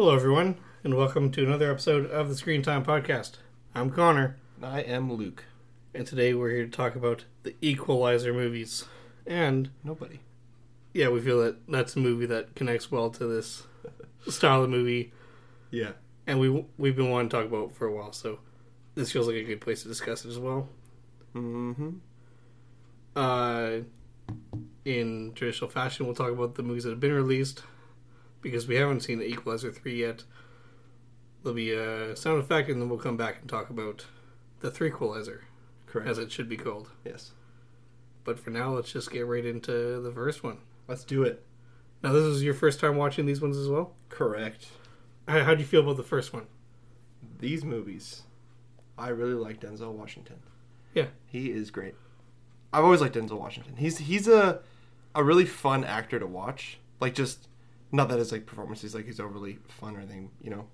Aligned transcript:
Hello, 0.00 0.14
everyone, 0.14 0.56
and 0.82 0.96
welcome 0.96 1.30
to 1.30 1.44
another 1.44 1.70
episode 1.70 2.10
of 2.10 2.30
the 2.30 2.34
Screen 2.34 2.62
Time 2.62 2.82
Podcast. 2.82 3.32
I'm 3.74 3.90
Connor, 3.90 4.38
I 4.62 4.80
am 4.80 5.12
Luke. 5.12 5.44
and 5.92 6.06
today 6.06 6.32
we're 6.32 6.52
here 6.52 6.64
to 6.64 6.70
talk 6.70 6.96
about 6.96 7.26
the 7.42 7.54
Equalizer 7.60 8.32
movies. 8.32 8.86
And 9.26 9.68
Nobody. 9.84 10.20
yeah, 10.94 11.10
we 11.10 11.20
feel 11.20 11.38
that 11.42 11.58
that's 11.68 11.96
a 11.96 11.98
movie 11.98 12.24
that 12.24 12.54
connects 12.54 12.90
well 12.90 13.10
to 13.10 13.26
this 13.26 13.64
style 14.28 14.62
of 14.64 14.70
movie, 14.70 15.12
Yeah. 15.70 15.92
and 16.26 16.40
we 16.40 16.64
we've 16.78 16.96
been 16.96 17.10
wanting 17.10 17.28
to 17.28 17.36
talk 17.36 17.44
about 17.44 17.68
it 17.72 17.76
for 17.76 17.86
a 17.86 17.92
while. 17.94 18.12
So 18.12 18.38
this 18.94 19.12
feels 19.12 19.26
like 19.26 19.36
a 19.36 19.44
good 19.44 19.60
place 19.60 19.82
to 19.82 19.88
discuss 19.88 20.24
it 20.24 20.30
as 20.30 20.38
well. 20.38 20.66
Mm-hmm. 21.34 21.90
Uh, 23.14 23.80
in 24.86 25.32
traditional 25.34 25.68
fashion, 25.68 26.06
we'll 26.06 26.14
talk 26.14 26.32
about 26.32 26.54
the 26.54 26.62
movies 26.62 26.84
that 26.84 26.90
have 26.90 27.00
been 27.00 27.12
released 27.12 27.62
because 28.42 28.66
we 28.66 28.76
haven't 28.76 29.00
seen 29.00 29.18
the 29.18 29.26
Equalizer 29.26 29.72
3 29.72 29.94
yet. 30.00 30.24
There'll 31.42 31.54
be 31.56 31.72
a 31.72 32.14
sound 32.16 32.40
effect, 32.40 32.68
and 32.68 32.80
then 32.80 32.88
we'll 32.88 32.98
come 32.98 33.16
back 33.16 33.40
and 33.40 33.48
talk 33.48 33.70
about 33.70 34.06
the 34.60 34.70
Three 34.70 34.88
Equalizer, 34.88 35.44
Correct. 35.86 36.08
as 36.08 36.18
it 36.18 36.30
should 36.30 36.48
be 36.48 36.56
called. 36.56 36.90
yes. 37.04 37.32
But 38.24 38.38
for 38.38 38.50
now, 38.50 38.74
let's 38.74 38.92
just 38.92 39.10
get 39.10 39.26
right 39.26 39.44
into 39.46 40.00
the 40.02 40.12
first 40.12 40.42
one. 40.44 40.58
Let's 40.86 41.04
do 41.04 41.22
it. 41.22 41.44
Now, 42.02 42.12
this 42.12 42.24
is 42.24 42.42
your 42.42 42.52
first 42.54 42.78
time 42.78 42.96
watching 42.96 43.24
these 43.24 43.40
ones 43.40 43.56
as 43.56 43.68
well. 43.68 43.94
Correct. 44.10 44.66
How, 45.26 45.42
how 45.44 45.54
do 45.54 45.60
you 45.60 45.66
feel 45.66 45.80
about 45.80 45.96
the 45.96 46.02
first 46.02 46.32
one? 46.32 46.46
These 47.38 47.64
movies, 47.64 48.22
I 48.98 49.08
really 49.08 49.34
like 49.34 49.60
Denzel 49.60 49.92
Washington. 49.92 50.36
Yeah. 50.94 51.06
He 51.26 51.50
is 51.50 51.70
great. 51.70 51.94
I've 52.72 52.84
always 52.84 53.00
liked 53.00 53.16
Denzel 53.16 53.38
Washington. 53.38 53.76
He's 53.76 53.98
he's 53.98 54.28
a 54.28 54.60
a 55.14 55.24
really 55.24 55.44
fun 55.46 55.82
actor 55.84 56.18
to 56.18 56.26
watch. 56.26 56.78
Like 57.00 57.14
just 57.14 57.48
not 57.92 58.08
that 58.08 58.18
his 58.18 58.32
like 58.32 58.46
performance 58.46 58.84
is 58.84 58.94
like 58.94 59.06
he's 59.06 59.20
overly 59.20 59.58
fun 59.68 59.96
or 59.96 60.00
anything, 60.00 60.30
you 60.40 60.50
know, 60.50 60.66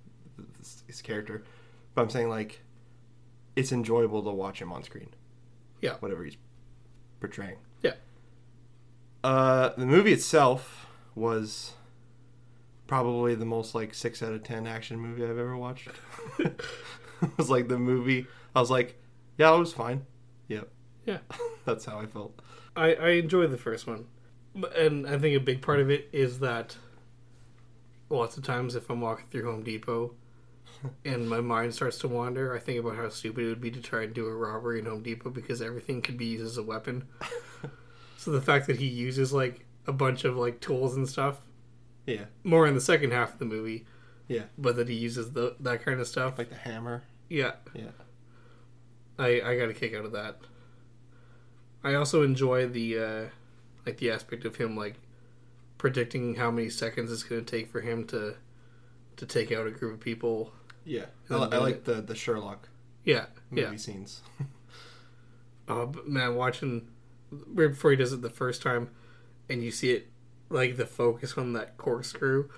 his, 0.86 1.02
character. 1.02 1.44
But 1.94 2.02
I'm 2.02 2.10
saying 2.10 2.28
like 2.28 2.60
it's 3.54 3.72
enjoyable 3.72 4.22
to 4.22 4.30
watch 4.30 4.60
him 4.60 4.72
on 4.72 4.82
screen. 4.82 5.08
Yeah. 5.80 5.94
Whatever 6.00 6.24
he's 6.24 6.36
portraying. 7.20 7.56
Yeah. 7.82 7.94
Uh, 9.24 9.70
the 9.76 9.86
movie 9.86 10.12
itself 10.12 10.86
was 11.14 11.72
probably 12.86 13.34
the 13.34 13.44
most 13.44 13.74
like 13.74 13.94
six 13.94 14.22
out 14.22 14.32
of 14.32 14.42
ten 14.42 14.66
action 14.66 14.98
movie 14.98 15.24
I've 15.24 15.30
ever 15.30 15.56
watched. 15.56 15.88
it 16.38 16.60
was 17.36 17.48
like 17.50 17.68
the 17.68 17.78
movie. 17.78 18.26
I 18.54 18.60
was 18.60 18.70
like, 18.70 19.00
yeah, 19.38 19.54
it 19.54 19.58
was 19.58 19.72
fine. 19.72 20.06
Yep. 20.48 20.68
Yeah. 21.06 21.18
That's 21.64 21.86
how 21.86 21.98
I 21.98 22.06
felt. 22.06 22.40
I, 22.76 22.94
I 22.94 23.08
enjoy 23.10 23.46
the 23.46 23.56
first 23.56 23.86
one. 23.86 24.06
And 24.76 25.06
I 25.06 25.18
think 25.18 25.36
a 25.36 25.40
big 25.40 25.62
part 25.62 25.80
of 25.80 25.90
it 25.90 26.08
is 26.12 26.38
that 26.40 26.76
lots 28.10 28.36
of 28.36 28.44
times 28.44 28.74
if 28.76 28.88
I'm 28.90 29.00
walking 29.00 29.26
through 29.30 29.50
Home 29.50 29.62
Depot 29.62 30.14
and 31.04 31.28
my 31.28 31.40
mind 31.40 31.74
starts 31.74 31.98
to 31.98 32.08
wander, 32.08 32.54
I 32.54 32.58
think 32.58 32.78
about 32.80 32.96
how 32.96 33.08
stupid 33.08 33.44
it 33.44 33.48
would 33.48 33.60
be 33.60 33.70
to 33.70 33.80
try 33.80 34.02
and 34.04 34.14
do 34.14 34.26
a 34.26 34.34
robbery 34.34 34.78
in 34.78 34.86
Home 34.86 35.02
Depot 35.02 35.30
because 35.30 35.60
everything 35.62 36.02
could 36.02 36.16
be 36.18 36.26
used 36.26 36.44
as 36.44 36.56
a 36.58 36.62
weapon. 36.62 37.06
so 38.16 38.30
the 38.30 38.40
fact 38.40 38.66
that 38.68 38.76
he 38.78 38.86
uses 38.86 39.32
like 39.32 39.64
a 39.86 39.92
bunch 39.92 40.24
of 40.24 40.36
like 40.36 40.60
tools 40.60 40.96
and 40.96 41.08
stuff, 41.08 41.38
Yeah. 42.06 42.24
more 42.44 42.66
in 42.66 42.74
the 42.74 42.80
second 42.80 43.12
half 43.12 43.32
of 43.34 43.38
the 43.38 43.44
movie, 43.44 43.86
Yeah. 44.28 44.44
but 44.58 44.76
that 44.76 44.88
he 44.88 44.94
uses 44.96 45.32
the, 45.32 45.56
that 45.60 45.84
kind 45.84 46.00
of 46.00 46.06
stuff. 46.08 46.38
Like 46.38 46.48
the 46.50 46.56
hammer. 46.56 47.02
Yeah, 47.28 47.52
Yeah. 47.74 47.90
I 49.18 49.40
I 49.40 49.56
got 49.58 49.70
a 49.70 49.74
kick 49.74 49.94
out 49.94 50.04
of 50.04 50.12
that. 50.12 50.36
I 51.82 51.94
also 51.94 52.22
enjoy 52.22 52.66
the 52.68 52.98
uh 52.98 53.24
like 53.86 53.96
the 53.98 54.10
aspect 54.10 54.44
of 54.44 54.56
him 54.56 54.76
like 54.76 54.94
predicting 55.78 56.34
how 56.36 56.50
many 56.50 56.68
seconds 56.70 57.12
it's 57.12 57.22
going 57.22 57.44
to 57.44 57.50
take 57.50 57.70
for 57.70 57.80
him 57.80 58.04
to 58.08 58.34
to 59.16 59.26
take 59.26 59.50
out 59.52 59.66
a 59.66 59.70
group 59.70 59.94
of 59.94 60.00
people. 60.00 60.52
Yeah. 60.84 61.06
I, 61.30 61.34
I 61.36 61.56
like 61.58 61.84
the 61.84 62.00
the 62.02 62.14
Sherlock 62.14 62.68
Yeah, 63.04 63.26
movie 63.50 63.62
yeah. 63.72 63.76
scenes. 63.76 64.22
Oh 65.68 65.86
but 65.86 66.06
man, 66.08 66.36
watching 66.36 66.88
right 67.30 67.68
before 67.68 67.90
he 67.90 67.96
does 67.96 68.12
it 68.12 68.22
the 68.22 68.30
first 68.30 68.62
time, 68.62 68.90
and 69.48 69.62
you 69.64 69.70
see 69.72 69.90
it 69.92 70.06
like 70.48 70.76
the 70.76 70.86
focus 70.86 71.36
on 71.36 71.54
that 71.54 71.76
corkscrew, 71.76 72.48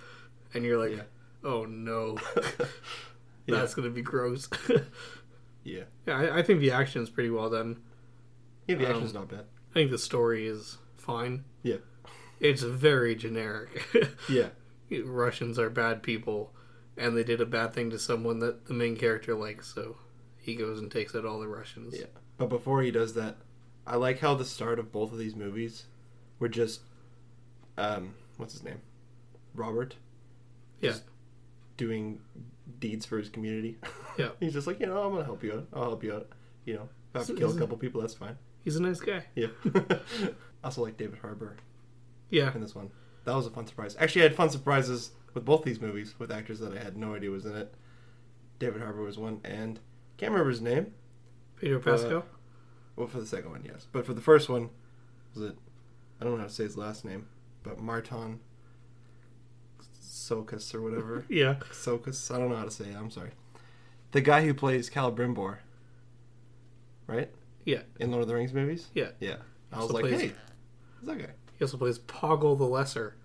and 0.52 0.62
you're 0.64 0.76
like, 0.78 0.94
Yeah. 0.98 1.04
oh 1.42 1.64
no, 1.64 2.18
Yeah. 3.46 3.56
that's 3.56 3.74
going 3.74 3.88
to 3.88 3.94
be 3.94 4.02
gross. 4.02 4.48
Yeah. 5.64 5.84
yeah, 6.06 6.18
I, 6.18 6.38
I 6.38 6.42
think 6.42 6.60
the 6.60 6.70
action 6.70 7.02
is 7.02 7.08
pretty 7.10 7.30
well 7.30 7.48
done. 7.50 7.80
Yeah. 8.66 8.76
The 8.76 8.86
Um, 8.86 8.92
action's 8.92 9.14
not 9.14 9.28
bad. 9.30 9.46
I 9.70 9.72
think 9.74 9.90
the 9.90 9.96
story 9.98 10.46
is 10.46 10.76
fine. 10.98 11.44
Yeah. 11.62 11.76
It's 12.40 12.62
very 12.62 13.14
generic. 13.14 13.84
Yeah. 14.28 14.48
Russians 15.04 15.58
are 15.58 15.68
bad 15.68 16.02
people, 16.02 16.54
and 16.96 17.16
they 17.16 17.24
did 17.24 17.40
a 17.40 17.46
bad 17.46 17.74
thing 17.74 17.90
to 17.90 17.98
someone 17.98 18.38
that 18.38 18.66
the 18.66 18.74
main 18.74 18.96
character 18.96 19.34
likes, 19.34 19.72
so 19.74 19.96
he 20.38 20.54
goes 20.54 20.78
and 20.78 20.90
takes 20.90 21.14
out 21.14 21.26
all 21.26 21.40
the 21.40 21.48
Russians. 21.48 21.94
Yeah. 21.98 22.06
But 22.38 22.48
before 22.48 22.82
he 22.82 22.90
does 22.90 23.14
that, 23.14 23.36
I 23.86 23.96
like 23.96 24.20
how 24.20 24.34
the 24.34 24.44
start 24.44 24.78
of 24.78 24.92
both 24.92 25.12
of 25.12 25.18
these 25.18 25.36
movies 25.36 25.84
were 26.38 26.48
just, 26.48 26.80
um, 27.76 28.14
what's 28.38 28.54
his 28.54 28.62
name, 28.62 28.80
Robert. 29.54 29.96
Yeah. 30.80 30.90
Just 30.90 31.04
doing 31.76 32.20
deeds 32.78 33.04
for 33.04 33.18
his 33.18 33.28
community. 33.28 33.78
Yeah. 34.18 34.30
He's 34.40 34.52
just 34.52 34.66
like, 34.66 34.80
you 34.80 34.86
know, 34.86 35.00
I'm 35.00 35.12
gonna 35.12 35.24
help 35.24 35.44
you 35.44 35.52
out. 35.52 35.68
I'll 35.72 35.84
help 35.84 36.02
you 36.02 36.12
out. 36.12 36.26
You 36.64 36.74
know, 36.74 36.88
if 37.10 37.14
I 37.14 37.18
have 37.18 37.26
to 37.28 37.34
kill 37.34 37.56
a 37.56 37.56
couple 37.56 37.76
people, 37.76 38.00
that's 38.00 38.14
fine. 38.14 38.36
He's 38.64 38.74
a 38.74 38.82
nice 38.82 38.98
guy. 38.98 39.22
Yeah. 39.36 39.46
also 40.64 40.82
like 40.82 40.96
David 40.96 41.20
Harbour 41.20 41.54
Yeah. 42.30 42.52
in 42.54 42.60
this 42.60 42.74
one. 42.74 42.90
That 43.24 43.34
was 43.34 43.46
a 43.46 43.50
fun 43.50 43.66
surprise. 43.66 43.96
Actually, 43.98 44.22
I 44.22 44.28
had 44.28 44.36
fun 44.36 44.50
surprises 44.50 45.10
with 45.34 45.44
both 45.44 45.62
these 45.64 45.80
movies 45.80 46.14
with 46.18 46.30
actors 46.32 46.60
that 46.60 46.72
I 46.76 46.82
had 46.82 46.96
no 46.96 47.14
idea 47.14 47.30
was 47.30 47.44
in 47.46 47.54
it. 47.56 47.74
David 48.58 48.80
Harbour 48.82 49.02
was 49.02 49.18
one, 49.18 49.40
and 49.44 49.78
can't 50.16 50.32
remember 50.32 50.50
his 50.50 50.60
name. 50.60 50.92
Pedro 51.60 51.78
Pascal. 51.80 52.24
Well, 52.96 53.06
for 53.06 53.20
the 53.20 53.26
second 53.26 53.50
one, 53.50 53.64
yes, 53.64 53.86
but 53.92 54.04
for 54.06 54.14
the 54.14 54.20
first 54.20 54.48
one, 54.48 54.70
was 55.34 55.44
it? 55.44 55.56
I 56.20 56.24
don't 56.24 56.34
know 56.34 56.40
how 56.40 56.46
to 56.48 56.52
say 56.52 56.64
his 56.64 56.76
last 56.76 57.04
name, 57.04 57.26
but 57.62 57.78
Marton 57.78 58.40
Csokas 60.02 60.74
or 60.74 60.82
whatever. 60.82 61.24
yeah. 61.28 61.56
Csokas. 61.70 62.34
I 62.34 62.38
don't 62.38 62.48
know 62.50 62.56
how 62.56 62.64
to 62.64 62.70
say 62.70 62.86
it. 62.86 62.96
I'm 62.96 63.10
sorry. 63.10 63.30
The 64.12 64.20
guy 64.20 64.44
who 64.44 64.54
plays 64.54 64.88
Celebrimbor, 64.90 65.58
right? 67.06 67.30
Yeah. 67.64 67.82
In 68.00 68.10
Lord 68.10 68.22
of 68.22 68.28
the 68.28 68.34
Rings 68.34 68.52
movies. 68.54 68.88
Yeah. 68.94 69.10
Yeah. 69.20 69.36
I 69.72 69.76
Also 69.76 69.86
was 69.92 69.94
like, 69.94 70.04
plays- 70.04 70.20
hey, 70.22 70.32
who's 70.98 71.06
that 71.08 71.18
guy? 71.18 71.32
He 71.58 71.64
also 71.64 71.76
plays 71.76 71.98
Poggle 71.98 72.56
the 72.56 72.64
Lesser 72.64 73.16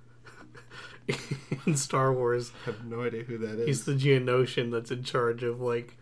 in 1.67 1.75
Star 1.75 2.11
Wars. 2.13 2.51
I 2.63 2.71
have 2.71 2.85
no 2.85 3.01
idea 3.03 3.23
who 3.23 3.37
that 3.39 3.59
is. 3.59 3.67
He's 3.67 3.85
the 3.85 3.93
Geonosian 3.93 4.71
that's 4.71 4.89
in 4.91 5.03
charge 5.03 5.43
of, 5.43 5.61
like, 5.61 5.97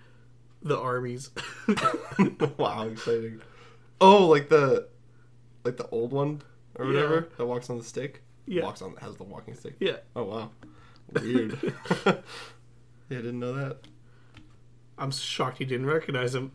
the 0.62 0.78
armies. 0.80 1.32
wow, 2.58 2.88
exciting. 2.88 3.42
Oh, 4.00 4.28
like 4.28 4.50
the, 4.50 4.88
like 5.66 5.78
the 5.78 5.88
old 5.90 6.12
one 6.14 6.42
or 6.76 6.86
Yeah. 6.86 6.94
whatever 6.94 7.30
that 7.38 7.46
walks 7.46 7.70
on 7.70 7.78
the 7.78 7.84
stick. 7.84 8.24
Yeah. 8.48 8.64
Walks 8.64 8.82
on 8.82 8.96
has 8.98 9.16
the 9.18 9.24
walking 9.24 9.54
stick. 9.56 9.76
yeah. 9.80 9.98
Oh 10.16 10.24
wow, 10.24 10.50
weird. 11.22 11.58
yeah, 12.06 12.14
I 13.12 13.16
didn't 13.16 13.40
know 13.40 13.54
that. 13.54 13.78
I'm 14.98 15.12
shocked 15.12 15.60
you 15.60 15.66
didn't 15.68 15.86
recognize 15.86 16.34
him. 16.34 16.52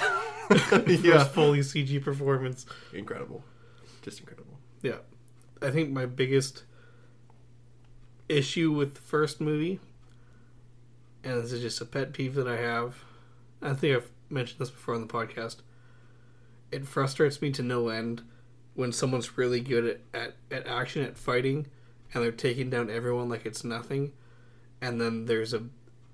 yeah, 0.00 0.08
First 0.48 1.30
fully 1.32 1.58
CG 1.60 2.02
performance. 2.02 2.64
incredible, 2.94 3.44
just 4.02 4.20
incredible. 4.20 4.58
Yeah. 4.82 4.96
I 5.62 5.70
think 5.70 5.90
my 5.90 6.06
biggest 6.06 6.64
issue 8.28 8.70
with 8.72 8.94
the 8.94 9.00
first 9.00 9.40
movie, 9.40 9.80
and 11.24 11.42
this 11.42 11.52
is 11.52 11.62
just 11.62 11.80
a 11.80 11.84
pet 11.84 12.12
peeve 12.12 12.34
that 12.34 12.48
I 12.48 12.56
have, 12.56 13.04
I 13.62 13.74
think 13.74 13.96
I've 13.96 14.10
mentioned 14.30 14.60
this 14.60 14.70
before 14.70 14.94
on 14.94 15.00
the 15.00 15.06
podcast. 15.12 15.56
It 16.70 16.86
frustrates 16.86 17.40
me 17.40 17.50
to 17.52 17.62
no 17.62 17.88
end 17.88 18.22
when 18.74 18.92
someone's 18.92 19.36
really 19.36 19.60
good 19.60 19.84
at, 19.84 20.00
at, 20.14 20.34
at 20.50 20.66
action, 20.66 21.02
at 21.02 21.16
fighting, 21.16 21.66
and 22.12 22.22
they're 22.22 22.30
taking 22.30 22.70
down 22.70 22.90
everyone 22.90 23.28
like 23.28 23.46
it's 23.46 23.64
nothing. 23.64 24.12
And 24.80 25.00
then 25.00 25.24
there's 25.26 25.52
a, 25.54 25.64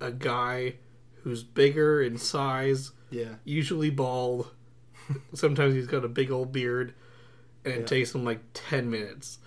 a 0.01 0.11
guy 0.11 0.77
who's 1.23 1.43
bigger 1.43 2.01
in 2.03 2.17
size, 2.17 2.93
Yeah, 3.11 3.35
usually 3.45 3.91
bald. 3.91 4.51
Sometimes 5.35 5.75
he's 5.75 5.87
got 5.87 6.05
a 6.05 6.09
big 6.09 6.31
old 6.31 6.53
beard, 6.53 6.95
and 7.65 7.75
it 7.75 7.81
Yeah. 7.81 7.87
takes 7.87 8.15
him 8.15 8.25
like 8.25 8.41
ten 8.53 8.91
minutes 8.91 9.39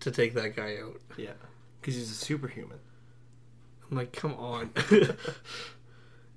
to 0.00 0.10
take 0.10 0.34
that 0.34 0.54
guy 0.56 0.76
out. 0.78 1.00
yeah, 1.16 1.32
because 1.80 1.94
he's 1.94 2.10
a 2.10 2.14
superhuman. 2.14 2.78
I'm 3.90 3.96
like, 3.96 4.12
come 4.12 4.34
on. 4.34 4.70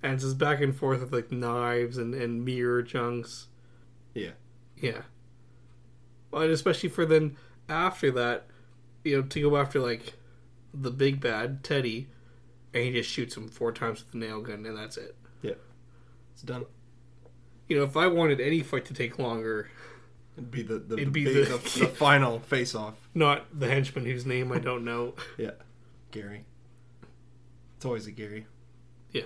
and 0.03 0.13
it's 0.13 0.23
just 0.23 0.37
back 0.37 0.61
and 0.61 0.75
forth 0.75 1.01
with 1.01 1.11
like 1.13 1.31
knives 1.31 1.97
and, 1.97 2.13
and 2.13 2.45
mirror 2.45 2.83
chunks. 2.83 3.47
Yeah, 4.13 4.31
Yeah. 4.77 5.01
Well, 6.31 6.43
and 6.43 6.51
especially 6.51 6.89
for 6.89 7.05
then 7.07 7.37
after 7.67 8.11
that, 8.11 8.45
you 9.03 9.17
know, 9.17 9.23
to 9.23 9.41
go 9.41 9.57
after 9.57 9.79
like 9.79 10.13
the 10.73 10.91
big 10.91 11.19
bad 11.19 11.63
Teddy, 11.63 12.07
and 12.73 12.83
he 12.83 12.91
just 12.91 13.09
shoots 13.09 13.35
him 13.35 13.47
four 13.47 13.71
times 13.71 14.03
with 14.05 14.13
a 14.13 14.17
nail 14.17 14.41
gun, 14.41 14.63
and 14.65 14.77
that's 14.77 14.97
it. 14.97 15.15
Yeah. 15.41 15.53
It's 16.33 16.43
done. 16.43 16.65
You 17.67 17.77
know, 17.77 17.83
if 17.83 17.97
I 17.97 18.05
wanted 18.07 18.39
any 18.39 18.61
fight 18.61 18.85
to 18.85 18.93
take 18.93 19.17
longer, 19.17 19.69
It'd 20.39 20.51
be 20.51 20.61
the 20.63 20.79
the, 20.79 20.95
It'd 20.95 21.07
the, 21.07 21.11
be 21.11 21.25
big- 21.25 21.47
the- 21.47 21.57
the, 21.79 21.87
final 21.95 22.39
face 22.39 22.73
off. 22.75 22.95
not 23.13 23.45
the 23.57 23.67
henchman 23.67 24.05
whose 24.05 24.25
name 24.25 24.51
I 24.51 24.59
don't 24.59 24.83
know. 24.85 25.13
Yeah, 25.37 25.51
Gary. 26.11 26.45
It's 27.77 27.85
always 27.85 28.07
a 28.07 28.11
Gary. 28.11 28.45
Yeah. 29.11 29.23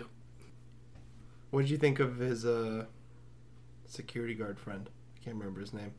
What 1.50 1.62
did 1.62 1.69
you 1.71 1.77
think 1.77 2.00
of 2.00 2.18
his 2.18 2.45
uh, 2.45 2.86
security 3.88 4.33
guard 4.36 4.60
friend? 4.60 4.89
I 5.19 5.24
can't 5.24 5.38
remember 5.38 5.60
his 5.62 5.74
name. 5.74 5.92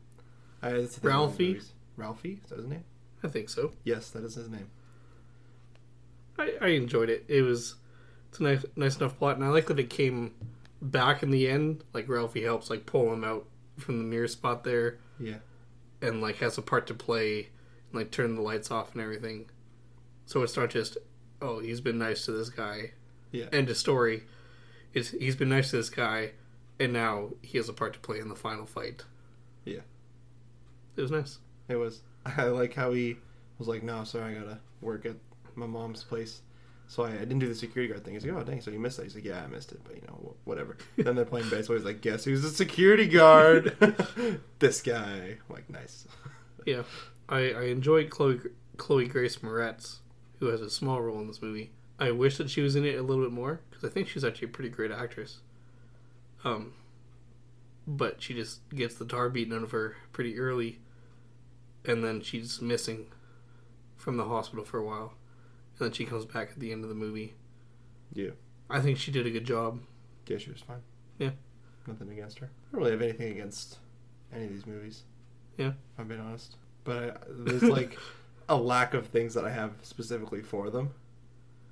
That's 0.61 0.73
the 0.73 0.87
thing 0.87 1.03
with 1.03 1.03
Ralphie? 1.03 1.47
movies. 1.49 1.71
Ralphie? 1.97 2.39
Is 2.43 2.49
that 2.49 2.57
his 2.59 2.67
name? 2.67 2.83
I 3.23 3.27
think 3.27 3.49
so. 3.49 3.71
Yes, 3.83 4.09
that 4.11 4.23
is 4.23 4.35
his 4.35 4.49
name. 4.49 4.69
I, 6.37 6.53
I 6.61 6.67
enjoyed 6.69 7.09
it. 7.09 7.25
It 7.27 7.41
was 7.41 7.75
it's 8.29 8.39
a 8.39 8.43
nice 8.43 8.65
nice 8.75 8.97
enough 8.97 9.17
plot, 9.17 9.35
and 9.37 9.45
I 9.45 9.49
like 9.49 9.67
that 9.67 9.79
it 9.79 9.89
came 9.89 10.33
back 10.81 11.23
in 11.23 11.31
the 11.31 11.47
end. 11.49 11.83
Like 11.93 12.09
Ralphie 12.09 12.43
helps 12.43 12.69
like 12.69 12.85
pull 12.85 13.11
him 13.13 13.23
out 13.23 13.45
from 13.77 13.97
the 13.97 14.03
mirror 14.03 14.27
spot 14.27 14.63
there, 14.63 14.99
Yeah. 15.19 15.37
and 16.01 16.21
like 16.21 16.37
has 16.37 16.57
a 16.57 16.61
part 16.61 16.87
to 16.87 16.93
play, 16.93 17.49
and 17.91 17.99
like 18.01 18.11
turn 18.11 18.35
the 18.35 18.41
lights 18.41 18.71
off 18.71 18.93
and 18.93 19.01
everything. 19.01 19.49
So 20.25 20.41
it's 20.43 20.57
not 20.57 20.69
just 20.69 20.97
oh 21.41 21.59
he's 21.59 21.81
been 21.81 21.97
nice 21.97 22.25
to 22.25 22.31
this 22.31 22.49
guy. 22.49 22.91
Yeah. 23.31 23.45
End 23.51 23.69
of 23.69 23.77
story. 23.77 24.23
It's 24.93 25.09
he's 25.11 25.35
been 25.35 25.49
nice 25.49 25.69
to 25.71 25.77
this 25.77 25.89
guy, 25.89 26.31
and 26.79 26.93
now 26.93 27.29
he 27.41 27.57
has 27.57 27.69
a 27.69 27.73
part 27.73 27.93
to 27.93 27.99
play 27.99 28.19
in 28.19 28.29
the 28.29 28.35
final 28.35 28.65
fight. 28.65 29.03
Yeah. 29.65 29.81
It 30.95 31.01
was 31.01 31.11
nice. 31.11 31.39
It 31.67 31.75
was. 31.75 32.01
I 32.25 32.45
like 32.45 32.73
how 32.73 32.91
he 32.93 33.17
was 33.59 33.67
like, 33.67 33.83
"No, 33.83 34.03
sorry, 34.03 34.35
I 34.35 34.39
gotta 34.39 34.59
work 34.81 35.05
at 35.05 35.15
my 35.55 35.65
mom's 35.65 36.03
place." 36.03 36.41
So 36.87 37.03
I, 37.03 37.09
I 37.09 37.17
didn't 37.19 37.39
do 37.39 37.47
the 37.47 37.55
security 37.55 37.91
guard 37.91 38.05
thing. 38.05 38.13
He's 38.13 38.25
like, 38.25 38.35
"Oh, 38.35 38.43
dang, 38.43 38.61
so 38.61 38.71
you 38.71 38.79
missed 38.79 38.97
that?" 38.97 39.03
He's 39.03 39.15
like, 39.15 39.25
"Yeah, 39.25 39.43
I 39.43 39.47
missed 39.47 39.71
it, 39.71 39.81
but 39.83 39.95
you 39.95 40.03
know, 40.07 40.35
whatever." 40.43 40.77
then 40.97 41.15
they're 41.15 41.25
playing 41.25 41.49
baseball. 41.49 41.75
He's 41.75 41.85
like, 41.85 42.01
"Guess 42.01 42.25
who's 42.25 42.41
the 42.43 42.49
security 42.49 43.07
guard?" 43.07 43.75
this 44.59 44.81
guy. 44.81 45.37
I'm 45.49 45.55
like, 45.55 45.69
nice. 45.69 46.07
Yeah, 46.65 46.81
I, 47.29 47.51
I 47.51 47.63
enjoyed 47.65 48.09
Chloe 48.09 48.39
Chloe 48.77 49.07
Grace 49.07 49.37
Moretz, 49.37 49.97
who 50.39 50.47
has 50.47 50.61
a 50.61 50.69
small 50.69 50.99
role 50.99 51.19
in 51.19 51.27
this 51.27 51.39
movie. 51.39 51.69
I 51.99 52.09
wish 52.09 52.37
that 52.37 52.49
she 52.49 52.61
was 52.61 52.75
in 52.75 52.85
it 52.85 52.97
a 52.97 53.03
little 53.03 53.23
bit 53.23 53.31
more 53.31 53.61
because 53.69 53.83
I 53.83 53.89
think 53.89 54.07
she's 54.07 54.23
actually 54.23 54.47
a 54.47 54.51
pretty 54.51 54.71
great 54.71 54.89
actress. 54.91 55.41
Um, 56.43 56.73
but 57.87 58.21
she 58.21 58.33
just 58.33 58.67
gets 58.69 58.95
the 58.95 59.05
tar 59.05 59.29
beaten 59.29 59.55
out 59.55 59.61
of 59.63 59.71
her 59.71 59.95
pretty 60.11 60.39
early, 60.39 60.79
and 61.85 62.03
then 62.03 62.21
she's 62.21 62.61
missing 62.61 63.07
from 63.95 64.17
the 64.17 64.25
hospital 64.25 64.65
for 64.65 64.79
a 64.79 64.83
while, 64.83 65.13
and 65.77 65.87
then 65.87 65.91
she 65.91 66.05
comes 66.05 66.25
back 66.25 66.51
at 66.51 66.59
the 66.59 66.71
end 66.71 66.83
of 66.83 66.89
the 66.89 66.95
movie. 66.95 67.33
Yeah. 68.13 68.31
I 68.69 68.79
think 68.81 68.97
she 68.97 69.11
did 69.11 69.27
a 69.27 69.29
good 69.29 69.45
job. 69.45 69.81
Yeah, 70.27 70.37
she 70.37 70.51
was 70.51 70.61
fine. 70.61 70.81
Yeah. 71.19 71.31
Nothing 71.87 72.11
against 72.11 72.39
her. 72.39 72.49
I 72.49 72.71
don't 72.71 72.79
really 72.81 72.91
have 72.91 73.01
anything 73.01 73.31
against 73.31 73.77
any 74.33 74.45
of 74.45 74.49
these 74.51 74.65
movies. 74.65 75.03
Yeah. 75.57 75.67
If 75.67 75.99
I'm 75.99 76.07
being 76.07 76.21
honest. 76.21 76.55
But 76.83 77.03
I, 77.03 77.13
there's 77.29 77.63
like 77.63 77.97
a 78.49 78.55
lack 78.55 78.93
of 78.93 79.07
things 79.07 79.33
that 79.33 79.45
I 79.45 79.51
have 79.51 79.73
specifically 79.81 80.41
for 80.41 80.69
them. 80.69 80.93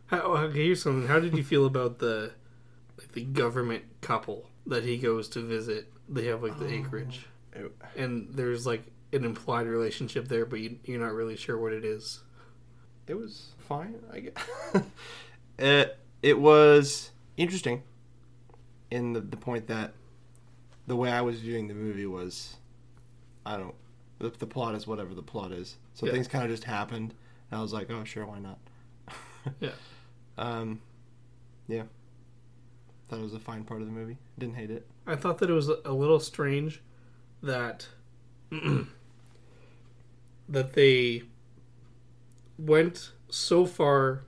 How, 0.07 0.21
oh, 0.21 0.37
okay, 0.37 0.65
here's 0.65 0.83
something. 0.83 1.07
How 1.07 1.19
did 1.19 1.35
you 1.35 1.43
feel 1.43 1.65
about 1.65 1.99
the 1.99 2.31
like 2.97 3.13
the 3.13 3.23
government 3.23 3.83
couple 4.01 4.49
that 4.67 4.83
he 4.83 4.97
goes 4.97 5.27
to 5.29 5.41
visit? 5.41 5.91
They 6.09 6.25
have 6.25 6.43
like 6.43 6.59
the 6.59 6.67
oh. 6.67 6.79
acreage, 6.79 7.25
It, 7.53 7.71
and 7.95 8.27
there's 8.33 8.67
like 8.67 8.83
an 9.13 9.23
implied 9.23 9.67
relationship 9.67 10.27
there, 10.27 10.45
but 10.45 10.59
you, 10.59 10.77
you're 10.83 10.99
not 10.99 11.13
really 11.13 11.37
sure 11.37 11.57
what 11.57 11.73
it 11.73 11.85
is. 11.85 12.21
It 13.07 13.15
was 13.15 13.51
fine, 13.59 13.95
I 14.11 14.19
guess. 14.19 14.33
it, 15.59 15.97
it 16.21 16.39
was 16.39 17.11
interesting 17.37 17.83
in 18.91 19.13
the, 19.13 19.21
the 19.21 19.37
point 19.37 19.67
that 19.67 19.93
the 20.87 20.95
way 20.95 21.11
I 21.11 21.21
was 21.21 21.39
viewing 21.39 21.67
the 21.67 21.73
movie 21.73 22.05
was, 22.05 22.57
I 23.45 23.57
don't 23.57 23.75
the, 24.19 24.29
the 24.29 24.47
plot 24.47 24.73
is 24.75 24.87
whatever 24.87 25.13
the 25.13 25.21
plot 25.21 25.51
is. 25.51 25.77
So 25.93 26.05
Yeah. 26.05 26.13
things 26.13 26.27
kind 26.27 26.43
of 26.45 26.49
just 26.49 26.63
happened. 26.63 27.13
And 27.51 27.59
I 27.59 27.61
was 27.61 27.73
like, 27.73 27.91
oh, 27.91 28.03
sure, 28.03 28.25
why 28.25 28.39
not? 28.39 28.57
Yeah. 29.59 29.71
Um, 30.37 30.79
yeah. 31.67 31.83
Thought 33.09 33.19
it 33.19 33.23
was 33.23 33.33
a 33.33 33.39
fine 33.39 33.65
part 33.65 33.81
of 33.81 33.87
the 33.87 33.93
movie. 33.93 34.17
Didn't 34.39 34.55
hate 34.55 34.71
it. 34.71 34.87
I 35.05 35.17
thought 35.17 35.39
that 35.39 35.49
it 35.49 35.53
was 35.53 35.67
a 35.67 35.91
little 35.91 36.21
strange 36.21 36.81
that 37.41 37.85
that 40.49 40.73
they 40.73 41.23
went 42.57 43.11
so 43.29 43.65
far 43.65 44.23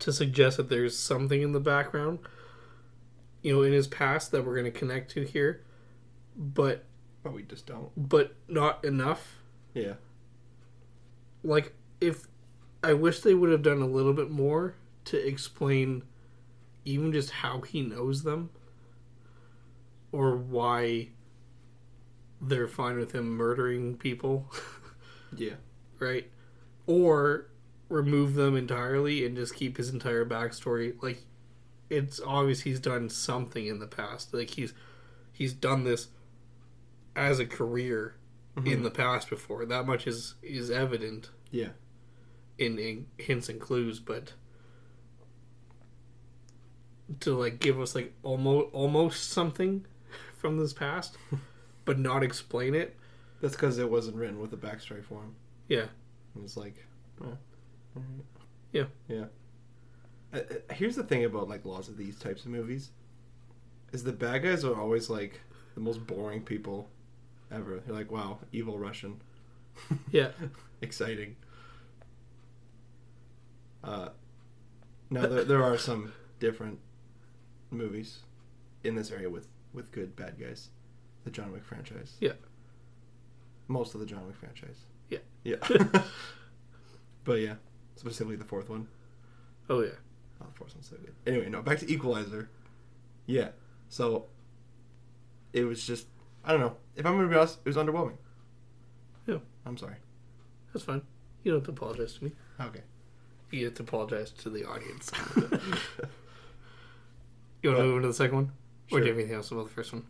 to 0.00 0.12
suggest 0.12 0.56
that 0.56 0.68
there's 0.68 0.96
something 0.98 1.42
in 1.42 1.52
the 1.52 1.60
background, 1.60 2.18
you 3.42 3.52
know, 3.54 3.62
in 3.62 3.72
his 3.72 3.86
past 3.86 4.30
that 4.32 4.44
we're 4.44 4.54
going 4.54 4.70
to 4.70 4.76
connect 4.78 5.10
to 5.12 5.24
here, 5.24 5.62
but 6.36 6.84
But 7.22 7.32
we 7.34 7.42
just 7.42 7.66
don't. 7.66 7.90
but 7.96 8.34
not 8.48 8.84
enough. 8.84 9.38
Yeah. 9.74 9.94
Like 11.42 11.74
if 12.00 12.26
I 12.82 12.94
wish 12.94 13.20
they 13.20 13.34
would 13.34 13.50
have 13.50 13.62
done 13.62 13.82
a 13.82 13.86
little 13.86 14.12
bit 14.14 14.30
more 14.30 14.74
to 15.06 15.16
explain 15.26 16.02
even 16.84 17.12
just 17.12 17.30
how 17.30 17.60
he 17.60 17.82
knows 17.82 18.22
them 18.22 18.50
or 20.12 20.34
why 20.36 21.08
they're 22.40 22.66
fine 22.68 22.96
with 22.96 23.12
him 23.12 23.28
murdering 23.36 23.96
people, 23.96 24.50
Yeah. 25.36 25.54
right? 25.98 26.28
Or 26.90 27.46
remove 27.88 28.34
them 28.34 28.56
entirely 28.56 29.24
and 29.24 29.36
just 29.36 29.54
keep 29.54 29.76
his 29.76 29.90
entire 29.90 30.24
backstory. 30.24 30.94
Like 31.02 31.24
it's 31.88 32.20
obvious 32.24 32.60
he's 32.62 32.80
done 32.80 33.08
something 33.08 33.66
in 33.66 33.78
the 33.78 33.86
past. 33.86 34.32
Like 34.32 34.50
he's 34.50 34.72
he's 35.32 35.52
done 35.52 35.84
this 35.84 36.08
as 37.14 37.38
a 37.38 37.46
career 37.46 38.16
in 38.56 38.62
mm-hmm. 38.64 38.82
the 38.82 38.90
past 38.90 39.28
before. 39.28 39.64
That 39.66 39.86
much 39.86 40.06
is 40.06 40.34
is 40.42 40.70
evident 40.70 41.30
Yeah. 41.50 41.70
in, 42.58 42.78
in 42.78 43.06
hints 43.18 43.48
and 43.48 43.60
clues, 43.60 44.00
but 44.00 44.32
to 47.20 47.34
like 47.36 47.58
give 47.58 47.80
us 47.80 47.94
like 47.94 48.14
almost 48.22 48.68
almost 48.72 49.30
something 49.30 49.84
from 50.36 50.58
this 50.58 50.72
past, 50.72 51.16
but 51.84 51.98
not 51.98 52.22
explain 52.22 52.74
it. 52.74 52.96
That's 53.40 53.54
because 53.54 53.78
it 53.78 53.90
wasn't 53.90 54.16
written 54.16 54.38
with 54.38 54.52
a 54.52 54.56
backstory 54.56 55.02
for 55.04 55.22
him. 55.22 55.34
Yeah, 55.66 55.86
It 56.36 56.42
was 56.42 56.56
like, 56.56 56.86
oh. 57.22 57.36
Yeah. 58.72 58.84
yeah. 59.08 59.24
Uh, 60.32 60.38
uh, 60.38 60.74
here's 60.74 60.96
the 60.96 61.02
thing 61.02 61.24
about 61.24 61.48
like 61.48 61.64
lots 61.64 61.88
of 61.88 61.96
these 61.96 62.18
types 62.18 62.44
of 62.44 62.50
movies, 62.50 62.90
is 63.92 64.04
the 64.04 64.12
bad 64.12 64.42
guys 64.42 64.64
are 64.64 64.80
always 64.80 65.10
like 65.10 65.40
the 65.74 65.80
most 65.80 66.06
boring 66.06 66.42
people 66.42 66.88
ever. 67.50 67.82
You're 67.86 67.96
like, 67.96 68.12
wow, 68.12 68.38
evil 68.52 68.78
Russian, 68.78 69.20
yeah, 70.10 70.30
exciting. 70.80 71.36
Uh, 73.82 74.10
now 75.08 75.26
there 75.26 75.44
there 75.44 75.64
are 75.64 75.76
some 75.78 76.12
different 76.38 76.78
movies 77.70 78.20
in 78.84 78.94
this 78.94 79.10
area 79.10 79.28
with 79.28 79.48
with 79.72 79.90
good 79.90 80.14
bad 80.14 80.38
guys, 80.38 80.68
the 81.24 81.30
John 81.30 81.50
Wick 81.50 81.64
franchise. 81.64 82.16
Yeah. 82.20 82.32
Most 83.66 83.94
of 83.94 84.00
the 84.00 84.06
John 84.06 84.26
Wick 84.26 84.36
franchise. 84.36 84.78
Yeah. 85.44 85.56
But 87.24 87.34
yeah, 87.40 87.54
specifically 87.96 88.36
the 88.36 88.44
fourth 88.44 88.68
one. 88.70 88.88
oh 89.68 89.80
yeah, 89.82 89.90
Oh, 90.40 90.46
the 90.46 90.54
fourth 90.58 90.74
one's 90.74 90.88
so 90.88 90.96
good. 90.96 91.14
Anyway, 91.26 91.48
no, 91.50 91.60
back 91.62 91.78
to 91.80 91.90
Equalizer. 91.92 92.48
Yeah. 93.26 93.50
So 93.90 94.26
it 95.52 95.64
was 95.64 95.86
just 95.86 96.06
I 96.42 96.52
don't 96.52 96.60
know. 96.60 96.76
If 96.96 97.04
I'm 97.04 97.16
gonna 97.16 97.28
be 97.28 97.36
honest, 97.36 97.58
it 97.64 97.68
was 97.68 97.76
underwhelming. 97.76 98.16
Yeah. 99.26 99.38
I'm 99.66 99.76
sorry. 99.76 99.96
that's 100.72 100.84
fine. 100.86 101.02
You 101.44 101.52
don't 101.52 101.60
have 101.60 101.66
to 101.66 101.72
apologize 101.82 102.14
to 102.14 102.24
me. 102.24 102.32
Okay. 102.58 102.80
You 103.50 103.66
have 103.66 103.74
to 103.74 103.82
apologize 103.82 104.30
to 104.30 104.48
the 104.50 104.64
audience. 104.64 105.10
you 107.62 107.68
want 107.70 107.78
to 107.80 107.84
move 107.84 107.96
into 107.96 108.08
the 108.08 108.14
second 108.14 108.34
one, 108.36 108.44
or 108.44 108.50
do 108.50 108.52
Sure. 108.88 109.00
you 109.00 109.06
have 109.08 109.18
anything 109.18 109.36
else 109.36 109.50
about 109.50 109.64
the 109.68 109.74
first 109.74 109.92
one? 109.92 110.04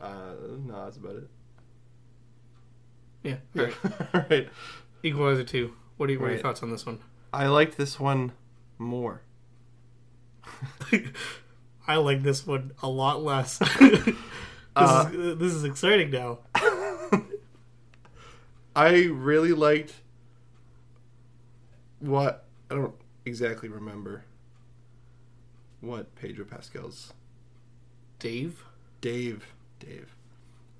Uh, 0.00 0.32
no, 0.66 0.84
that's 0.84 0.96
about 0.96 1.16
it. 1.16 1.28
Yeah. 3.26 3.36
All 3.56 3.64
right. 3.64 3.74
All 4.14 4.24
right. 4.30 4.48
Equalizer 5.02 5.44
two. 5.44 5.74
What 5.96 6.08
are, 6.08 6.12
you, 6.12 6.18
what 6.20 6.26
are 6.26 6.28
your 6.28 6.36
Right. 6.36 6.42
thoughts 6.42 6.62
on 6.62 6.70
this 6.70 6.84
one? 6.86 7.00
I 7.32 7.46
liked 7.48 7.76
this 7.76 7.98
one 7.98 8.32
more. 8.78 9.22
I 11.88 11.96
like 11.96 12.22
this 12.22 12.46
one 12.46 12.72
a 12.82 12.88
lot 12.88 13.22
less. 13.22 13.58
this, 13.80 14.14
Uh, 14.76 15.10
is, 15.12 15.38
this 15.38 15.52
is 15.52 15.64
exciting 15.64 16.10
now. 16.10 16.38
I 18.74 19.04
really 19.06 19.52
liked 19.52 19.94
what 22.00 22.44
I 22.70 22.74
don't 22.74 22.94
exactly 23.24 23.68
remember 23.70 24.24
what 25.80 26.14
Pedro 26.14 26.44
Pascal's 26.44 27.14
Dave? 28.18 28.64
Dave 29.00 29.46
Dave. 29.80 30.14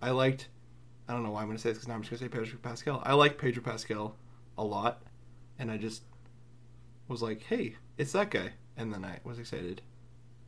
I 0.02 0.10
liked 0.10 0.48
I 1.08 1.12
don't 1.12 1.22
know 1.22 1.30
why 1.30 1.42
I'm 1.42 1.46
gonna 1.46 1.58
say 1.58 1.70
this 1.70 1.78
because 1.78 1.88
now 1.88 1.94
I'm 1.94 2.02
just 2.02 2.10
gonna 2.10 2.30
say 2.30 2.38
Pedro 2.38 2.58
Pascal. 2.62 3.02
I 3.04 3.14
like 3.14 3.38
Pedro 3.38 3.62
Pascal 3.62 4.16
a 4.58 4.64
lot, 4.64 5.02
and 5.58 5.70
I 5.70 5.76
just 5.76 6.02
was 7.08 7.22
like, 7.22 7.42
hey, 7.44 7.76
it's 7.96 8.12
that 8.12 8.30
guy, 8.30 8.52
and 8.76 8.92
then 8.92 9.04
I 9.04 9.20
was 9.24 9.38
excited. 9.38 9.82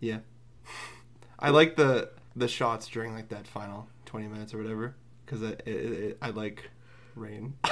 Yeah, 0.01 0.19
I 1.39 1.51
like 1.51 1.77
the 1.77 2.11
the 2.35 2.49
shots 2.49 2.89
during 2.89 3.15
like 3.15 3.29
that 3.29 3.47
final 3.47 3.89
20 4.07 4.29
minutes 4.29 4.55
or 4.55 4.59
whatever 4.59 4.97
because 5.25 5.43
I 6.23 6.31
like 6.31 6.71
rain. 7.15 7.55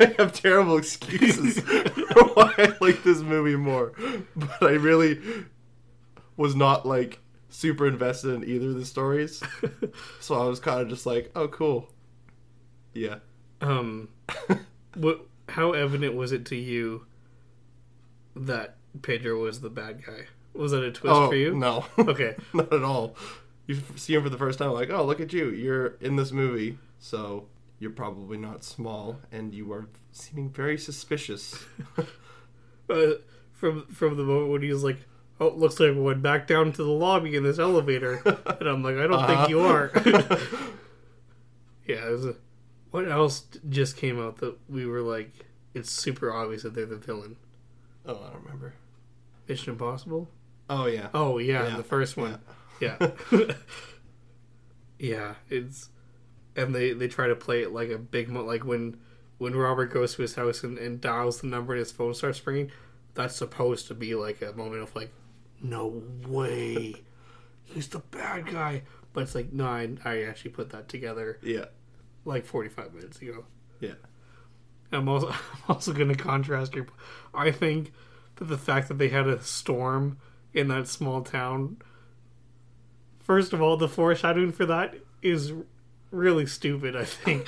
I 0.00 0.14
have 0.18 0.32
terrible 0.32 0.76
excuses. 0.76 1.56
know 1.66 2.30
why 2.34 2.52
I 2.58 2.74
like 2.80 3.02
this 3.02 3.20
movie 3.20 3.56
more, 3.56 3.92
but 4.36 4.62
I 4.62 4.72
really 4.72 5.20
was 6.36 6.54
not 6.54 6.86
like 6.86 7.20
super 7.54 7.86
invested 7.86 8.34
in 8.34 8.44
either 8.44 8.68
of 8.68 8.74
the 8.74 8.84
stories. 8.84 9.42
So 10.20 10.34
I 10.34 10.46
was 10.46 10.58
kind 10.58 10.80
of 10.80 10.88
just 10.88 11.06
like, 11.06 11.30
oh, 11.36 11.48
cool. 11.48 11.88
Yeah. 12.94 13.16
um, 13.60 14.08
what? 14.94 15.26
How 15.50 15.72
evident 15.72 16.14
was 16.14 16.32
it 16.32 16.46
to 16.46 16.56
you 16.56 17.04
that 18.34 18.76
Pedro 19.02 19.42
was 19.42 19.60
the 19.60 19.68
bad 19.68 20.04
guy? 20.04 20.24
Was 20.54 20.72
that 20.72 20.82
a 20.82 20.90
twist 20.90 21.14
oh, 21.14 21.28
for 21.28 21.36
you? 21.36 21.54
no. 21.54 21.84
Okay. 21.98 22.36
not 22.54 22.72
at 22.72 22.82
all. 22.82 23.16
You 23.66 23.80
see 23.96 24.14
him 24.14 24.22
for 24.22 24.30
the 24.30 24.38
first 24.38 24.58
time, 24.58 24.72
like, 24.72 24.90
oh, 24.90 25.04
look 25.04 25.20
at 25.20 25.32
you. 25.32 25.50
You're 25.50 25.96
in 26.00 26.16
this 26.16 26.32
movie, 26.32 26.78
so 26.98 27.46
you're 27.78 27.90
probably 27.90 28.38
not 28.38 28.64
small, 28.64 29.18
and 29.30 29.52
you 29.54 29.70
are 29.72 29.86
seeming 30.12 30.48
very 30.50 30.78
suspicious. 30.78 31.64
Uh, 32.90 33.12
from 33.52 33.86
from 33.86 34.16
the 34.16 34.24
moment 34.24 34.50
when 34.50 34.62
he 34.62 34.70
was 34.70 34.84
like, 34.84 34.98
"Oh, 35.40 35.46
it 35.48 35.56
looks 35.56 35.80
like 35.80 35.90
we 35.94 36.00
went 36.00 36.22
back 36.22 36.46
down 36.46 36.72
to 36.72 36.82
the 36.84 36.90
lobby 36.90 37.34
in 37.36 37.42
this 37.42 37.58
elevator," 37.58 38.22
and 38.60 38.68
I'm 38.68 38.82
like, 38.82 38.96
"I 38.96 39.06
don't 39.06 39.14
Uh-huh. 39.14 39.26
think 39.36 39.48
you 39.50 39.60
are." 39.60 39.90
yeah, 41.86 42.06
it 42.06 42.10
was 42.12 42.24
a, 42.26 42.36
what 42.90 43.08
else 43.10 43.44
just 43.68 43.96
came 43.96 44.20
out 44.20 44.38
that 44.38 44.56
we 44.68 44.86
were 44.86 45.00
like, 45.02 45.32
it's 45.74 45.90
super 45.90 46.32
obvious 46.32 46.62
that 46.62 46.74
they're 46.74 46.86
the 46.86 46.96
villain. 46.96 47.36
oh, 48.06 48.14
I 48.24 48.32
don't 48.32 48.42
remember. 48.44 48.74
Mission 49.48 49.72
Impossible. 49.72 50.28
Oh, 50.70 50.86
yeah. 50.86 51.08
Oh 51.12 51.38
yeah, 51.38 51.68
Yeah. 51.68 51.76
the 51.76 51.82
first 51.82 52.16
one. 52.16 52.38
Yeah. 52.80 52.96
yeah, 54.98 55.34
it's 55.50 55.90
and 56.56 56.74
they 56.74 56.92
they 56.92 57.08
try 57.08 57.26
to 57.26 57.34
play 57.34 57.62
it 57.62 57.72
like 57.72 57.90
a 57.90 57.98
big 57.98 58.28
mo- 58.28 58.44
like 58.44 58.64
when 58.64 58.96
when 59.38 59.54
Robert 59.54 59.92
goes 59.92 60.14
to 60.14 60.22
his 60.22 60.36
house 60.36 60.62
and, 60.62 60.78
and 60.78 61.00
dials 61.00 61.40
the 61.40 61.46
number 61.48 61.72
and 61.74 61.80
his 61.80 61.92
phone 61.92 62.14
starts 62.14 62.44
ringing. 62.46 62.70
That's 63.14 63.36
supposed 63.36 63.86
to 63.88 63.94
be 63.94 64.14
like 64.14 64.40
a 64.42 64.52
moment 64.52 64.82
of 64.82 64.94
like, 64.96 65.12
no 65.64 66.02
way, 66.28 66.94
he's 67.64 67.88
the 67.88 67.98
bad 67.98 68.46
guy. 68.46 68.82
But 69.12 69.22
it's 69.24 69.34
like, 69.34 69.52
no, 69.52 69.66
I, 69.66 69.88
I 70.04 70.22
actually 70.22 70.50
put 70.52 70.70
that 70.70 70.88
together 70.88 71.38
Yeah. 71.42 71.66
like 72.24 72.44
forty 72.46 72.68
five 72.68 72.92
minutes 72.94 73.20
ago. 73.22 73.44
Yeah. 73.80 73.94
I'm 74.92 75.08
also 75.08 75.28
I'm 75.30 75.36
also 75.68 75.92
going 75.92 76.08
to 76.08 76.14
contrast 76.14 76.74
your. 76.74 76.86
I 77.32 77.50
think 77.50 77.92
that 78.36 78.44
the 78.46 78.58
fact 78.58 78.88
that 78.88 78.98
they 78.98 79.08
had 79.08 79.26
a 79.26 79.40
storm 79.42 80.18
in 80.52 80.68
that 80.68 80.86
small 80.88 81.22
town. 81.22 81.78
First 83.20 83.52
of 83.52 83.62
all, 83.62 83.76
the 83.76 83.88
foreshadowing 83.88 84.52
for 84.52 84.66
that 84.66 84.94
is 85.22 85.52
really 86.10 86.46
stupid. 86.46 86.94
I 86.94 87.04
think 87.04 87.46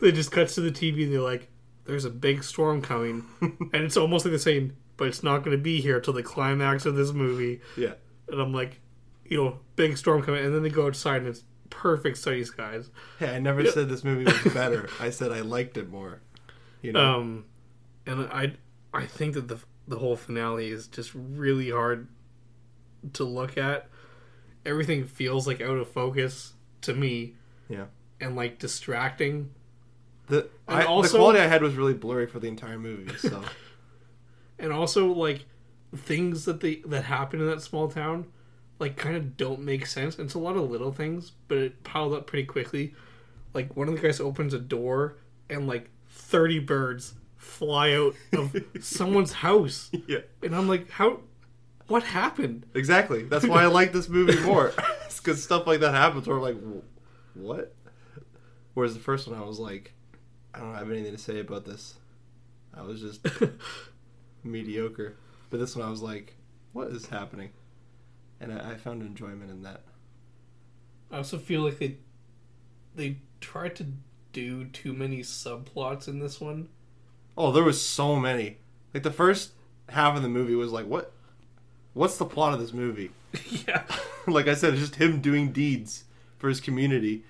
it 0.00 0.12
just 0.12 0.32
cuts 0.32 0.54
to 0.56 0.60
the 0.60 0.70
TV. 0.72 1.08
They're 1.08 1.20
like, 1.20 1.48
"There's 1.84 2.04
a 2.04 2.10
big 2.10 2.42
storm 2.42 2.82
coming," 2.82 3.24
and 3.40 3.74
it's 3.84 3.96
almost 3.96 4.24
like 4.24 4.32
they're 4.32 4.38
saying, 4.38 4.72
"But 4.96 5.08
it's 5.08 5.22
not 5.22 5.38
going 5.44 5.56
to 5.56 5.62
be 5.62 5.80
here 5.80 6.00
till 6.00 6.14
the 6.14 6.22
climax 6.22 6.86
of 6.86 6.96
this 6.96 7.12
movie." 7.12 7.60
Yeah. 7.76 7.94
And 8.28 8.40
I'm 8.40 8.52
like, 8.52 8.80
you 9.24 9.36
know, 9.42 9.58
big 9.76 9.96
storm 9.96 10.22
coming, 10.22 10.44
and 10.44 10.54
then 10.54 10.62
they 10.62 10.70
go 10.70 10.86
outside 10.86 11.18
and 11.18 11.28
it's 11.28 11.44
perfect 11.70 12.18
sunny 12.18 12.44
skies. 12.44 12.90
Hey, 13.18 13.34
I 13.34 13.38
never 13.38 13.64
said 13.66 13.88
this 13.88 14.04
movie 14.04 14.24
was 14.24 14.54
better. 14.54 14.88
I 15.00 15.10
said 15.10 15.32
I 15.32 15.40
liked 15.40 15.76
it 15.76 15.90
more. 15.90 16.20
You 16.82 16.92
know? 16.92 17.00
Um, 17.00 17.44
and 18.06 18.28
I 18.32 18.54
I 18.92 19.06
think 19.06 19.34
that 19.34 19.48
the 19.48 19.58
the 19.86 19.98
whole 19.98 20.16
finale 20.16 20.68
is 20.68 20.86
just 20.86 21.12
really 21.14 21.70
hard 21.70 22.08
to 23.14 23.24
look 23.24 23.58
at. 23.58 23.88
Everything 24.64 25.04
feels 25.04 25.46
like 25.46 25.60
out 25.60 25.76
of 25.76 25.88
focus 25.88 26.54
to 26.82 26.94
me, 26.94 27.34
yeah. 27.68 27.86
and 28.20 28.34
like 28.34 28.58
distracting. 28.58 29.50
The, 30.28 30.48
I, 30.66 30.84
also- 30.84 31.12
the 31.12 31.18
quality 31.18 31.40
I 31.40 31.46
had 31.46 31.62
was 31.62 31.74
really 31.74 31.92
blurry 31.92 32.26
for 32.26 32.38
the 32.38 32.48
entire 32.48 32.78
movie, 32.78 33.14
so. 33.16 33.42
and 34.58 34.72
also 34.72 35.06
like 35.06 35.44
things 35.96 36.44
that 36.44 36.60
they 36.60 36.76
that 36.86 37.04
happen 37.04 37.40
in 37.40 37.46
that 37.46 37.62
small 37.62 37.88
town 37.88 38.26
like 38.80 38.96
kind 38.96 39.16
of 39.16 39.36
don't 39.36 39.60
make 39.60 39.86
sense 39.86 40.18
it's 40.18 40.34
a 40.34 40.38
lot 40.38 40.56
of 40.56 40.68
little 40.70 40.92
things 40.92 41.32
but 41.48 41.58
it 41.58 41.84
piled 41.84 42.12
up 42.12 42.26
pretty 42.26 42.44
quickly 42.44 42.94
like 43.52 43.76
one 43.76 43.88
of 43.88 43.94
the 43.94 44.00
guys 44.00 44.20
opens 44.20 44.52
a 44.52 44.58
door 44.58 45.16
and 45.48 45.68
like 45.68 45.88
30 46.08 46.58
birds 46.60 47.14
fly 47.36 47.92
out 47.94 48.14
of 48.32 48.56
someone's 48.80 49.32
house 49.32 49.90
yeah. 50.08 50.18
and 50.42 50.54
i'm 50.56 50.68
like 50.68 50.90
how 50.90 51.20
what 51.86 52.02
happened 52.02 52.66
Exactly. 52.74 53.24
That's 53.24 53.46
why 53.46 53.62
I 53.62 53.66
like 53.66 53.92
this 53.92 54.08
movie 54.08 54.38
more. 54.44 54.72
Because 55.16 55.42
stuff 55.42 55.66
like 55.66 55.80
that 55.80 55.94
happens 55.94 56.26
where 56.26 56.36
I'm 56.36 56.42
like, 56.42 56.56
what? 57.34 57.74
Whereas 58.74 58.94
the 58.94 59.00
first 59.00 59.28
one, 59.28 59.38
I 59.38 59.44
was 59.44 59.58
like, 59.58 59.92
I 60.52 60.60
don't 60.60 60.74
have 60.74 60.90
anything 60.90 61.12
to 61.12 61.18
say 61.18 61.40
about 61.40 61.64
this. 61.64 61.94
I 62.74 62.82
was 62.82 63.00
just 63.00 63.26
mediocre. 64.44 65.16
But 65.50 65.60
this 65.60 65.76
one, 65.76 65.86
I 65.86 65.90
was 65.90 66.02
like, 66.02 66.34
what 66.72 66.88
is 66.88 67.06
happening? 67.06 67.50
And 68.40 68.52
I, 68.52 68.72
I 68.72 68.74
found 68.76 69.02
enjoyment 69.02 69.50
in 69.50 69.62
that. 69.62 69.82
i 71.10 71.16
also 71.16 71.38
feel 71.38 71.62
like 71.62 71.78
they 71.78 71.98
they 72.94 73.18
tried 73.40 73.76
to 73.76 73.86
do 74.32 74.64
too 74.66 74.92
many 74.92 75.20
subplots 75.20 76.08
in 76.08 76.18
this 76.18 76.40
one 76.40 76.68
Oh, 77.36 77.50
there 77.50 77.64
was 77.64 77.84
so 77.84 78.14
many. 78.14 78.58
Like 78.92 79.02
the 79.02 79.10
first 79.10 79.52
half 79.88 80.16
of 80.16 80.22
the 80.22 80.28
movie 80.28 80.54
was 80.54 80.70
like, 80.70 80.86
what? 80.86 81.12
What's 81.92 82.16
the 82.16 82.24
plot 82.24 82.54
of 82.54 82.60
this 82.60 82.72
movie? 82.72 83.10
yeah 83.66 83.82
like 84.26 84.48
I 84.48 84.54
said, 84.54 84.74
it's 84.74 84.82
just 84.82 84.96
him 84.96 85.20
doing 85.20 85.52
deeds 85.52 86.04
for 86.38 86.48
his 86.48 86.60
community 86.60 87.24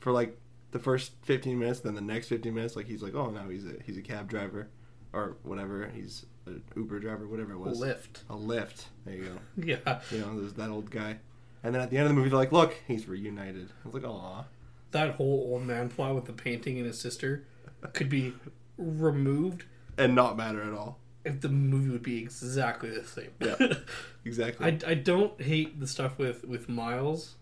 for 0.00 0.12
like 0.12 0.38
the 0.70 0.78
first 0.78 1.12
15 1.22 1.58
minutes. 1.58 1.80
Then 1.80 1.94
the 1.94 2.00
next 2.00 2.28
15 2.28 2.54
minutes, 2.54 2.76
like 2.76 2.86
he's 2.86 3.02
like, 3.02 3.14
oh, 3.14 3.30
now 3.30 3.48
he's 3.48 3.64
a 3.66 3.74
he's 3.84 3.96
a 3.96 4.02
cab 4.02 4.28
driver 4.28 4.68
or 5.12 5.36
whatever. 5.42 5.90
He's 5.94 6.26
an 6.46 6.62
Uber 6.76 7.00
driver, 7.00 7.26
whatever 7.26 7.52
it 7.52 7.58
was. 7.58 7.80
A 7.80 7.84
Lyft 7.86 8.22
A 8.30 8.34
Lyft. 8.34 8.84
There 9.04 9.14
you 9.14 9.24
go. 9.24 9.38
yeah 9.64 10.00
You 10.10 10.18
know, 10.20 10.40
there's 10.40 10.54
that 10.54 10.70
old 10.70 10.90
guy. 10.90 11.18
And 11.62 11.74
then 11.74 11.82
at 11.82 11.90
the 11.90 11.96
end 11.96 12.04
of 12.06 12.10
the 12.10 12.14
movie, 12.14 12.28
they're 12.28 12.38
like, 12.38 12.52
look, 12.52 12.74
he's 12.86 13.08
reunited. 13.08 13.70
I 13.84 13.88
was 13.88 13.94
like, 13.94 14.04
aw. 14.10 14.44
that 14.92 15.16
whole 15.16 15.48
old 15.52 15.62
man 15.62 15.88
plot 15.88 16.14
with 16.14 16.26
the 16.26 16.32
painting 16.32 16.76
and 16.78 16.86
his 16.86 17.00
sister 17.00 17.44
could 17.92 18.08
be 18.08 18.32
removed 18.78 19.64
And 19.98 20.14
not 20.14 20.36
matter 20.36 20.62
at 20.62 20.72
all. 20.72 20.98
if 21.24 21.40
the 21.40 21.48
movie 21.48 21.90
would 21.90 22.02
be 22.02 22.18
exactly 22.18 22.90
the 22.90 23.04
same. 23.04 23.30
Yeah. 23.40 23.56
Exactly. 24.24 24.66
I, 24.66 24.90
I 24.90 24.94
don't 24.94 25.40
hate 25.40 25.78
the 25.78 25.86
stuff 25.86 26.18
with, 26.18 26.44
with 26.44 26.68
Miles, 26.68 27.36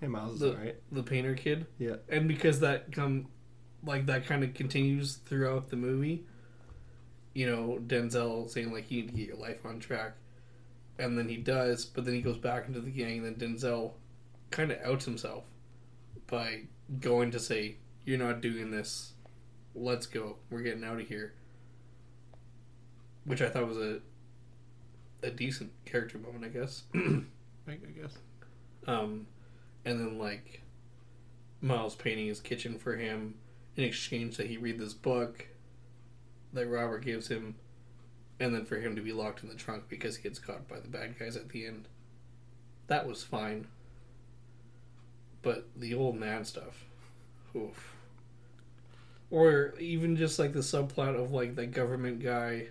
hey, 0.00 0.08
Miles 0.08 0.34
is 0.34 0.40
the 0.40 0.48
alright. 0.50 0.76
the 0.90 1.04
painter 1.04 1.34
kid, 1.36 1.66
Yeah. 1.78 1.96
and 2.08 2.26
because 2.26 2.58
that 2.60 2.90
come 2.90 3.28
like 3.84 4.06
that 4.06 4.26
kind 4.26 4.42
of 4.42 4.54
continues 4.54 5.14
throughout 5.14 5.68
the 5.68 5.76
movie. 5.76 6.24
You 7.34 7.50
know, 7.50 7.78
Denzel 7.86 8.48
saying 8.48 8.72
like 8.72 8.90
you 8.90 9.02
need 9.02 9.08
to 9.08 9.16
get 9.16 9.28
your 9.28 9.36
life 9.36 9.64
on 9.64 9.80
track, 9.80 10.12
and 10.98 11.18
then 11.18 11.28
he 11.28 11.36
does, 11.36 11.84
but 11.84 12.04
then 12.04 12.14
he 12.14 12.22
goes 12.22 12.38
back 12.38 12.66
into 12.66 12.80
the 12.80 12.90
gang, 12.90 13.24
and 13.24 13.36
then 13.36 13.54
Denzel 13.56 13.92
kind 14.50 14.70
of 14.70 14.78
outs 14.84 15.04
himself 15.04 15.44
by 16.26 16.62
going 17.00 17.30
to 17.32 17.40
say, 17.40 17.76
"You're 18.04 18.18
not 18.18 18.40
doing 18.40 18.70
this. 18.70 19.12
Let's 19.74 20.06
go. 20.06 20.36
We're 20.50 20.62
getting 20.62 20.84
out 20.84 21.00
of 21.00 21.08
here." 21.08 21.34
Which 23.24 23.42
I 23.42 23.48
thought 23.48 23.66
was 23.66 23.78
a 23.78 24.00
a 25.22 25.30
decent 25.30 25.72
character 25.84 26.18
moment, 26.18 26.44
I 26.44 26.48
guess. 26.48 26.84
I 26.94 26.98
I 27.68 28.00
guess. 28.00 28.16
Um, 28.86 29.26
and 29.84 29.98
then 29.98 30.18
like 30.18 30.62
Miles 31.60 31.94
painting 31.94 32.26
his 32.26 32.40
kitchen 32.40 32.78
for 32.78 32.96
him 32.96 33.34
in 33.76 33.84
exchange 33.84 34.36
that 34.36 34.46
he 34.46 34.56
read 34.56 34.78
this 34.78 34.92
book 34.92 35.48
that 36.54 36.66
Robert 36.68 37.04
gives 37.04 37.28
him, 37.28 37.56
and 38.40 38.54
then 38.54 38.64
for 38.64 38.76
him 38.76 38.96
to 38.96 39.02
be 39.02 39.12
locked 39.12 39.42
in 39.42 39.48
the 39.48 39.54
trunk 39.54 39.84
because 39.88 40.16
he 40.16 40.22
gets 40.22 40.38
caught 40.38 40.66
by 40.68 40.80
the 40.80 40.88
bad 40.88 41.18
guys 41.18 41.36
at 41.36 41.48
the 41.50 41.66
end. 41.66 41.88
That 42.86 43.06
was 43.06 43.22
fine. 43.22 43.66
But 45.42 45.68
the 45.76 45.94
old 45.94 46.16
man 46.16 46.44
stuff, 46.44 46.84
oof. 47.54 47.94
Or 49.30 49.74
even 49.78 50.16
just 50.16 50.38
like 50.38 50.52
the 50.52 50.60
subplot 50.60 51.20
of 51.20 51.32
like 51.32 51.54
the 51.56 51.66
government 51.66 52.22
guy 52.22 52.68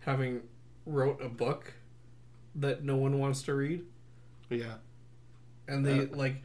having 0.00 0.42
wrote 0.84 1.22
a 1.22 1.28
book 1.28 1.74
that 2.56 2.82
no 2.82 2.96
one 2.96 3.18
wants 3.18 3.42
to 3.42 3.54
read 3.54 3.84
Yeah. 4.48 4.74
and 5.68 5.86
they 5.86 6.00
Uh, 6.00 6.06
like 6.12 6.42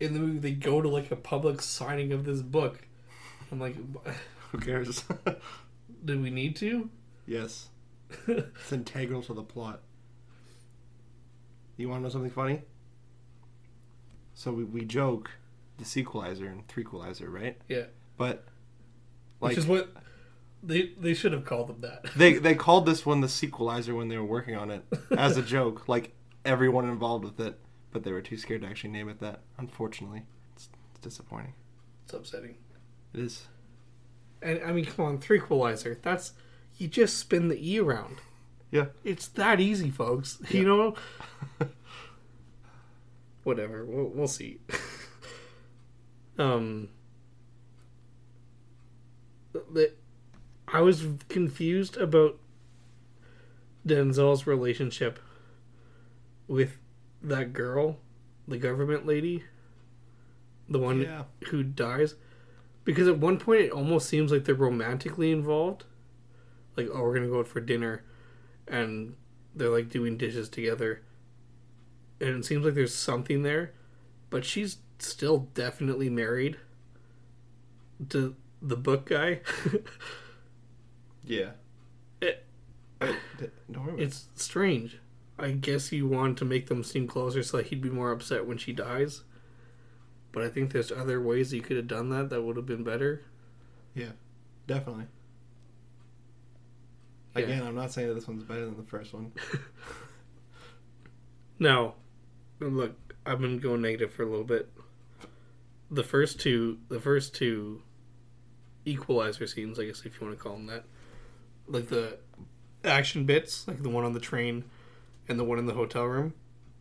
in 0.00 0.12
the 0.14 0.18
movie 0.18 0.38
they 0.38 0.52
go 0.52 0.82
to 0.82 0.88
like 0.88 1.10
a 1.10 1.16
public 1.16 1.62
signing 1.62 2.12
of 2.12 2.24
this 2.24 2.42
book. 2.42 2.86
I'm 3.52 3.60
like, 3.60 3.76
Who 4.52 4.58
cares? 4.58 5.04
did 6.06 6.22
we 6.22 6.30
need 6.30 6.56
to? 6.56 6.88
yes. 7.26 7.68
It's 8.28 8.72
integral 8.72 9.20
to 9.24 9.34
the 9.34 9.42
plot. 9.42 9.82
You 11.76 11.88
want 11.88 12.00
to 12.00 12.02
know 12.04 12.08
something 12.08 12.30
funny? 12.30 12.62
So 14.34 14.52
we, 14.52 14.64
we 14.64 14.84
joke 14.84 15.30
the 15.78 15.84
sequelizer 15.84 16.46
and 16.46 16.66
threequalizer, 16.68 17.28
right? 17.28 17.58
Yeah. 17.68 17.86
But 18.16 18.44
Which 19.40 19.58
is 19.58 19.66
what 19.66 19.92
they 20.62 20.92
they 20.98 21.14
should 21.14 21.32
have 21.32 21.44
called 21.44 21.68
them 21.68 21.80
that. 21.80 22.06
they 22.16 22.34
they 22.34 22.54
called 22.66 22.86
this 22.86 23.04
one 23.04 23.20
the 23.20 23.26
sequelizer 23.26 23.94
when 23.94 24.08
they 24.08 24.16
were 24.16 24.24
working 24.24 24.54
on 24.56 24.70
it 24.70 24.84
as 25.16 25.36
a 25.36 25.42
joke, 25.42 25.88
like 25.88 26.14
everyone 26.44 26.88
involved 26.88 27.24
with 27.24 27.40
it, 27.40 27.58
but 27.92 28.04
they 28.04 28.12
were 28.12 28.22
too 28.22 28.36
scared 28.36 28.62
to 28.62 28.68
actually 28.68 28.90
name 28.90 29.08
it 29.08 29.18
that. 29.20 29.40
Unfortunately, 29.58 30.22
it's, 30.54 30.68
it's 30.92 31.00
disappointing. 31.00 31.54
It's 32.04 32.14
upsetting. 32.14 32.54
It 33.12 33.20
is. 33.20 33.46
And 34.42 34.60
I 34.64 34.72
mean, 34.72 34.84
come 34.84 35.04
on, 35.04 35.18
threequalizer. 35.18 36.00
That's 36.02 36.32
you 36.76 36.88
just 36.88 37.16
spin 37.18 37.48
the 37.48 37.56
E 37.58 37.78
around. 37.78 38.16
Yeah. 38.70 38.86
It's 39.04 39.28
that 39.28 39.60
easy, 39.60 39.90
folks. 39.90 40.38
You 40.50 40.64
know? 40.64 40.94
Whatever. 43.44 43.84
We'll, 43.84 44.08
we'll 44.08 44.28
see. 44.28 44.58
um, 46.38 46.88
the, 49.52 49.92
I 50.68 50.80
was 50.80 51.06
confused 51.28 51.96
about 51.96 52.38
Denzel's 53.86 54.46
relationship 54.46 55.20
with 56.48 56.78
that 57.22 57.52
girl, 57.52 57.98
the 58.48 58.58
government 58.58 59.06
lady, 59.06 59.44
the 60.68 60.78
one 60.78 61.02
Yeah. 61.02 61.24
who 61.48 61.62
dies, 61.62 62.16
because 62.86 63.08
at 63.08 63.18
one 63.18 63.38
point 63.38 63.62
it 63.62 63.72
almost 63.72 64.08
seems 64.08 64.32
like 64.32 64.46
they're 64.46 64.56
romantically 64.56 65.32
involved. 65.32 65.84
Like, 66.76 66.88
oh, 66.92 67.02
we're 67.02 67.14
gonna 67.14 67.28
go 67.28 67.40
out 67.40 67.48
for 67.48 67.60
dinner, 67.60 68.04
and 68.68 69.16
they're 69.54 69.70
like 69.70 69.90
doing 69.90 70.16
dishes 70.18 70.48
together, 70.48 71.02
and 72.20 72.30
it 72.30 72.44
seems 72.44 72.64
like 72.64 72.74
there's 72.74 72.94
something 72.94 73.42
there, 73.42 73.72
but 74.30 74.44
she's 74.44 74.78
still 74.98 75.48
definitely 75.54 76.08
married 76.10 76.56
to 78.10 78.36
the 78.62 78.76
book 78.76 79.06
guy. 79.06 79.40
Yeah. 81.24 81.50
It- 82.22 82.44
I, 83.00 83.16
it's 83.98 84.28
strange. 84.36 84.98
I 85.38 85.50
guess 85.52 85.92
you 85.92 86.08
want 86.08 86.38
to 86.38 86.44
make 86.46 86.68
them 86.68 86.82
seem 86.84 87.06
closer 87.06 87.42
so 87.42 87.58
that 87.58 87.66
he'd 87.66 87.82
be 87.82 87.90
more 87.90 88.10
upset 88.12 88.46
when 88.46 88.58
she 88.58 88.72
dies. 88.72 89.22
But 90.36 90.44
I 90.44 90.50
think 90.50 90.70
there's 90.70 90.92
other 90.92 91.18
ways 91.18 91.54
you 91.54 91.62
could 91.62 91.78
have 91.78 91.86
done 91.86 92.10
that 92.10 92.28
that 92.28 92.42
would 92.42 92.58
have 92.58 92.66
been 92.66 92.84
better. 92.84 93.22
yeah. 93.94 94.10
Definitely. 94.66 95.06
Yeah. 97.34 97.42
Again, 97.42 97.62
I'm 97.62 97.74
not 97.74 97.90
saying 97.90 98.08
that 98.08 98.14
this 98.16 98.28
one's 98.28 98.42
better 98.42 98.66
than 98.66 98.76
the 98.76 98.82
first 98.82 99.14
one. 99.14 99.32
no. 101.58 101.94
look, 102.60 103.14
I've 103.24 103.40
been 103.40 103.58
going 103.60 103.80
negative 103.80 104.12
for 104.12 104.24
a 104.24 104.26
little 104.26 104.44
bit. 104.44 104.70
The 105.90 106.02
first 106.02 106.38
two, 106.38 106.80
the 106.90 107.00
first 107.00 107.34
two 107.34 107.80
equalizer 108.84 109.46
scenes, 109.46 109.78
I 109.78 109.86
guess 109.86 110.02
if 110.04 110.20
you 110.20 110.26
want 110.26 110.36
to 110.36 110.42
call 110.42 110.52
them 110.52 110.66
that, 110.66 110.84
like 111.66 111.88
the 111.88 112.18
action 112.84 113.24
bits, 113.24 113.66
like 113.66 113.82
the 113.82 113.88
one 113.88 114.04
on 114.04 114.12
the 114.12 114.20
train 114.20 114.64
and 115.28 115.38
the 115.38 115.44
one 115.44 115.58
in 115.58 115.64
the 115.64 115.72
hotel 115.72 116.04
room, 116.04 116.34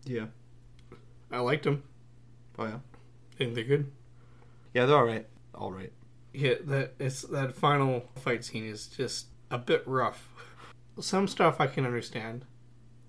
Yeah. 0.04 0.26
I 1.32 1.40
liked 1.40 1.64
them. 1.64 1.84
Oh 2.60 2.66
yeah. 2.66 2.80
Think 3.36 3.56
they're 3.56 3.64
good. 3.64 3.92
Yeah, 4.74 4.86
they're 4.86 4.98
all 4.98 5.06
right. 5.06 5.28
All 5.54 5.72
right. 5.72 5.92
Yeah, 6.34 6.56
that 6.66 6.94
it's 7.00 7.22
that 7.24 7.56
final 7.56 8.10
fight 8.16 8.44
scene 8.44 8.66
is 8.66 8.88
just 8.88 9.28
a 9.50 9.58
bit 9.58 9.84
rough. 9.86 10.30
Some 11.00 11.28
stuff 11.28 11.60
I 11.60 11.68
can 11.68 11.86
understand, 11.86 12.46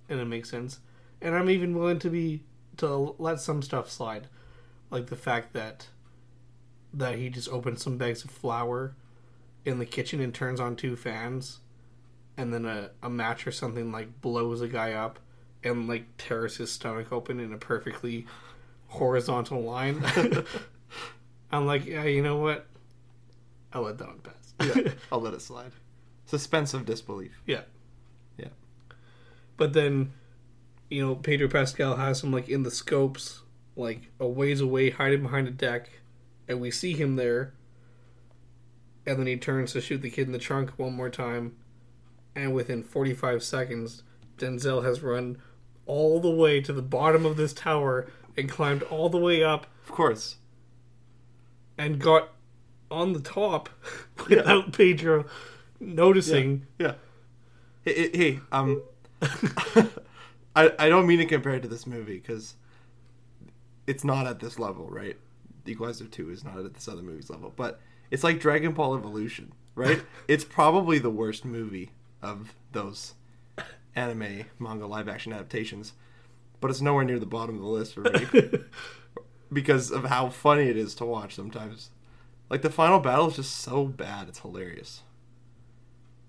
and 0.08 0.20
it 0.20 0.26
makes 0.26 0.50
sense, 0.50 0.80
and 1.20 1.34
I'm 1.34 1.50
even 1.50 1.76
willing 1.76 1.98
to 2.00 2.10
be 2.10 2.42
to 2.78 3.14
let 3.18 3.40
some 3.40 3.62
stuff 3.62 3.90
slide, 3.90 4.28
like 4.90 5.06
the 5.06 5.16
fact 5.16 5.52
that 5.54 5.88
that 6.92 7.16
he 7.18 7.28
just 7.28 7.48
opens 7.48 7.82
some 7.82 7.98
bags 7.98 8.24
of 8.24 8.30
flour 8.30 8.94
in 9.64 9.78
the 9.78 9.86
kitchen 9.86 10.20
and 10.20 10.32
turns 10.32 10.60
on 10.60 10.76
two 10.76 10.96
fans, 10.96 11.58
and 12.36 12.52
then 12.52 12.64
a, 12.64 12.90
a 13.02 13.10
match 13.10 13.46
or 13.46 13.52
something 13.52 13.90
like 13.92 14.20
blows 14.20 14.60
a 14.60 14.68
guy 14.68 14.92
up 14.92 15.18
and 15.64 15.88
like 15.88 16.16
tears 16.16 16.56
his 16.56 16.70
stomach 16.70 17.12
open 17.12 17.40
in 17.40 17.52
a 17.52 17.58
perfectly 17.58 18.26
horizontal 18.88 19.62
line. 19.62 20.04
I'm 21.50 21.66
like, 21.66 21.86
yeah, 21.86 22.04
you 22.04 22.22
know 22.22 22.36
what? 22.36 22.66
I'll 23.72 23.82
let 23.82 23.98
that 23.98 24.08
one 24.08 24.20
pass. 24.20 24.76
Yeah. 24.76 24.92
I'll 25.12 25.20
let 25.20 25.34
it 25.34 25.42
slide. 25.42 25.72
Suspense 26.26 26.74
of 26.74 26.86
disbelief. 26.86 27.40
yeah. 27.46 27.62
Yeah. 28.36 28.48
But 29.56 29.72
then, 29.72 30.12
you 30.90 31.04
know, 31.04 31.14
Pedro 31.14 31.48
Pascal 31.48 31.96
has 31.96 32.22
him 32.22 32.32
like 32.32 32.48
in 32.48 32.62
the 32.62 32.70
scopes, 32.70 33.42
like 33.76 34.10
a 34.18 34.26
ways 34.26 34.60
away, 34.60 34.90
hiding 34.90 35.22
behind 35.22 35.46
a 35.48 35.52
deck, 35.52 35.90
and 36.48 36.60
we 36.60 36.70
see 36.70 36.94
him 36.94 37.16
there. 37.16 37.52
And 39.06 39.18
then 39.18 39.26
he 39.26 39.36
turns 39.36 39.72
to 39.72 39.80
shoot 39.80 40.02
the 40.02 40.10
kid 40.10 40.26
in 40.26 40.32
the 40.32 40.38
trunk 40.38 40.72
one 40.76 40.94
more 40.94 41.10
time, 41.10 41.56
and 42.34 42.52
within 42.52 42.82
45 42.82 43.42
seconds, 43.42 44.02
Denzel 44.36 44.84
has 44.84 45.00
run 45.02 45.38
all 45.86 46.18
the 46.18 46.30
way 46.30 46.60
to 46.60 46.72
the 46.72 46.82
bottom 46.82 47.24
of 47.24 47.36
this 47.36 47.52
tower 47.52 48.08
and 48.36 48.48
climbed 48.48 48.82
all 48.84 49.08
the 49.08 49.18
way 49.18 49.42
up 49.42 49.66
Of 49.84 49.92
course. 49.92 50.36
and 51.78 51.98
got 51.98 52.30
on 52.90 53.12
the 53.12 53.20
top 53.20 53.68
without 54.28 54.72
Pedro 54.72 55.24
noticing. 55.80 56.66
Yeah. 56.78 56.94
Hey, 57.82 57.94
hey, 57.94 58.10
hey 58.16 58.40
um, 58.52 58.82
I 60.54 60.72
I 60.78 60.88
don't 60.88 61.06
mean 61.06 61.18
to 61.18 61.26
compare 61.26 61.54
it 61.54 61.62
to 61.62 61.68
this 61.68 61.86
movie 61.86 62.18
because 62.18 62.54
it's 63.86 64.04
not 64.04 64.26
at 64.26 64.40
this 64.40 64.58
level, 64.58 64.88
right? 64.88 65.16
The 65.64 65.72
Equalizer 65.72 66.06
Two 66.06 66.30
is 66.30 66.44
not 66.44 66.58
at 66.58 66.74
this 66.74 66.88
other 66.88 67.02
movie's 67.02 67.30
level, 67.30 67.52
but 67.54 67.80
it's 68.10 68.24
like 68.24 68.40
Dragon 68.40 68.72
Ball 68.72 68.96
Evolution, 68.96 69.52
right? 69.74 70.02
it's 70.28 70.44
probably 70.44 70.98
the 70.98 71.10
worst 71.10 71.44
movie 71.44 71.90
of 72.22 72.54
those 72.72 73.14
anime 73.94 74.44
manga 74.58 74.86
live 74.86 75.08
action 75.08 75.32
adaptations, 75.32 75.92
but 76.60 76.70
it's 76.70 76.80
nowhere 76.80 77.04
near 77.04 77.18
the 77.18 77.26
bottom 77.26 77.56
of 77.56 77.62
the 77.62 77.68
list 77.68 77.94
for 77.94 78.00
me 78.00 78.50
because 79.52 79.90
of 79.90 80.04
how 80.04 80.28
funny 80.28 80.68
it 80.68 80.76
is 80.76 80.94
to 80.96 81.04
watch 81.04 81.34
sometimes. 81.34 81.90
Like 82.48 82.62
the 82.62 82.70
final 82.70 83.00
battle 83.00 83.28
is 83.28 83.36
just 83.36 83.56
so 83.56 83.84
bad, 83.84 84.28
it's 84.28 84.40
hilarious. 84.40 85.02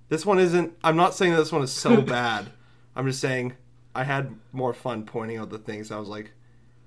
This 0.09 0.25
one 0.25 0.39
isn't. 0.39 0.73
I'm 0.83 0.95
not 0.95 1.13
saying 1.13 1.33
that 1.33 1.37
this 1.39 1.51
one 1.51 1.63
is 1.63 1.71
so 1.71 2.01
bad. 2.01 2.51
I'm 2.95 3.05
just 3.07 3.19
saying 3.19 3.53
I 3.93 4.03
had 4.03 4.35
more 4.51 4.73
fun 4.73 5.05
pointing 5.05 5.37
out 5.37 5.49
the 5.49 5.57
things. 5.57 5.91
I 5.91 5.99
was 5.99 6.09
like, 6.09 6.31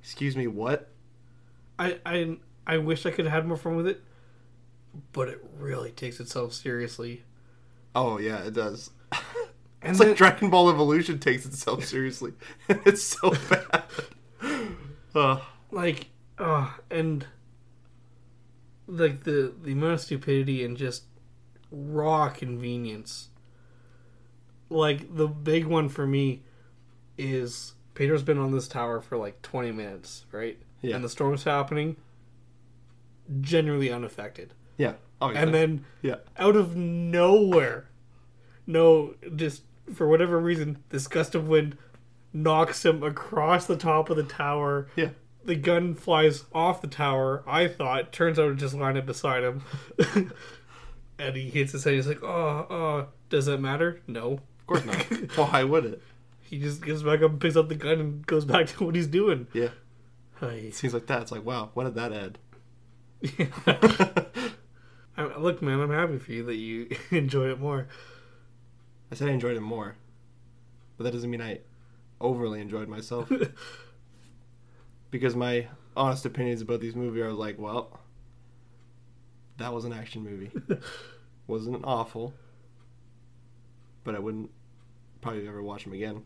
"Excuse 0.02 0.36
me, 0.36 0.46
what?" 0.46 0.88
I, 1.78 1.98
I 2.04 2.36
I 2.66 2.78
wish 2.78 3.06
I 3.06 3.10
could 3.10 3.26
have 3.26 3.34
had 3.34 3.46
more 3.46 3.56
fun 3.56 3.76
with 3.76 3.86
it, 3.86 4.02
but 5.12 5.28
it 5.28 5.44
really 5.58 5.90
takes 5.90 6.18
itself 6.20 6.52
seriously. 6.52 7.24
Oh 7.94 8.18
yeah, 8.18 8.42
it 8.44 8.54
does. 8.54 8.90
And 9.82 9.90
it's 9.90 9.98
then- 9.98 10.08
like 10.08 10.16
Dragon 10.16 10.50
Ball 10.50 10.70
Evolution 10.70 11.18
takes 11.18 11.46
itself 11.46 11.84
seriously. 11.94 12.32
it's 12.68 13.02
so 13.02 13.32
bad. 13.48 13.84
Ugh. 15.14 15.40
like 15.72 16.06
uh 16.38 16.70
and 16.90 17.26
like 18.86 19.24
the 19.24 19.52
the 19.62 19.72
amount 19.72 19.94
of 19.94 20.00
stupidity 20.00 20.64
and 20.64 20.76
just 20.76 21.04
raw 21.70 22.28
convenience 22.28 23.28
like 24.68 25.14
the 25.16 25.26
big 25.28 25.66
one 25.66 25.88
for 25.88 26.06
me 26.06 26.42
is 27.18 27.74
Peter's 27.94 28.22
been 28.22 28.38
on 28.38 28.52
this 28.52 28.66
tower 28.68 29.00
for 29.00 29.16
like 29.16 29.42
20 29.42 29.72
minutes 29.72 30.24
right 30.32 30.58
Yeah. 30.80 30.94
and 30.94 31.04
the 31.04 31.08
storm's 31.08 31.44
happening 31.44 31.96
generally 33.40 33.90
unaffected 33.92 34.54
yeah. 34.78 34.94
Oh 35.20 35.30
yeah. 35.30 35.42
and 35.42 35.52
then 35.54 35.84
yeah. 36.02 36.16
out 36.38 36.56
of 36.56 36.74
nowhere 36.76 37.88
no 38.66 39.14
just 39.36 39.62
for 39.94 40.08
whatever 40.08 40.38
reason 40.38 40.82
this 40.90 41.06
gust 41.08 41.34
of 41.34 41.48
wind 41.48 41.76
knocks 42.32 42.84
him 42.84 43.02
across 43.02 43.66
the 43.66 43.76
top 43.76 44.08
of 44.10 44.16
the 44.16 44.22
tower 44.22 44.88
Yeah. 44.96 45.10
the 45.44 45.56
gun 45.56 45.94
flies 45.94 46.44
off 46.52 46.80
the 46.80 46.86
tower. 46.88 47.42
I 47.46 47.66
thought. 47.68 48.12
Turns 48.12 48.38
out 48.38 48.50
it 48.52 48.56
just 48.56 48.74
landed 48.74 49.06
beside 49.06 49.42
him. 49.42 49.62
and 51.18 51.34
he 51.36 51.50
hits 51.50 51.72
his 51.72 51.84
head. 51.84 51.94
He's 51.94 52.06
like, 52.06 52.22
oh, 52.22 52.66
oh, 52.70 53.06
does 53.28 53.46
that 53.46 53.60
matter? 53.60 54.00
No. 54.06 54.34
Of 54.60 54.66
course 54.66 54.84
not. 54.84 54.96
Why 55.52 55.64
would 55.64 55.84
it? 55.86 56.02
He 56.42 56.58
just 56.58 56.84
gets 56.84 57.02
back 57.02 57.22
up, 57.22 57.38
picks 57.40 57.56
up 57.56 57.68
the 57.68 57.74
gun, 57.74 58.00
and 58.00 58.26
goes 58.26 58.44
back 58.44 58.66
to 58.68 58.84
what 58.84 58.94
he's 58.94 59.06
doing. 59.06 59.46
Yeah. 59.52 59.68
Ay. 60.42 60.70
Seems 60.72 60.94
like 60.94 61.06
that. 61.06 61.22
It's 61.22 61.32
like, 61.32 61.44
wow, 61.44 61.70
what 61.74 61.84
did 61.84 61.94
that 61.94 62.12
add? 62.12 62.38
I- 65.16 65.36
Look, 65.38 65.60
man, 65.62 65.80
I'm 65.80 65.90
happy 65.90 66.18
for 66.18 66.32
you 66.32 66.44
that 66.44 66.54
you 66.56 66.88
enjoy 67.10 67.50
it 67.50 67.60
more. 67.60 67.88
I 69.10 69.14
said 69.14 69.28
I 69.28 69.32
enjoyed 69.32 69.56
it 69.56 69.60
more, 69.60 69.96
but 70.96 71.04
that 71.04 71.12
doesn't 71.12 71.30
mean 71.30 71.42
I 71.42 71.60
overly 72.20 72.60
enjoyed 72.60 72.88
myself. 72.88 73.30
because 75.10 75.34
my 75.34 75.66
honest 75.96 76.24
opinions 76.24 76.60
about 76.60 76.80
these 76.80 76.94
movies 76.94 77.22
are 77.22 77.32
like, 77.32 77.58
well, 77.58 77.98
that 79.56 79.72
was 79.72 79.84
an 79.84 79.92
action 79.92 80.22
movie. 80.22 80.50
Wasn't 81.48 81.84
awful, 81.84 82.32
but 84.04 84.14
I 84.14 84.20
wouldn't 84.20 84.50
probably 85.20 85.48
ever 85.48 85.62
watch 85.62 85.84
them 85.84 85.92
again. 85.92 86.22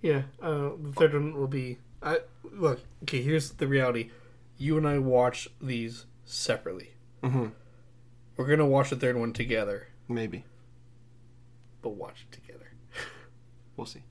Yeah, 0.00 0.22
uh, 0.40 0.70
the 0.80 0.92
third 0.96 1.12
one 1.12 1.34
will 1.34 1.48
be. 1.48 1.78
I 2.02 2.20
look. 2.44 2.80
Okay, 3.02 3.20
here's 3.20 3.50
the 3.50 3.66
reality. 3.66 4.10
You 4.56 4.78
and 4.78 4.88
I 4.88 4.98
watch 4.98 5.48
these 5.60 6.06
separately. 6.24 6.92
Mm-hmm. 7.22 7.48
We're 8.36 8.46
gonna 8.46 8.66
watch 8.66 8.90
the 8.90 8.96
third 8.96 9.16
one 9.16 9.34
together, 9.34 9.88
Maybe 10.08 10.44
but 11.88 11.96
watch 11.96 12.26
it 12.30 12.34
together. 12.34 12.70
we'll 13.76 13.86
see. 13.86 14.02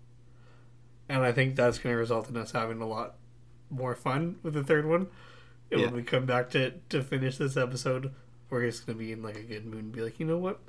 and 1.09 1.23
I 1.23 1.31
think 1.31 1.55
that's 1.55 1.77
going 1.79 1.93
to 1.93 1.97
result 1.99 2.29
in 2.29 2.37
us 2.37 2.51
having 2.51 2.81
a 2.81 2.87
lot 2.87 3.15
more 3.69 3.95
fun 3.95 4.37
with 4.43 4.53
the 4.53 4.63
third 4.63 4.85
one. 4.85 5.07
And 5.71 5.79
Yeah. 5.81 5.87
when 5.87 5.95
we 5.95 6.03
come 6.03 6.25
back 6.25 6.49
to 6.51 6.71
to 6.89 7.03
finish 7.03 7.37
this 7.37 7.57
episode, 7.57 8.13
we're 8.49 8.65
just 8.65 8.85
going 8.85 8.97
to 8.97 9.03
be 9.03 9.11
in 9.11 9.21
like 9.21 9.35
a 9.35 9.43
good 9.43 9.65
mood 9.65 9.83
and 9.83 9.91
be 9.91 10.01
like, 10.01 10.19
you 10.19 10.25
know 10.25 10.37
what, 10.37 10.59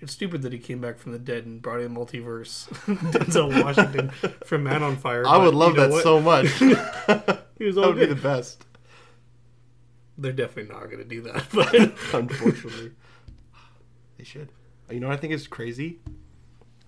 it's 0.00 0.12
stupid 0.12 0.42
that 0.42 0.52
he 0.52 0.58
came 0.58 0.80
back 0.80 0.98
from 0.98 1.12
the 1.12 1.18
dead 1.18 1.44
and 1.46 1.60
brought 1.60 1.80
in 1.80 1.94
multiverse 1.94 2.68
Denzel 3.12 3.62
Washington 3.64 4.10
from 4.44 4.62
Man 4.64 4.82
on 4.82 4.96
Fire. 4.96 5.26
I 5.26 5.38
would 5.38 5.54
love 5.54 5.74
that 5.76 5.90
what? 5.90 6.02
so 6.02 6.20
much. 6.20 6.46
He 7.58 7.64
was 7.64 7.74
that 7.74 7.82
all 7.84 7.92
would 7.92 7.98
be 7.98 8.06
the 8.06 8.14
best. 8.14 8.64
They're 10.16 10.32
definitely 10.32 10.72
not 10.72 10.84
going 10.84 10.98
to 10.98 11.04
do 11.04 11.22
that, 11.22 11.46
but 11.52 11.74
Unfortunately, 12.14 12.92
they 14.16 14.22
should. 14.24 14.50
You 14.90 15.00
know 15.00 15.08
what 15.08 15.14
I 15.14 15.20
think 15.20 15.32
is 15.32 15.46
crazy? 15.46 15.98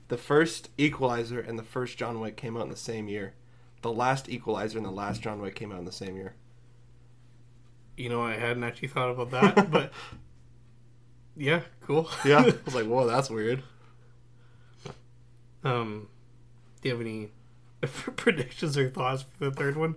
The 0.08 0.18
first 0.18 0.70
Equalizer 0.78 1.40
and 1.40 1.58
the 1.58 1.62
first 1.64 1.96
John 1.98 2.20
Wick 2.20 2.36
came 2.36 2.56
out 2.56 2.62
in 2.64 2.68
the 2.70 2.76
same 2.76 3.08
year. 3.08 3.34
The 3.82 3.92
last 3.92 4.28
Equalizer 4.28 4.78
and 4.78 4.86
the 4.86 4.90
last 4.92 5.22
John 5.22 5.40
Wick 5.40 5.54
came 5.54 5.72
out 5.72 5.78
in 5.78 5.84
the 5.84 5.92
same 5.92 6.16
year. 6.16 6.34
you 7.96 8.08
know, 8.08 8.20
I 8.22 8.34
hadn't 8.34 8.62
actually 8.64 8.88
thought 8.88 9.10
about 9.10 9.30
that, 9.30 9.70
but 9.70 9.92
yeah, 11.36 11.62
cool. 11.82 12.08
Yeah, 12.24 12.38
I 12.40 12.44
was 12.64 12.74
like, 12.74 12.86
whoa, 12.86 13.06
that's 13.06 13.30
weird. 13.30 13.62
Um, 15.64 16.08
do 16.82 16.88
you 16.88 16.94
have 16.94 17.00
any 17.00 17.30
predictions 18.16 18.76
or 18.78 18.88
thoughts 18.90 19.24
for 19.38 19.46
the 19.46 19.50
third 19.50 19.76
one? 19.76 19.96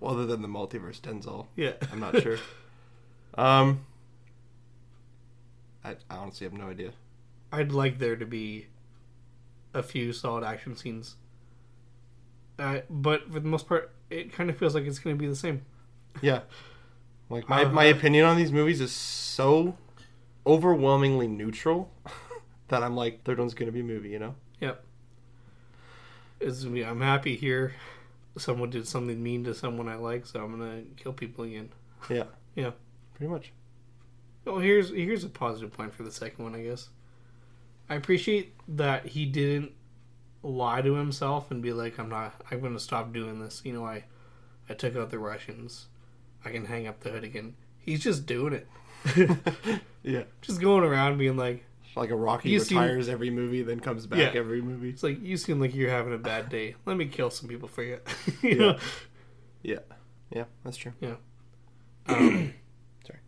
Well, 0.00 0.12
other 0.14 0.26
than 0.26 0.42
the 0.42 0.48
multiverse 0.48 1.00
Denzel, 1.00 1.46
Yeah, 1.56 1.72
I'm 1.90 1.98
not 2.00 2.20
sure. 2.22 2.38
um, 3.36 3.84
I, 5.84 5.96
I 6.10 6.16
honestly 6.16 6.44
have 6.44 6.52
no 6.52 6.68
idea. 6.68 6.90
I'd 7.54 7.72
like 7.72 7.98
there 7.98 8.16
to 8.16 8.26
be 8.26 8.66
a 9.72 9.82
few 9.82 10.12
solid 10.12 10.44
action 10.44 10.76
scenes, 10.76 11.16
uh, 12.58 12.80
but 12.90 13.30
for 13.32 13.40
the 13.40 13.48
most 13.48 13.66
part, 13.68 13.92
it 14.10 14.32
kind 14.32 14.50
of 14.50 14.56
feels 14.56 14.74
like 14.74 14.84
it's 14.84 14.98
going 14.98 15.16
to 15.16 15.20
be 15.20 15.26
the 15.28 15.36
same. 15.36 15.62
Yeah, 16.22 16.40
like 17.30 17.48
my 17.48 17.64
Uh, 17.64 17.68
my 17.70 17.84
opinion 17.84 18.24
on 18.24 18.36
these 18.36 18.52
movies 18.52 18.80
is 18.80 18.92
so 18.92 19.76
overwhelmingly 20.46 21.26
neutral 21.26 21.90
that 22.68 22.82
I'm 22.82 22.94
like, 22.96 23.24
third 23.24 23.38
one's 23.38 23.54
gonna 23.54 23.72
be 23.72 23.80
a 23.80 23.84
movie, 23.84 24.10
you 24.10 24.18
know? 24.18 24.34
Yep. 24.60 24.84
It's, 26.40 26.64
I'm 26.64 27.00
happy 27.00 27.36
here. 27.36 27.74
Someone 28.36 28.70
did 28.70 28.86
something 28.86 29.22
mean 29.22 29.44
to 29.44 29.54
someone 29.54 29.88
I 29.88 29.94
like, 29.96 30.26
so 30.26 30.44
I'm 30.44 30.58
gonna 30.58 30.82
kill 30.96 31.12
people 31.12 31.44
again. 31.44 31.70
Yeah, 32.10 32.24
Yeah. 32.54 32.72
pretty 33.14 33.32
much. 33.32 33.52
Well, 34.44 34.58
here's 34.58 34.90
here's 34.90 35.24
a 35.24 35.28
positive 35.28 35.72
point 35.72 35.94
for 35.94 36.02
the 36.02 36.12
second 36.12 36.44
one, 36.44 36.54
I 36.54 36.62
guess. 36.62 36.90
I 37.88 37.94
appreciate 37.96 38.54
that 38.76 39.06
he 39.06 39.26
didn't 39.26 39.72
lie 40.42 40.82
to 40.82 40.94
himself 40.94 41.50
and 41.50 41.62
be 41.62 41.72
like, 41.72 41.98
"I'm 41.98 42.08
not. 42.08 42.34
I'm 42.50 42.60
going 42.60 42.72
to 42.74 42.80
stop 42.80 43.12
doing 43.12 43.40
this." 43.40 43.62
You 43.64 43.72
know, 43.74 43.84
I 43.84 44.04
I 44.68 44.74
took 44.74 44.96
out 44.96 45.10
the 45.10 45.18
Russians. 45.18 45.86
I 46.44 46.50
can 46.50 46.66
hang 46.66 46.86
up 46.86 47.00
the 47.00 47.10
hood 47.10 47.24
again. 47.24 47.54
He's 47.78 48.00
just 48.02 48.24
doing 48.26 48.52
it, 48.54 48.66
yeah, 50.02 50.22
just 50.42 50.60
going 50.60 50.84
around 50.84 51.18
being 51.18 51.36
like, 51.36 51.64
like 51.96 52.10
a 52.10 52.16
Rocky 52.16 52.50
You 52.50 52.60
seem- 52.60 52.78
retires 52.78 53.08
every 53.10 53.28
movie, 53.30 53.62
then 53.62 53.80
comes 53.80 54.06
back 54.06 54.18
Yeah. 54.34 54.40
every 54.40 54.62
movie. 54.62 54.88
"It's 54.90 55.02
like 55.02 55.22
you 55.22 55.36
seem 55.36 55.60
like 55.60 55.74
you're 55.74 55.90
having 55.90 56.14
a 56.14 56.18
bad 56.18 56.48
day. 56.48 56.76
Let 56.86 56.96
me 56.96 57.06
kill 57.06 57.30
some 57.30 57.48
people 57.48 57.68
for 57.68 57.82
you." 57.82 58.00
you 58.42 58.50
Yeah. 58.50 58.56
know. 58.56 58.78
Yeah, 59.62 59.78
yeah, 60.30 60.44
that's 60.64 60.76
true. 60.76 60.92
Um, 62.06 62.52
Sorry. 63.06 63.18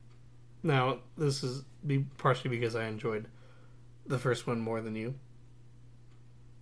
Now, 0.63 0.99
this 1.17 1.43
is 1.43 1.65
be 1.87 2.01
partially 2.19 2.51
because 2.51 2.77
I 2.77 2.87
enjoyed 2.89 3.27
the 4.09 4.19
first 4.19 4.47
one 4.47 4.61
more 4.61 4.81
than 4.81 4.95
you, 4.95 5.15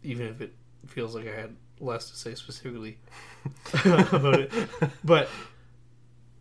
even 0.02 0.26
if 0.26 0.40
it 0.40 0.54
feels 0.86 1.14
like 1.14 1.26
I 1.26 1.34
had 1.34 1.56
less 1.80 2.10
to 2.10 2.16
say 2.16 2.34
specifically 2.34 2.98
about 3.84 4.40
it. 4.40 4.52
But 5.02 5.28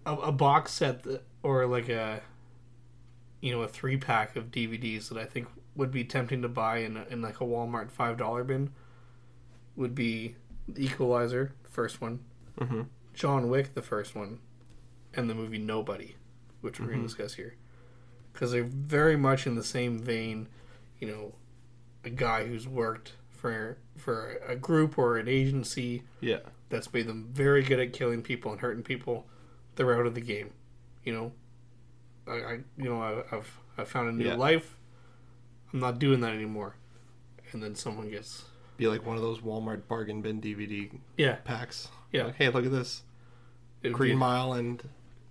a, 0.05 0.13
a 0.15 0.31
box 0.31 0.71
set 0.73 1.03
that, 1.03 1.23
or 1.43 1.65
like 1.65 1.89
a 1.89 2.21
you 3.41 3.51
know 3.51 3.61
a 3.61 3.67
three 3.67 3.97
pack 3.97 4.35
of 4.35 4.51
DVDs 4.51 5.09
that 5.09 5.17
I 5.17 5.25
think 5.25 5.47
would 5.75 5.91
be 5.91 6.03
tempting 6.03 6.41
to 6.43 6.47
buy 6.47 6.77
in 6.79 6.97
a, 6.97 7.05
in 7.09 7.21
like 7.21 7.41
a 7.41 7.45
Walmart 7.45 7.89
five 7.91 8.17
dollar 8.17 8.43
bin 8.43 8.71
would 9.75 9.95
be 9.95 10.35
The 10.67 10.85
Equalizer, 10.85 11.53
first 11.69 11.99
one, 11.99 12.19
hmm 12.59 12.83
John 13.13 13.49
Wick, 13.49 13.73
the 13.73 13.81
first 13.81 14.15
one, 14.15 14.39
and 15.15 15.29
the 15.29 15.35
movie 15.35 15.57
Nobody, 15.57 16.15
which 16.61 16.79
we're 16.79 16.87
going 16.87 16.99
Mhm. 16.99 17.03
to 17.03 17.07
discuss 17.07 17.33
here, 17.35 17.55
because 18.31 18.51
they're 18.51 18.63
very 18.63 19.15
much 19.17 19.45
in 19.47 19.55
the 19.55 19.63
same 19.63 19.97
vein. 19.99 20.47
You 21.03 21.11
know, 21.11 21.33
a 22.05 22.09
guy 22.09 22.45
who's 22.47 22.65
worked 22.65 23.11
for 23.29 23.77
for 23.97 24.39
a 24.47 24.55
group 24.55 24.97
or 24.97 25.17
an 25.17 25.27
agency 25.27 26.03
Yeah, 26.21 26.37
that's 26.69 26.93
made 26.93 27.07
them 27.07 27.27
very 27.33 27.61
good 27.61 27.77
at 27.77 27.91
killing 27.91 28.21
people 28.21 28.53
and 28.53 28.61
hurting 28.61 28.83
people. 28.83 29.27
They're 29.75 29.99
out 29.99 30.05
of 30.05 30.15
the 30.15 30.21
game. 30.21 30.51
You 31.03 31.13
know, 31.13 31.31
I, 32.25 32.31
I 32.31 32.53
you 32.77 32.85
know 32.85 33.01
I, 33.01 33.35
I've 33.35 33.59
I 33.77 33.83
found 33.83 34.07
a 34.07 34.11
new 34.13 34.27
Yeah. 34.29 34.35
life. 34.35 34.77
I'm 35.73 35.79
not 35.81 35.99
doing 35.99 36.21
that 36.21 36.31
anymore. 36.33 36.77
And 37.51 37.61
then 37.61 37.75
someone 37.75 38.09
gets 38.09 38.45
be 38.77 38.87
like 38.87 39.05
one 39.05 39.17
of 39.17 39.21
those 39.21 39.39
Walmart 39.39 39.85
bargain 39.89 40.21
bin 40.21 40.39
DVD 40.39 40.89
yeah 41.17 41.35
packs. 41.43 41.89
yeah 42.13 42.23
Like, 42.27 42.35
hey, 42.35 42.47
look 42.49 42.65
at 42.65 42.71
this 42.71 43.03
it 43.81 43.89
would 43.89 43.97
Green 43.97 44.13
be 44.13 44.19
Mile 44.19 44.53
and 44.53 44.81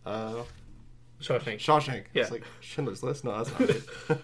uh, 0.05 0.43
Shawshank. 1.23 1.61
Shawshank. 1.61 2.05
Yeah. 2.13 2.23
It's 2.25 2.31
like 2.31 2.45
Schindler's 2.61 3.03
List. 3.03 3.25
No, 3.25 3.43
that's 3.43 3.59
not 3.59 3.71
it. 3.71 3.83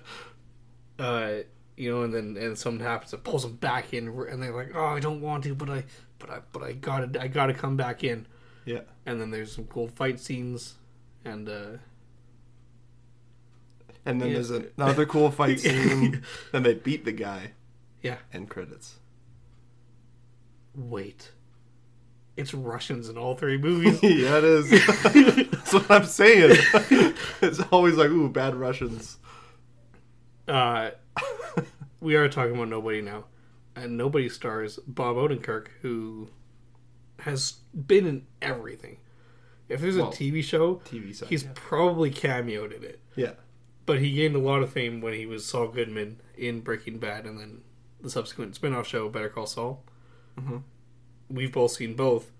uh, 0.99 1.33
you 1.77 1.91
know, 1.91 2.03
and 2.03 2.13
then 2.13 2.37
and 2.39 2.59
something 2.59 2.85
happens, 2.85 3.13
it 3.13 3.23
pulls 3.25 3.43
them 3.43 3.57
back 3.57 3.93
in, 3.95 4.09
and 4.09 4.43
they're 4.43 4.55
like, 4.55 4.73
"Oh, 4.75 4.87
I 4.87 5.01
don't 5.01 5.21
want 5.21 5.45
to, 5.45 5.55
but 5.55 5.71
I, 5.71 5.85
but 6.19 6.31
I, 6.31 6.39
but 6.53 6.63
I 6.63 6.73
gotta, 6.73 7.21
I 7.23 7.29
gotta 7.29 7.55
come 7.55 7.77
back 7.77 8.03
in." 8.05 8.27
yeah, 8.65 8.81
And 9.07 9.21
then 9.21 9.31
there's 9.31 9.53
some 9.55 9.65
cool 9.65 9.89
fight 9.89 10.21
scenes, 10.21 10.75
and 11.25 11.49
uh, 11.49 11.79
and 14.05 14.21
then 14.21 14.29
Yeah. 14.29 14.35
there's 14.35 14.51
another 14.51 15.07
cool 15.07 15.31
fight 15.31 15.61
scene. 15.61 16.23
then 16.53 16.63
they 16.63 16.75
beat 16.75 17.05
the 17.05 17.13
guy. 17.13 17.53
Yeah. 18.03 18.17
End 18.33 18.49
credits. 18.51 18.97
wait, 20.75 21.33
it's 22.37 22.55
Russians 22.55 23.09
in 23.09 23.19
all 23.19 23.35
three 23.35 23.59
movies. 23.59 23.99
yeah, 24.03 24.39
it 24.39 24.45
is. 24.45 24.71
That's 25.51 25.73
what 25.73 25.91
I'm 25.91 26.05
saying. 26.05 26.57
it's 27.43 27.61
always 27.73 27.97
like, 27.97 28.11
ooh, 28.11 28.29
bad 28.29 28.55
Russians. 28.55 29.19
Uh, 30.49 30.91
we 32.01 32.15
are 32.17 32.29
talking 32.29 32.55
about 32.55 32.69
nobody 32.69 33.01
now, 33.01 33.25
and 33.77 33.97
nobody 33.97 34.29
stars 34.29 34.79
Bob 34.87 35.17
Odenkirk, 35.17 35.69
who 35.83 36.29
has 37.21 37.59
been 37.87 38.07
in 38.07 38.27
everything. 38.41 38.99
If 39.69 39.81
there's 39.81 39.97
a 39.97 40.03
TV 40.05 40.43
show, 40.43 40.77
TV 40.87 41.15
side. 41.15 41.29
he's 41.29 41.45
yeah. 41.45 41.51
probably 41.55 42.11
cameoed 42.11 42.75
in 42.77 42.83
it. 42.85 43.01
yeah. 43.17 43.33
But 43.85 44.01
he 44.01 44.13
gained 44.15 44.37
a 44.37 44.39
lot 44.39 44.63
of 44.63 44.71
fame 44.71 45.01
when 45.01 45.15
he 45.15 45.25
was 45.25 45.47
Saul 45.47 45.69
Goodman 45.69 46.21
in 46.37 46.61
Breaking 46.61 46.99
Bad 46.99 47.25
and 47.25 47.39
then 47.41 47.63
the 48.03 48.11
subsequent 48.11 48.55
spin 48.55 48.75
off 48.75 48.87
show, 48.87 49.09
Better 49.09 49.31
Call 49.31 49.47
Saul. 49.47 49.83
Mhm. 50.39 50.63
We've 51.31 51.53
both 51.53 51.71
seen 51.73 51.95
both. 51.95 52.31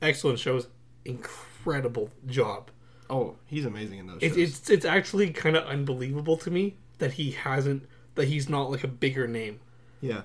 Excellent 0.00 0.38
shows. 0.38 0.68
Incredible 1.04 2.10
job. 2.26 2.70
Oh, 3.10 3.36
he's 3.46 3.64
amazing 3.66 3.98
in 3.98 4.06
those 4.06 4.18
It, 4.22 4.28
shows. 4.30 4.38
it's 4.38 4.70
it's 4.70 4.84
actually 4.86 5.30
kind 5.30 5.56
of 5.56 5.64
unbelievable 5.66 6.36
to 6.38 6.50
me 6.50 6.76
that 6.98 7.12
he 7.14 7.32
hasn't 7.32 7.86
that 8.14 8.28
he's 8.28 8.48
not 8.48 8.70
like 8.70 8.84
a 8.84 8.88
bigger 8.88 9.26
name. 9.26 9.60
yeah. 10.00 10.22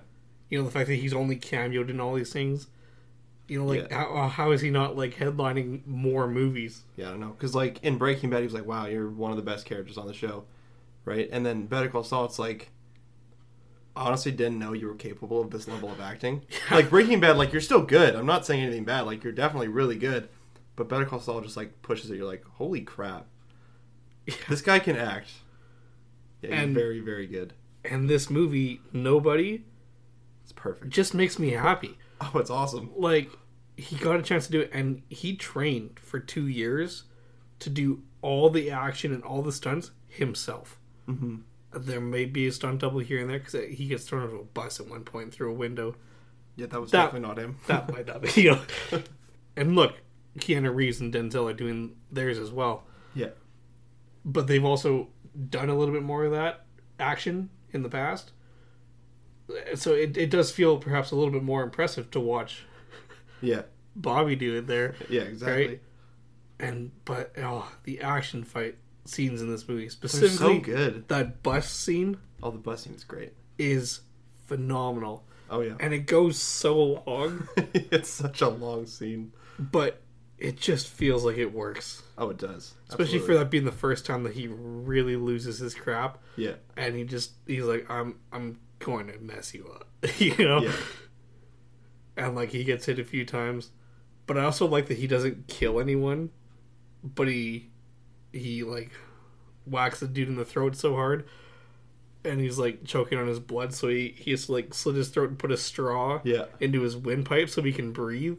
You 0.50 0.60
know 0.60 0.66
the 0.66 0.72
fact 0.72 0.88
that 0.90 0.96
he's 0.96 1.14
only 1.14 1.38
cameoed 1.38 1.90
in 1.90 2.00
all 2.00 2.14
these 2.14 2.32
things. 2.32 2.68
You 3.48 3.60
know, 3.60 3.66
like 3.66 3.90
Yeah. 3.90 3.98
how, 3.98 4.16
uh, 4.16 4.28
how 4.30 4.52
is 4.52 4.62
he 4.62 4.70
not 4.70 4.96
like 4.96 5.16
headlining 5.16 5.86
more 5.88 6.28
movies? 6.28 6.84
Yeah, 6.96 7.08
I 7.08 7.12
don't 7.12 7.20
know. 7.20 7.30
Because, 7.30 7.56
like, 7.56 7.84
in 7.84 7.98
Breaking 7.98 8.30
Bad, 8.30 8.40
he 8.40 8.44
was 8.46 8.54
like, 8.54 8.66
wow, 8.66 8.86
you're 8.86 9.10
one 9.10 9.32
of 9.32 9.38
the 9.38 9.44
best 9.44 9.66
characters 9.66 9.98
on 9.98 10.06
the 10.08 10.14
show. 10.14 10.44
Right? 11.04 11.28
And 11.32 11.44
then 11.46 11.66
Better 11.66 11.88
Call 11.90 12.04
Saul, 12.04 12.26
it's 12.26 12.38
like, 12.40 12.70
honestly 13.96 14.32
didn't 14.32 14.60
know 14.60 14.74
you 14.74 14.88
were 14.88 14.96
capable 14.96 15.42
of 15.42 15.52
this 15.52 15.68
level 15.68 15.92
of 15.92 16.00
acting. 16.02 16.42
Like, 16.72 16.90
Breaking 16.90 17.20
Bad, 17.20 17.38
like, 17.38 17.52
you're 17.52 17.62
still 17.62 17.82
good. 17.82 18.16
I'm 18.16 18.26
not 18.26 18.46
saying 18.46 18.62
anything 18.64 18.84
bad. 18.84 19.02
Like, 19.02 19.24
you're 19.24 19.34
definitely 19.34 19.68
really 19.70 19.98
good. 19.98 20.28
But 20.76 20.90
Better 20.90 21.06
Call 21.06 21.20
Saul 21.20 21.42
just, 21.42 21.56
like, 21.58 21.82
pushes 21.82 22.10
it. 22.12 22.18
You're 22.18 22.26
like, 22.28 22.44
holy 22.46 22.82
crap. 22.82 23.28
This 24.50 24.62
guy 24.62 24.80
can 24.80 24.98
act. 24.98 25.30
Yeah, 26.42 26.62
he's 26.66 26.74
very, 26.74 27.00
very 27.00 27.28
good. 27.28 27.54
And 27.84 28.10
this 28.10 28.30
movie, 28.30 28.82
nobody, 28.92 29.64
It's 30.44 30.52
perfect. 30.52 30.90
just 30.90 31.14
makes 31.14 31.38
me 31.40 31.52
happy. 31.52 31.98
Oh, 32.20 32.32
it's 32.36 32.50
awesome. 32.50 32.92
like 32.96 33.30
he 33.78 33.96
got 33.98 34.20
a 34.20 34.24
chance 34.24 34.46
to 34.48 34.52
do 34.54 34.62
it 34.62 34.70
and 34.74 35.02
he 35.10 35.36
trained 35.36 36.00
for 36.00 36.18
two 36.20 36.48
years 36.48 37.04
to 37.60 37.70
do 37.70 38.02
all 38.22 38.50
the 38.50 38.72
action 38.72 39.14
and 39.14 39.22
all 39.24 39.42
the 39.42 39.52
stunts 39.52 39.92
himself 40.08 40.80
hmm 41.08 41.36
there 41.74 42.00
may 42.00 42.24
be 42.24 42.48
a 42.48 42.52
stunt 42.54 42.80
double 42.80 43.00
here 43.00 43.20
and 43.20 43.30
there 43.30 43.38
because 43.40 43.54
he 43.76 43.88
gets 43.90 44.06
thrown 44.06 44.24
into 44.24 44.38
a 44.38 44.44
bus 44.46 44.80
at 44.80 44.88
one 44.88 45.04
point 45.04 45.34
through 45.34 45.52
a 45.52 45.54
window 45.54 45.94
Yeah, 46.56 46.68
that 46.68 46.80
was 46.80 46.92
That- 46.92 47.08
definitely 47.12 47.28
not 47.28 47.38
him. 47.38 47.58
that 47.68 47.92
might 47.92 48.08
not 48.08 48.22
be 48.22 48.42
you 48.44 48.52
know 48.52 48.62
and 49.58 49.76
look 49.76 49.94
keanu 50.40 50.74
reeves 50.74 51.00
and 51.02 51.14
denzel 51.14 51.50
are 51.50 51.54
doing 51.54 51.96
theirs 52.12 52.38
as 52.38 52.52
well 52.52 52.84
Yeah. 53.14 53.30
but 54.24 54.48
they've 54.48 54.64
also 54.66 55.10
done 55.50 55.70
a 55.70 55.76
little 55.78 55.94
bit 55.94 56.04
more 56.04 56.26
of 56.26 56.32
that 56.32 56.66
action 57.00 57.50
in 57.72 57.84
the 57.84 57.90
past 57.90 58.32
so 59.76 59.94
it, 59.94 60.18
it 60.18 60.30
does 60.32 60.52
feel 60.52 60.78
perhaps 60.78 61.12
a 61.12 61.16
little 61.16 61.32
bit 61.32 61.44
more 61.44 61.62
impressive 61.64 62.10
to 62.12 62.20
watch 62.20 62.64
Yeah. 63.42 63.64
bobby 63.96 64.36
do 64.36 64.58
it 64.58 64.68
there 64.68 64.96
Yeah, 65.10 65.22
exactly. 65.24 65.68
Right? 65.68 65.82
and 66.60 66.92
but 67.04 67.34
oh, 67.38 67.70
the 67.84 68.00
action 68.02 68.44
fight 68.44 68.78
scenes 69.04 69.42
in 69.42 69.52
this 69.52 69.68
movie, 69.68 69.90
specifically 69.90 70.38
so 70.38 70.60
good. 70.62 71.08
that 71.10 71.44
bus 71.44 71.70
scene. 71.70 72.18
Oh, 72.42 72.50
the 72.50 72.58
bus 72.58 72.84
scene 72.84 72.94
is 72.96 73.04
great. 73.04 73.34
is 73.60 74.00
phenomenal. 74.48 75.26
Oh 75.50 75.60
yeah, 75.60 75.74
And 75.82 75.94
it 75.94 76.08
goes 76.08 76.40
so 76.40 77.04
long, 77.06 77.48
it's 77.74 78.10
such 78.10 78.42
a 78.42 78.48
long 78.48 78.86
scene. 78.88 79.34
but 79.60 80.02
it 80.38 80.58
just 80.58 80.88
feels 80.88 81.24
like 81.24 81.38
it 81.38 81.54
works. 81.54 82.04
Oh, 82.18 82.30
it 82.30 82.38
does. 82.38 82.74
Especially 82.90 83.20
for 83.20 83.34
that 83.36 83.50
being 83.50 83.66
the 83.66 83.72
first 83.72 84.06
time 84.06 84.24
that 84.24 84.34
he 84.34 84.48
really 84.48 85.16
loses 85.16 85.60
his 85.60 85.74
crap 85.74 86.18
Yeah, 86.36 86.54
and 86.76 86.96
he 86.96 87.04
just 87.04 87.32
he's 87.48 87.64
like, 87.64 87.90
I'm 87.90 88.20
I'm 88.32 88.60
going 88.80 89.08
to 89.08 89.18
mess 89.20 89.54
you 89.54 89.70
up. 89.74 89.88
you 90.18 90.36
know? 90.38 90.60
yeah, 90.60 90.72
And 92.18 92.36
like 92.36 92.50
he 92.50 92.64
gets 92.64 92.86
hit 92.86 93.00
a 93.00 93.04
few 93.04 93.26
times. 93.26 93.72
But 94.28 94.38
I 94.38 94.44
also 94.44 94.66
like 94.68 94.88
that 94.88 94.98
he 94.98 95.08
doesn't 95.08 95.48
kill 95.48 95.80
anyone, 95.80 96.32
but 97.04 97.28
he 97.28 97.70
he 98.34 98.64
like 98.64 98.92
whacks 99.66 100.00
the 100.00 100.08
dude 100.08 100.28
in 100.28 100.36
the 100.36 100.46
throat 100.46 100.76
so 100.76 100.96
hard 100.96 101.26
and 102.26 102.40
he's 102.40 102.58
like 102.58 102.84
choking 102.84 103.18
on 103.18 103.28
his 103.28 103.40
blood 103.40 103.74
so 103.74 103.88
he, 103.88 104.14
he 104.18 104.32
has 104.32 104.48
to 104.48 104.52
like 104.52 104.74
slit 104.74 104.96
his 104.96 105.10
throat 105.10 105.30
and 105.30 105.40
put 105.40 105.52
a 105.52 105.58
straw 105.58 106.20
yeah. 106.24 106.46
into 106.60 106.82
his 106.82 106.96
windpipe 106.96 107.50
so 107.50 107.62
he 107.62 107.72
can 107.72 107.92
breathe. 107.92 108.38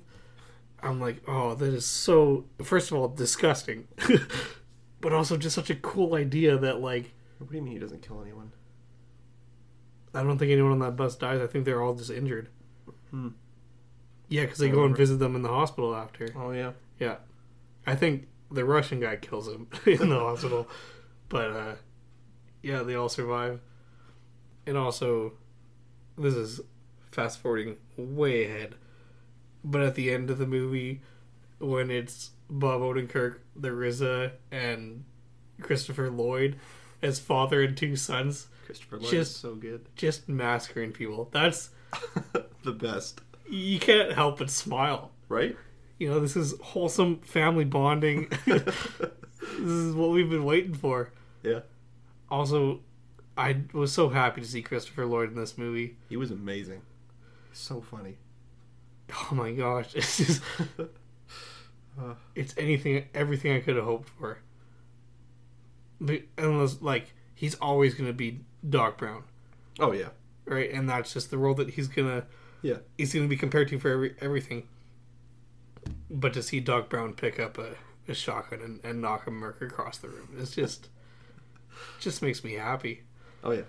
I'm 0.86 1.00
like, 1.00 1.22
oh, 1.26 1.54
that 1.54 1.74
is 1.74 1.84
so. 1.86 2.44
First 2.62 2.90
of 2.90 2.96
all, 2.96 3.08
disgusting, 3.08 3.88
but 5.00 5.12
also 5.12 5.36
just 5.36 5.54
such 5.54 5.70
a 5.70 5.76
cool 5.76 6.14
idea 6.14 6.56
that 6.56 6.80
like 6.80 7.12
What 7.38 7.50
do 7.50 7.56
you 7.56 7.62
mean 7.62 7.72
he 7.72 7.78
doesn't 7.78 8.02
kill 8.02 8.22
anyone? 8.22 8.52
I 10.14 10.22
don't 10.22 10.38
think 10.38 10.50
anyone 10.50 10.72
on 10.72 10.78
that 10.78 10.96
bus 10.96 11.16
dies. 11.16 11.40
I 11.40 11.46
think 11.46 11.64
they're 11.64 11.82
all 11.82 11.94
just 11.94 12.10
injured. 12.10 12.48
Hmm. 13.10 13.28
Yeah, 14.28 14.42
because 14.42 14.58
they 14.58 14.70
go 14.70 14.84
and 14.84 14.96
visit 14.96 15.18
them 15.18 15.36
in 15.36 15.42
the 15.42 15.48
hospital 15.48 15.94
after. 15.94 16.28
Oh 16.36 16.50
yeah. 16.50 16.72
Yeah, 16.98 17.16
I 17.86 17.94
think 17.94 18.28
the 18.50 18.64
Russian 18.64 19.00
guy 19.00 19.16
kills 19.16 19.48
him 19.48 19.68
in 19.86 20.08
the 20.08 20.18
hospital, 20.18 20.68
but 21.28 21.50
uh, 21.50 21.74
yeah, 22.62 22.82
they 22.82 22.94
all 22.94 23.08
survive. 23.08 23.60
And 24.66 24.76
also, 24.76 25.34
this 26.18 26.34
is 26.34 26.60
fast 27.12 27.38
forwarding 27.38 27.76
way 27.96 28.44
ahead, 28.46 28.74
but 29.66 29.82
at 29.82 29.94
the 29.96 30.10
end 30.10 30.30
of 30.30 30.38
the 30.38 30.46
movie, 30.46 31.02
when 31.58 31.90
it's 31.90 32.30
Bob 32.48 32.80
Odenkirk, 32.80 33.38
the 33.54 33.68
RZA, 33.70 34.32
and 34.50 35.04
Christopher 35.60 36.10
Lloyd 36.10 36.56
as 37.02 37.18
father 37.18 37.62
and 37.62 37.76
two 37.76 37.96
sons, 37.96 38.46
Christopher 38.64 38.96
Lloyd 38.98 39.10
Just- 39.10 39.30
is 39.32 39.36
so 39.36 39.54
good. 39.54 39.86
just 39.96 40.28
massacring 40.28 40.92
people. 40.92 41.28
That's 41.32 41.70
the 42.62 42.72
best, 42.72 43.20
you 43.48 43.78
can't 43.78 44.12
help 44.12 44.38
but 44.38 44.50
smile. 44.50 45.10
right? 45.28 45.56
You 45.98 46.10
know, 46.10 46.20
this 46.20 46.36
is 46.36 46.54
wholesome 46.60 47.20
family 47.20 47.64
bonding. 47.64 48.28
this 48.46 48.74
is 49.58 49.94
what 49.94 50.10
we've 50.10 50.28
been 50.30 50.44
waiting 50.44 50.74
for. 50.74 51.10
yeah. 51.42 51.60
Also, 52.30 52.80
I 53.38 53.62
was 53.72 53.92
so 53.92 54.08
happy 54.08 54.40
to 54.40 54.46
see 54.46 54.62
Christopher 54.62 55.06
Lloyd 55.06 55.30
in 55.30 55.36
this 55.36 55.56
movie. 55.56 55.96
He 56.08 56.16
was 56.16 56.30
amazing. 56.30 56.82
So 57.52 57.80
funny. 57.80 58.16
Oh 59.12 59.34
my 59.34 59.52
gosh, 59.52 59.90
it's 59.94 60.16
just 60.18 60.42
it's 62.34 62.54
anything, 62.58 63.04
everything 63.14 63.52
I 63.56 63.60
could 63.60 63.76
have 63.76 63.84
hoped 63.84 64.08
for. 64.18 64.38
But 66.00 66.22
unless, 66.36 66.82
like, 66.82 67.14
he's 67.34 67.54
always 67.56 67.94
going 67.94 68.08
to 68.08 68.12
be 68.12 68.40
Doc 68.68 68.98
Brown, 68.98 69.22
oh 69.80 69.92
yeah. 69.92 70.08
right? 70.44 70.70
And 70.70 70.88
that's 70.88 71.12
just 71.14 71.30
the 71.30 71.38
role 71.38 71.54
that 71.54 71.70
he's 71.70 71.88
gonna, 71.88 72.24
Yeah. 72.62 72.78
he's 72.98 73.14
gonna 73.14 73.28
be 73.28 73.36
compared 73.36 73.68
to 73.68 73.78
for 73.78 73.90
every, 73.90 74.14
everything. 74.20 74.68
But 76.10 76.34
to 76.34 76.42
see 76.42 76.60
Doc 76.60 76.88
Brown 76.90 77.14
pick 77.14 77.40
up 77.40 77.56
a, 77.58 77.76
a 78.08 78.14
shotgun 78.14 78.60
and, 78.60 78.80
and 78.84 79.00
knock 79.00 79.26
a 79.26 79.30
merc 79.30 79.62
across 79.62 79.96
the 79.98 80.08
room, 80.08 80.28
it's 80.38 80.50
just, 80.54 80.88
just 82.00 82.20
makes 82.22 82.44
me 82.44 82.54
happy. 82.54 83.04
Oh 83.42 83.52
yeah. 83.52 83.62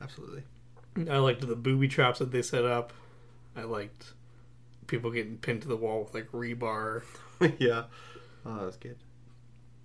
Absolutely. 0.00 0.42
I 1.10 1.18
liked 1.18 1.46
the 1.46 1.54
booby 1.54 1.88
traps 1.88 2.18
that 2.18 2.32
they 2.32 2.42
set 2.42 2.64
up. 2.64 2.92
I 3.56 3.62
liked 3.62 4.12
people 4.86 5.10
getting 5.10 5.38
pinned 5.38 5.62
to 5.62 5.68
the 5.68 5.76
wall 5.76 6.02
with 6.02 6.14
like 6.14 6.30
rebar. 6.32 7.02
yeah. 7.58 7.84
Oh, 8.44 8.56
that 8.56 8.66
was 8.66 8.76
good. 8.76 8.98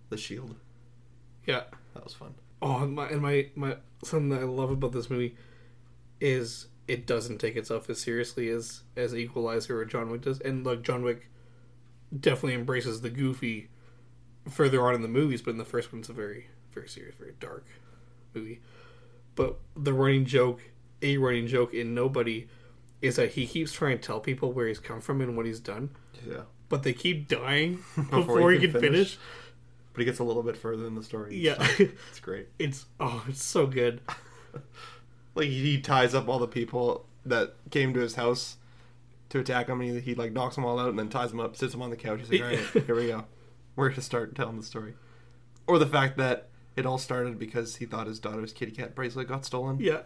The 0.09 0.17
shield. 0.17 0.55
Yeah. 1.45 1.63
That 1.93 2.03
was 2.03 2.13
fun. 2.13 2.35
Oh, 2.61 2.83
and 2.83 2.93
my 2.93 3.09
and 3.09 3.21
my 3.21 3.47
my 3.55 3.77
something 4.03 4.29
that 4.29 4.41
I 4.41 4.45
love 4.45 4.71
about 4.71 4.91
this 4.91 5.09
movie 5.09 5.35
is 6.19 6.67
it 6.87 7.07
doesn't 7.07 7.39
take 7.39 7.55
itself 7.55 7.89
as 7.89 7.99
seriously 7.99 8.49
as 8.49 8.81
as 8.95 9.15
Equalizer 9.15 9.79
or 9.79 9.85
John 9.85 10.11
Wick 10.11 10.21
does, 10.21 10.39
and 10.39 10.65
like 10.65 10.83
John 10.83 11.03
Wick 11.03 11.29
definitely 12.17 12.55
embraces 12.55 13.01
the 13.01 13.09
goofy 13.09 13.69
further 14.49 14.85
on 14.85 14.95
in 14.95 15.01
the 15.01 15.07
movies, 15.07 15.41
but 15.41 15.51
in 15.51 15.57
the 15.57 15.65
first 15.65 15.91
one 15.91 16.01
it's 16.01 16.09
a 16.09 16.13
very 16.13 16.47
very 16.71 16.87
serious, 16.87 17.15
very 17.15 17.33
dark 17.39 17.65
movie. 18.33 18.61
But 19.35 19.59
the 19.75 19.93
running 19.93 20.25
joke, 20.25 20.61
a 21.01 21.17
running 21.17 21.47
joke 21.47 21.73
in 21.73 21.95
Nobody, 21.95 22.47
is 23.01 23.15
that 23.15 23.31
he 23.31 23.47
keeps 23.47 23.71
trying 23.71 23.97
to 23.97 24.03
tell 24.03 24.19
people 24.19 24.51
where 24.51 24.67
he's 24.67 24.79
come 24.79 25.01
from 25.01 25.21
and 25.21 25.35
what 25.35 25.45
he's 25.45 25.59
done, 25.59 25.89
Yeah. 26.27 26.41
but 26.69 26.83
they 26.83 26.93
keep 26.93 27.27
dying 27.27 27.75
Before 27.95 28.19
before, 28.21 28.51
he 28.51 28.59
he 28.59 28.67
can 28.67 28.73
finish. 28.79 28.91
finish. 28.91 29.17
But 29.93 29.99
he 30.01 30.05
gets 30.05 30.19
a 30.19 30.23
little 30.23 30.43
bit 30.43 30.55
further 30.55 30.85
in 30.87 30.95
the 30.95 31.03
story. 31.03 31.37
Yeah, 31.37 31.55
time. 31.55 31.93
It's 32.09 32.19
great. 32.21 32.47
it's 32.59 32.85
oh, 32.99 33.23
it's 33.27 33.43
so 33.43 33.65
good. 33.67 34.01
Like 35.33 35.47
he 35.47 35.79
ties 35.79 36.13
up 36.13 36.27
all 36.27 36.39
the 36.39 36.47
people 36.47 37.05
that 37.25 37.53
came 37.69 37.93
to 37.93 38.01
his 38.01 38.15
house 38.15 38.57
to 39.29 39.39
attack 39.39 39.69
him. 39.69 39.79
And 39.79 39.89
he, 39.95 39.99
he 40.01 40.13
like 40.15 40.33
knocks 40.33 40.55
them 40.55 40.65
all 40.65 40.77
out 40.77 40.89
and 40.89 40.99
then 40.99 41.07
ties 41.07 41.29
them 41.31 41.39
up, 41.39 41.55
sits 41.55 41.71
them 41.71 41.81
on 41.81 41.89
the 41.89 41.95
couch. 41.95 42.19
He's 42.19 42.31
like, 42.31 42.41
"All 42.41 42.47
right, 42.47 42.85
here 42.85 42.95
we 42.95 43.07
go. 43.07 43.23
We're 43.77 43.87
gonna 43.89 44.01
start 44.01 44.35
telling 44.35 44.57
the 44.57 44.63
story." 44.65 44.93
Or 45.67 45.79
the 45.79 45.85
fact 45.87 46.17
that 46.17 46.49
it 46.75 46.85
all 46.85 46.97
started 46.97 47.39
because 47.39 47.77
he 47.77 47.85
thought 47.85 48.07
his 48.07 48.19
daughter's 48.19 48.51
kitty 48.51 48.73
cat 48.73 48.93
bracelet 48.93 49.29
got 49.29 49.45
stolen. 49.45 49.79
Yeah. 49.79 50.01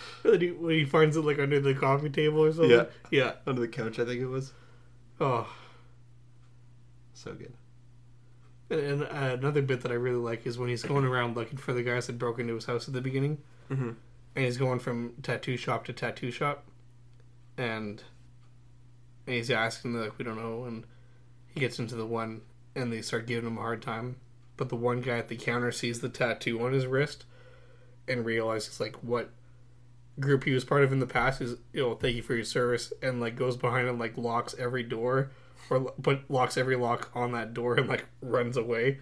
when, 0.22 0.40
he, 0.40 0.50
when 0.50 0.74
he 0.74 0.84
finds 0.84 1.16
it 1.16 1.22
like 1.24 1.38
under 1.38 1.60
the 1.60 1.74
coffee 1.74 2.10
table 2.10 2.44
or 2.44 2.52
something. 2.52 2.70
Yeah. 2.70 2.84
Yeah. 3.10 3.32
Under 3.46 3.60
the 3.60 3.68
couch, 3.68 3.98
I 3.98 4.04
think 4.04 4.20
it 4.20 4.26
was. 4.26 4.52
Oh, 5.20 5.48
So 7.12 7.32
good. 7.34 7.52
and, 8.70 8.80
and 8.80 9.02
uh, 9.02 9.36
another 9.38 9.62
bit 9.62 9.80
that 9.82 9.90
I 9.90 9.96
really 9.96 10.18
like 10.20 10.46
is 10.46 10.58
when 10.58 10.68
he's 10.68 10.82
going 10.82 11.04
around 11.04 11.36
looking 11.36 11.58
for 11.58 11.72
the 11.72 11.82
guys 11.82 12.06
that 12.06 12.18
broke 12.18 12.38
into 12.38 12.54
his 12.54 12.66
house 12.66 12.86
at 12.88 12.94
the 12.94 13.00
beginning, 13.00 13.38
Mm-hmm. 13.70 13.90
and 14.36 14.44
he's 14.44 14.56
going 14.56 14.78
from 14.78 15.12
tattoo 15.22 15.56
shop 15.58 15.84
to 15.86 15.92
tattoo 15.92 16.30
shop, 16.30 16.64
and, 17.58 18.02
and 19.26 19.36
he's 19.36 19.50
asking 19.50 19.92
them 19.92 20.02
like 20.02 20.16
we 20.18 20.24
don't 20.24 20.36
know, 20.38 20.64
and 20.64 20.84
he 21.48 21.60
gets 21.60 21.78
into 21.78 21.94
the 21.96 22.06
one, 22.06 22.40
and 22.74 22.90
they 22.92 23.02
start 23.02 23.26
giving 23.26 23.46
him 23.46 23.58
a 23.58 23.60
hard 23.60 23.82
time, 23.82 24.16
but 24.56 24.68
the 24.70 24.76
one 24.76 25.00
guy 25.02 25.18
at 25.18 25.28
the 25.28 25.36
counter 25.36 25.70
sees 25.72 26.00
the 26.00 26.08
tattoo 26.08 26.64
on 26.64 26.72
his 26.72 26.86
wrist, 26.86 27.24
and 28.06 28.24
realizes 28.24 28.80
like 28.80 28.96
what 29.02 29.30
group 30.20 30.44
he 30.44 30.50
was 30.52 30.64
part 30.64 30.82
of 30.84 30.92
in 30.92 30.98
the 31.00 31.06
past 31.06 31.40
is 31.40 31.56
you 31.72 31.80
know 31.82 31.94
thank 31.94 32.16
you 32.16 32.22
for 32.22 32.34
your 32.34 32.44
service 32.44 32.92
and 33.02 33.20
like 33.20 33.36
goes 33.36 33.56
behind 33.56 33.88
and 33.88 33.98
like 33.98 34.16
locks 34.16 34.54
every 34.58 34.82
door 34.82 35.30
or 35.70 35.92
but 35.98 36.22
locks 36.28 36.56
every 36.56 36.76
lock 36.76 37.10
on 37.14 37.32
that 37.32 37.54
door 37.54 37.74
and 37.76 37.88
like 37.88 38.04
runs 38.20 38.56
away 38.56 38.98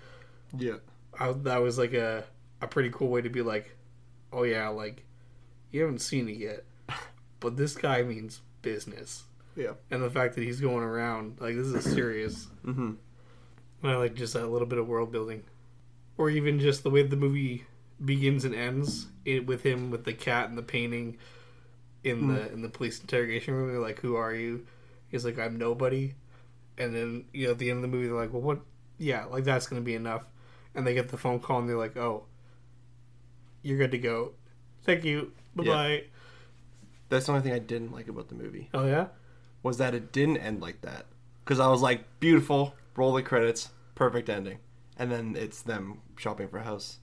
Yeah. 0.57 0.77
I, 1.19 1.33
that 1.33 1.63
was 1.63 1.79
like 1.79 1.93
a 1.95 2.25
a 2.61 2.67
pretty 2.67 2.91
cool 2.91 3.09
way 3.09 3.23
to 3.23 3.29
be 3.31 3.43
like 3.43 3.77
oh 4.33 4.43
yeah 4.43 4.69
like 4.69 5.05
you 5.71 5.81
haven't 5.83 6.01
seen 6.01 6.29
it 6.29 6.37
yet 6.37 6.65
but 7.41 7.57
this 7.57 7.75
guy 7.75 8.03
means 8.03 8.41
business 8.63 9.25
Yeah. 9.55 9.73
and 9.91 10.03
the 10.03 10.11
fact 10.11 10.35
that 10.35 10.43
he's 10.45 10.61
going 10.61 10.83
around 10.85 11.39
like 11.41 11.55
this 11.55 11.67
is 11.69 11.85
serious 11.85 12.47
Mm-hmm. 12.67 12.93
and 13.83 13.91
I 13.93 13.97
like 13.97 14.15
just 14.15 14.35
that 14.35 14.49
little 14.49 14.67
bit 14.69 14.79
of 14.79 14.89
world 14.89 15.13
building 15.13 15.45
or 16.19 16.31
even 16.31 16.59
just 16.61 16.83
the 16.83 16.91
way 16.91 17.03
the 17.03 17.17
movie 17.17 17.65
begins 18.05 18.45
and 18.45 18.55
ends 18.55 19.07
it, 19.25 19.47
with 19.47 19.63
him 19.63 19.91
with 19.91 20.05
the 20.05 20.13
cat 20.13 20.49
and 20.49 20.59
the 20.59 20.63
painting 20.63 21.19
in 22.05 22.29
the 22.29 22.43
hmm. 22.43 22.55
in 22.55 22.63
the 22.63 22.69
police 22.69 23.01
interrogation 23.01 23.55
room. 23.55 23.71
They're 23.71 23.81
like, 23.81 24.01
"Who 24.01 24.17
are 24.17 24.35
you?" 24.35 24.67
He's 25.09 25.25
like, 25.25 25.39
"I'm 25.39 25.57
nobody." 25.57 26.15
And 26.79 26.95
then 26.95 27.25
you 27.33 27.47
know 27.47 27.53
at 27.53 27.59
the 27.59 27.71
end 27.71 27.79
of 27.79 27.83
the 27.83 27.97
movie, 27.97 28.09
they're 28.09 28.17
like, 28.17 28.33
"Well, 28.33 28.43
what?" 28.43 28.61
Yeah, 28.99 29.25
like 29.25 29.45
that's 29.45 29.67
gonna 29.67 29.83
be 29.83 29.95
enough. 29.95 30.25
And 30.75 30.87
they 30.87 30.95
get 30.95 31.09
the 31.09 31.17
phone 31.17 31.41
call 31.41 31.61
and 31.61 31.69
they're 31.69 31.79
like, 31.79 31.97
"Oh, 31.97 32.25
you're 33.63 33.79
good 33.79 33.93
to 33.93 33.99
go. 33.99 34.33
Thank 34.85 35.05
you. 35.05 35.33
Bye 35.55 35.65
bye." 35.65 36.03
That's 37.09 37.27
the 37.27 37.33
only 37.33 37.43
thing 37.43 37.53
I 37.53 37.59
didn't 37.59 37.93
like 37.93 38.09
about 38.09 38.29
the 38.29 38.35
movie 38.35 38.69
Oh 38.75 38.87
yeah. 38.87 39.07
was 39.63 39.79
that 39.79 39.95
it 39.95 40.13
didn't 40.13 40.39
end 40.39 40.61
like 40.61 40.81
that. 40.83 41.07
Because 41.45 41.61
I 41.61 41.69
was 41.69 41.81
like, 41.81 42.05
beautiful, 42.19 42.75
roll 42.97 43.13
the 43.13 43.23
credits, 43.23 43.71
perfect 43.95 44.29
ending, 44.29 44.59
and 44.99 45.13
then 45.13 45.37
it's 45.39 45.63
them 45.63 46.01
shopping 46.17 46.49
for 46.49 46.59
a 46.59 46.65
house. 46.65 46.99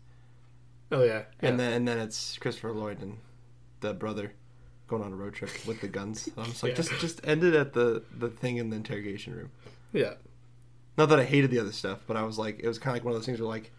Oh 0.94 1.04
yeah. 1.04 1.24
yeah. 1.42 1.50
And 1.50 1.60
then 1.60 1.74
and 1.74 1.88
then 1.88 1.98
it's 2.00 2.38
Christopher 2.38 2.72
Lloyd 2.72 3.02
and 3.02 3.18
the 3.82 3.94
brother 3.94 4.32
going 4.88 5.02
on 5.04 5.12
a 5.12 5.16
road 5.16 5.34
trip 5.34 5.50
with 5.66 5.82
the 5.82 5.88
guns. 5.88 6.30
I 6.38 6.42
was 6.42 6.64
like, 6.64 6.72
Yeah. 6.72 6.76
just 6.78 6.92
just 7.00 7.22
end 7.26 7.44
it 7.44 7.54
at 7.56 7.74
the 7.74 8.04
the 8.18 8.30
thing 8.30 8.58
in 8.58 8.70
the 8.70 8.76
interrogation 8.78 9.36
room. 9.36 9.52
yeah. 9.92 10.14
Not 10.98 11.10
that 11.10 11.20
I 11.20 11.24
hated 11.26 11.50
the 11.50 11.58
other 11.60 11.72
stuff, 11.72 12.00
but 12.06 12.16
I 12.16 12.24
was 12.24 12.38
like, 12.38 12.60
it 12.60 12.68
was 12.68 12.78
kind 12.78 12.96
of 12.96 13.02
like 13.02 13.04
one 13.06 13.14
of 13.16 13.20
those 13.20 13.26
things 13.26 13.40
where 13.42 13.50
like, 13.50 13.72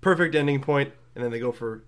perfect 0.00 0.34
ending 0.34 0.60
point, 0.60 0.92
and 1.14 1.22
then 1.22 1.30
they 1.30 1.38
go 1.38 1.52
for 1.52 1.84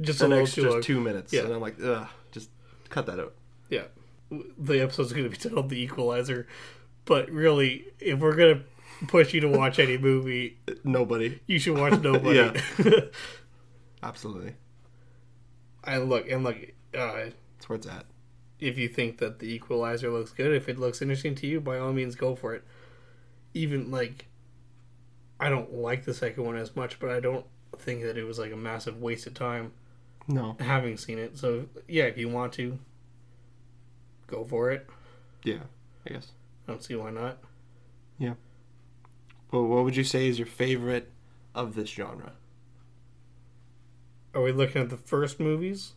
Just 0.00 0.18
the 0.18 0.26
next 0.26 0.56
just 0.56 0.66
long. 0.68 0.82
two 0.82 1.00
minutes, 1.00 1.32
Yeah. 1.32 1.42
and 1.42 1.52
I'm 1.54 1.60
like, 1.60 1.76
ugh, 1.80 2.08
just 2.32 2.50
cut 2.88 3.06
that 3.06 3.20
out. 3.20 3.34
Yeah. 3.70 3.84
The 4.58 4.80
episode's 4.80 5.12
going 5.12 5.22
to 5.24 5.30
be 5.30 5.36
titled 5.36 5.68
The 5.68 5.80
Equalizer. 5.80 6.48
But 7.04 7.30
really, 7.30 7.84
if 8.00 8.18
we're 8.18 8.34
going 8.34 8.58
to 8.58 9.06
push 9.06 9.32
you 9.34 9.40
to 9.42 9.48
watch 9.48 9.78
any 9.78 9.96
movie, 10.08 10.58
Nobody. 10.82 11.38
you 11.46 11.60
should 11.60 11.78
watch 11.78 12.00
Nobody. 12.00 12.60
Absolutely. 14.02 14.54
I 15.84 15.98
look 15.98 16.28
and 16.30 16.44
look. 16.44 16.56
Uh, 16.94 17.30
That's 17.56 17.68
where 17.68 17.76
it's 17.76 17.86
at. 17.86 18.06
if 18.60 18.78
you 18.78 18.88
think 18.88 19.18
that 19.18 19.38
the 19.38 19.46
Equalizer 19.54 20.10
looks 20.10 20.30
good, 20.32 20.52
if 20.54 20.68
it 20.68 20.78
looks 20.78 21.00
interesting 21.02 21.34
to 21.36 21.46
you, 21.46 21.60
by 21.60 21.78
all 21.78 21.92
means, 21.92 22.14
go 22.14 22.34
for 22.36 22.54
it. 22.54 22.64
Even 23.54 23.90
like, 23.90 24.26
I 25.40 25.48
don't 25.48 25.72
like 25.74 26.04
the 26.04 26.14
second 26.14 26.44
one 26.44 26.56
as 26.56 26.74
much, 26.76 26.98
but 27.00 27.10
I 27.10 27.20
don't 27.20 27.46
think 27.78 28.02
that 28.02 28.16
it 28.16 28.24
was 28.24 28.38
like 28.38 28.52
a 28.52 28.56
massive 28.56 29.00
waste 29.00 29.26
of 29.26 29.34
time 29.34 29.72
No. 30.28 30.56
having 30.60 30.96
seen 30.96 31.18
it. 31.18 31.38
So 31.38 31.66
yeah, 31.88 32.04
if 32.04 32.16
you 32.18 32.28
want 32.28 32.52
to, 32.54 32.78
go 34.26 34.44
for 34.44 34.70
it. 34.70 34.88
Yeah. 35.44 35.64
I 36.06 36.10
guess. 36.14 36.32
I 36.66 36.72
don't 36.72 36.82
see 36.82 36.94
why 36.94 37.10
not. 37.10 37.38
Yeah. 38.18 38.34
Well, 39.50 39.64
what 39.66 39.84
would 39.84 39.96
you 39.96 40.04
say 40.04 40.28
is 40.28 40.38
your 40.38 40.46
favorite 40.46 41.10
of 41.54 41.74
this 41.74 41.90
genre? 41.90 42.32
Are 44.34 44.42
we 44.42 44.52
looking 44.52 44.80
at 44.82 44.90
the 44.90 44.96
first 44.96 45.38
movies? 45.40 45.92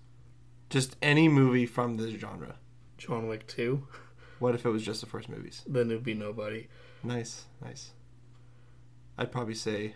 Just 0.70 0.96
any 1.02 1.28
movie 1.28 1.66
from 1.66 1.98
this 1.98 2.20
genre. 2.20 2.56
John 2.98 3.28
Wick 3.28 3.48
two. 3.48 3.88
What 4.38 4.54
if 4.54 4.66
it 4.66 4.70
was 4.70 4.84
just 4.84 5.00
the 5.00 5.08
first 5.08 5.30
movies? 5.30 5.64
Then 5.66 5.90
it'd 5.90 6.04
be 6.04 6.14
nobody. 6.14 6.68
Nice, 7.02 7.46
nice. 7.64 7.92
I'd 9.18 9.32
probably 9.32 9.54
say 9.56 9.96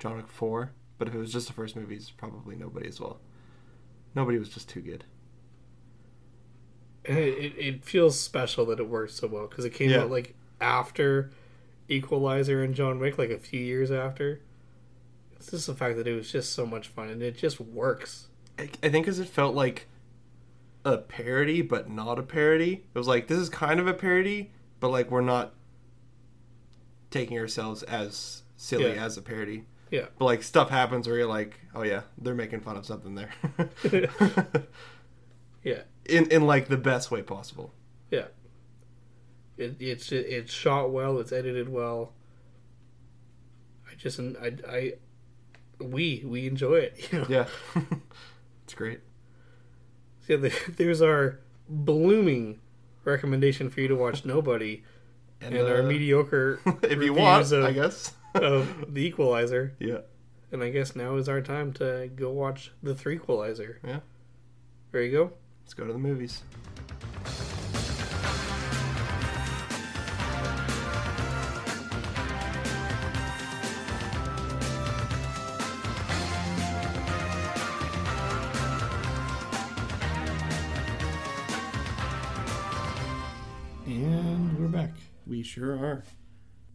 John 0.00 0.16
Wick 0.16 0.26
4, 0.26 0.72
but 0.98 1.06
if 1.06 1.14
it 1.14 1.18
was 1.18 1.32
just 1.32 1.46
the 1.46 1.52
first 1.52 1.76
movies, 1.76 2.10
probably 2.10 2.56
nobody 2.56 2.88
as 2.88 2.98
well. 2.98 3.20
Nobody 4.12 4.40
was 4.40 4.48
just 4.48 4.68
too 4.68 4.80
good. 4.80 5.04
And 7.04 7.16
it, 7.16 7.38
it, 7.38 7.52
it 7.58 7.84
feels 7.84 8.18
special 8.18 8.66
that 8.66 8.80
it 8.80 8.88
worked 8.88 9.12
so 9.12 9.28
well 9.28 9.46
because 9.46 9.64
it 9.64 9.70
came 9.70 9.90
Yeah. 9.90 10.00
out 10.00 10.10
like 10.10 10.34
after 10.60 11.30
Equalizer 11.88 12.60
and 12.64 12.74
John 12.74 12.98
Wick, 12.98 13.18
like 13.18 13.30
a 13.30 13.38
few 13.38 13.60
years 13.60 13.92
after. 13.92 14.40
It's 15.44 15.50
just 15.50 15.66
the 15.66 15.74
fact 15.74 15.96
that 15.98 16.06
it 16.06 16.14
was 16.14 16.32
just 16.32 16.54
so 16.54 16.64
much 16.64 16.88
fun 16.88 17.10
and 17.10 17.22
it 17.22 17.36
just 17.36 17.60
works. 17.60 18.28
I, 18.58 18.62
I 18.82 18.88
think 18.88 19.04
because 19.04 19.18
it 19.18 19.28
felt 19.28 19.54
like 19.54 19.86
a 20.86 20.96
parody, 20.96 21.60
but 21.60 21.90
not 21.90 22.18
a 22.18 22.22
parody. 22.22 22.84
It 22.94 22.98
was 22.98 23.06
like, 23.06 23.26
this 23.26 23.36
is 23.38 23.50
kind 23.50 23.78
of 23.78 23.86
a 23.86 23.92
parody, 23.92 24.52
but 24.80 24.88
like 24.88 25.10
we're 25.10 25.20
not 25.20 25.52
taking 27.10 27.38
ourselves 27.38 27.82
as 27.82 28.42
silly 28.56 28.94
Yeah. 28.94 29.04
as 29.04 29.18
a 29.18 29.22
parody. 29.22 29.64
Yeah. 29.90 30.06
But 30.18 30.24
like 30.24 30.42
stuff 30.42 30.70
happens 30.70 31.06
where 31.06 31.18
you're 31.18 31.26
like, 31.26 31.60
oh 31.74 31.82
yeah, 31.82 32.02
they're 32.16 32.34
making 32.34 32.60
fun 32.60 32.76
of 32.78 32.86
something 32.86 33.14
there. 33.14 33.30
Yeah, 35.62 35.82
in 36.04 36.30
in 36.30 36.46
like 36.46 36.68
the 36.68 36.76
best 36.76 37.10
way 37.10 37.22
possible. 37.22 37.72
yeah. 38.10 38.26
It 39.56 39.76
it's 39.80 40.10
it's 40.12 40.52
shot 40.52 40.90
well. 40.90 41.18
It's 41.20 41.32
edited 41.32 41.68
well. 41.70 42.12
I 43.90 43.94
just 43.94 44.18
I 44.20 44.52
I 44.68 44.92
we 45.84 46.22
we 46.24 46.46
enjoy 46.46 46.76
it. 46.76 47.12
You 47.12 47.20
know? 47.20 47.26
Yeah. 47.28 47.46
it's 48.64 48.74
great. 48.74 49.00
So 50.26 50.36
the, 50.36 50.52
there's 50.76 51.02
our 51.02 51.40
blooming 51.68 52.60
recommendation 53.04 53.70
for 53.70 53.80
you 53.80 53.88
to 53.88 53.96
watch 53.96 54.24
Nobody 54.24 54.82
and, 55.40 55.56
our 55.56 55.82
uh, 55.82 55.82
mediocre 55.82 56.60
if 56.82 56.92
you 56.92 57.12
reviews 57.12 57.18
want, 57.18 57.52
of, 57.52 57.64
I 57.64 57.72
guess. 57.72 58.12
of 58.34 58.94
the 58.94 59.06
Equalizer. 59.06 59.74
yeah. 59.78 59.98
And 60.52 60.62
I 60.62 60.70
guess 60.70 60.94
now 60.94 61.16
is 61.16 61.28
our 61.28 61.40
time 61.40 61.72
to 61.74 62.08
go 62.14 62.30
watch 62.30 62.70
the 62.80 62.94
Three 62.94 63.16
Equalizer. 63.16 63.80
Yeah. 63.84 64.00
There 64.92 65.02
you 65.02 65.10
go. 65.10 65.32
Let's 65.64 65.74
go 65.74 65.84
to 65.84 65.92
the 65.92 65.98
movies. 65.98 66.42
Sure 85.54 85.72
are. 85.76 86.04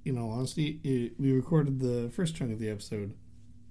In 0.05 0.17
all 0.17 0.31
honesty, 0.31 0.79
it, 0.83 1.19
we 1.19 1.31
recorded 1.33 1.79
the 1.79 2.09
first 2.13 2.35
chunk 2.35 2.51
of 2.53 2.59
the 2.59 2.69
episode 2.69 3.13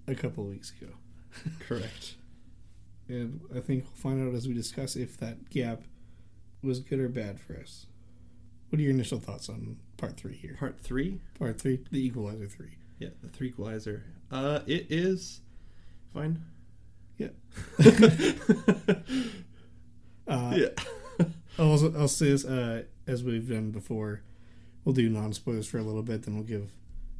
a 0.06 0.14
couple 0.14 0.44
of 0.44 0.50
weeks 0.50 0.72
ago. 0.80 0.92
Correct. 1.66 2.14
And 3.08 3.40
I 3.54 3.60
think 3.60 3.84
we'll 3.84 3.92
find 4.12 4.28
out 4.28 4.34
as 4.34 4.46
we 4.46 4.52
discuss 4.54 4.94
if 4.96 5.16
that 5.18 5.48
gap 5.50 5.82
was 6.62 6.80
good 6.80 7.00
or 7.00 7.08
bad 7.08 7.40
for 7.40 7.54
us. 7.56 7.86
What 8.68 8.78
are 8.78 8.82
your 8.82 8.90
initial 8.92 9.18
thoughts 9.18 9.48
on 9.48 9.78
part 9.96 10.18
three 10.18 10.34
here? 10.36 10.56
Part 10.58 10.78
three, 10.80 11.20
Part 11.38 11.58
three, 11.58 11.80
the 11.90 12.04
Equalizer 12.06 12.46
3. 12.46 12.66
yeah, 12.98 13.08
the 13.22 13.28
three 13.30 13.48
equalizer. 13.48 14.04
Uh, 14.30 14.60
it 14.66 14.88
is 14.90 15.40
fine. 16.12 16.42
Yeah. 17.16 17.28
Uh, 20.26 20.52
yeah. 20.54 21.26
I'll, 21.58 21.96
I'll 21.96 22.06
say 22.06 22.28
this, 22.32 22.44
uh, 22.44 22.82
as 23.06 23.24
we've 23.24 23.48
done 23.48 23.70
before, 23.70 24.20
we'll 24.88 24.94
do 24.94 25.10
non 25.10 25.34
spoilers 25.34 25.68
for 25.68 25.76
a 25.76 25.82
little 25.82 26.02
bit, 26.02 26.22
then 26.22 26.34
we'll 26.34 26.44
give 26.44 26.70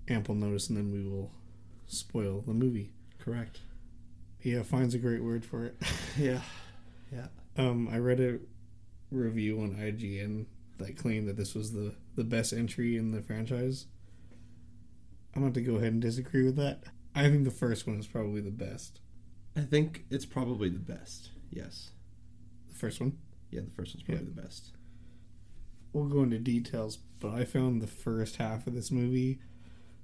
ample 0.09 0.35
notice, 0.35 0.71
and 0.71 0.79
then 0.79 0.91
we 0.91 1.07
will 1.07 1.31
spoil 1.87 2.41
the 2.47 2.55
movie. 2.55 2.95
Correct. 3.19 3.61
Yeah, 4.41 4.63
fine's 4.63 4.95
a 4.95 4.99
great 4.99 5.23
word 5.23 5.45
for 5.45 5.67
it. 5.67 5.77
Yeah. 6.19 6.41
Yeah. 7.13 7.27
Um, 7.59 7.87
I 7.93 7.99
read 7.99 8.21
a 8.21 8.39
review 9.11 9.61
on 9.61 9.75
IGN 9.75 10.47
that 10.79 10.97
claimed 10.97 11.29
that 11.29 11.37
this 11.37 11.55
was 11.55 11.73
the, 11.73 11.95
the 12.17 12.25
best 12.25 12.55
entry 12.55 12.97
in 12.97 13.13
the 13.13 13.21
franchise. 13.21 13.85
I'm 15.37 15.43
going 15.43 15.53
to 15.53 15.61
go 15.61 15.77
ahead 15.77 15.93
and 15.93 16.01
disagree 16.01 16.45
with 16.45 16.57
that. 16.57 16.85
I 17.15 17.29
think 17.29 17.45
the 17.45 17.51
first 17.51 17.87
one 17.87 17.99
is 17.99 18.07
probably 18.07 18.41
the 18.41 18.51
best. 18.51 19.01
I 19.55 19.61
think 19.61 20.07
it's 20.11 20.27
probably 20.27 20.71
the 20.71 20.79
best. 20.79 21.31
Yes. 21.51 21.91
The 22.69 22.75
first 22.75 22.99
one. 22.99 23.19
Yeah, 23.51 23.61
the 23.61 23.71
first 23.71 23.95
one's 23.95 24.05
probably 24.05 24.25
the 24.25 24.41
best. 24.41 24.73
We'll 25.93 26.07
go 26.07 26.23
into 26.23 26.39
details, 26.39 26.97
but 27.21 27.33
I 27.33 27.45
found 27.45 27.81
the 27.83 27.87
first 27.87 28.37
half 28.37 28.67
of 28.67 28.75
this 28.75 28.91
movie 28.91 29.39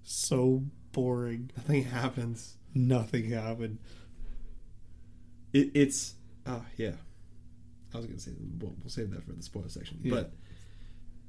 so 0.03 0.64
boring. 0.92 1.51
Nothing 1.57 1.85
happens. 1.85 2.57
Nothing 2.75 3.31
happened. 3.31 3.79
It, 5.53 5.70
it's 5.75 6.14
oh 6.47 6.64
yeah. 6.77 6.92
I 7.92 7.97
was 7.99 8.07
gonna 8.07 8.18
say 8.18 8.33
we'll, 8.59 8.75
we'll 8.83 8.90
save 8.90 9.11
that 9.12 9.25
for 9.25 9.33
the 9.33 9.42
spoiler 9.42 9.68
section, 9.68 10.01
Yeah. 10.03 10.14
but 10.14 10.33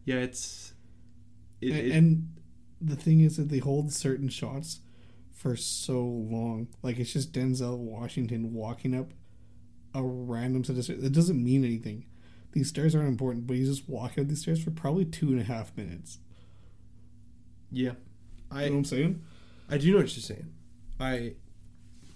yeah, 0.05 0.15
it's 0.15 0.73
it, 1.61 1.71
and, 1.71 1.79
it- 1.79 1.91
and 1.91 2.29
the 2.81 2.95
thing 2.95 3.21
is 3.21 3.37
that 3.37 3.49
they 3.49 3.59
hold 3.59 3.91
certain 3.93 4.29
shots 4.29 4.79
for 5.31 5.55
so 5.55 6.01
long. 6.03 6.67
Like 6.81 6.97
it's 6.97 7.13
just 7.13 7.31
Denzel 7.33 7.77
Washington 7.77 8.53
walking 8.53 8.95
up 8.95 9.11
a 9.93 10.01
random 10.03 10.63
set 10.63 10.77
of 10.77 10.83
stairs. 10.83 11.03
It 11.03 11.13
doesn't 11.13 11.41
mean 11.41 11.63
anything. 11.63 12.05
These 12.55 12.69
stairs 12.69 12.95
aren't 12.95 13.09
important, 13.09 13.45
but 13.45 13.57
he's 13.57 13.67
just 13.69 13.87
walking 13.87 14.23
up 14.23 14.29
these 14.29 14.41
stairs 14.41 14.63
for 14.63 14.71
probably 14.71 15.05
two 15.05 15.27
and 15.27 15.39
a 15.39 15.43
half 15.43 15.75
minutes. 15.77 16.17
yeah. 17.71 17.91
You 17.91 17.95
I 18.51 18.65
know 18.65 18.71
what 18.71 18.77
I'm 18.77 18.85
saying? 18.85 19.21
I 19.69 19.77
do 19.77 19.91
know 19.91 19.97
what 19.97 20.15
you're 20.15 20.21
saying. 20.23 20.53
I 20.99 21.33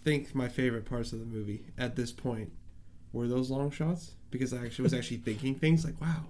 think 0.04 0.34
my 0.34 0.47
favorite 0.47 0.86
parts 0.86 1.12
of 1.12 1.19
the 1.19 1.25
movie 1.25 1.65
at 1.78 1.95
this 1.95 2.12
point 2.12 2.52
were 3.12 3.28
those 3.28 3.49
long 3.52 3.69
shots 3.69 4.12
because 4.32 4.54
I 4.54 4.63
actually 4.65 4.84
was 4.84 4.93
actually 4.93 5.17
thinking 5.25 5.56
things 5.56 5.84
like, 5.84 5.99
"Wow, 5.99 6.28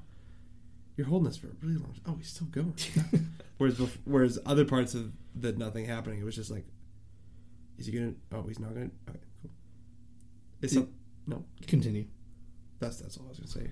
you're 0.98 1.06
holding 1.08 1.28
this 1.28 1.38
for 1.38 1.48
a 1.48 1.52
really 1.62 1.78
long. 1.78 1.93
Oh, 2.08 2.15
he's 2.15 2.30
still 2.30 2.48
going." 2.48 2.74
whereas 3.60 3.76
bef- 3.78 3.98
whereas 4.06 4.39
other 4.45 4.65
parts 4.65 4.95
of 4.95 5.12
the 5.36 5.52
nothing 5.52 5.86
happening, 5.86 6.19
it 6.19 6.24
was 6.24 6.36
just 6.36 6.50
like, 6.50 6.65
"Is 7.78 7.86
he 7.86 7.91
gonna? 7.91 8.13
Oh, 8.32 8.41
he's 8.48 8.58
not 8.60 8.74
gonna. 8.74 8.89
Okay, 9.10 9.19
cool." 9.43 9.52
It's 10.62 10.74
some- 10.74 10.89
no. 11.28 11.43
Continue. 11.67 12.06
That's 12.80 12.98
that's 12.98 13.17
all 13.17 13.26
I 13.26 13.30
was 13.30 13.39
gonna 13.39 13.52
say. 13.65 13.69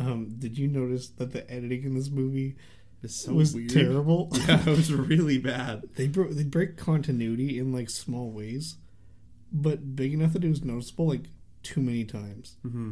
Um, 0.00 0.34
did 0.38 0.56
you 0.58 0.66
notice 0.68 1.08
that 1.10 1.32
the 1.32 1.48
editing 1.50 1.84
in 1.84 1.94
this 1.94 2.10
movie 2.10 2.56
It's 3.02 3.14
so 3.24 3.34
was 3.34 3.54
weird. 3.54 3.70
terrible? 3.70 4.30
Yeah, 4.48 4.60
it 4.60 4.66
was 4.66 4.92
really 5.12 5.38
bad. 5.38 5.84
they 5.96 6.08
broke 6.08 6.30
they 6.30 6.44
break 6.44 6.76
continuity 6.76 7.58
in 7.58 7.72
like 7.72 7.90
small 7.90 8.30
ways, 8.30 8.76
but 9.52 9.94
big 9.94 10.14
enough 10.14 10.32
that 10.32 10.44
it 10.44 10.48
was 10.48 10.64
noticeable 10.64 11.06
like 11.08 11.26
too 11.62 11.80
many 11.82 12.04
times. 12.04 12.56
Mm-hmm. 12.66 12.88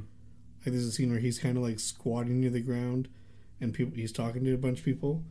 Like 0.61 0.73
there's 0.73 0.85
a 0.87 0.93
scene 0.93 1.11
where 1.11 1.21
he's 1.21 1.39
kind 1.39 1.57
of 1.57 1.63
like 1.63 1.81
squatting 1.81 2.41
near 2.41 2.51
the 2.51 2.61
ground, 2.61 3.09
and 3.61 3.73
people 3.73 3.95
he's 3.97 4.13
talking 4.13 4.45
to 4.45 4.53
a 4.55 4.59
bunch 4.59 4.81
of 4.81 4.85
people, 4.85 5.25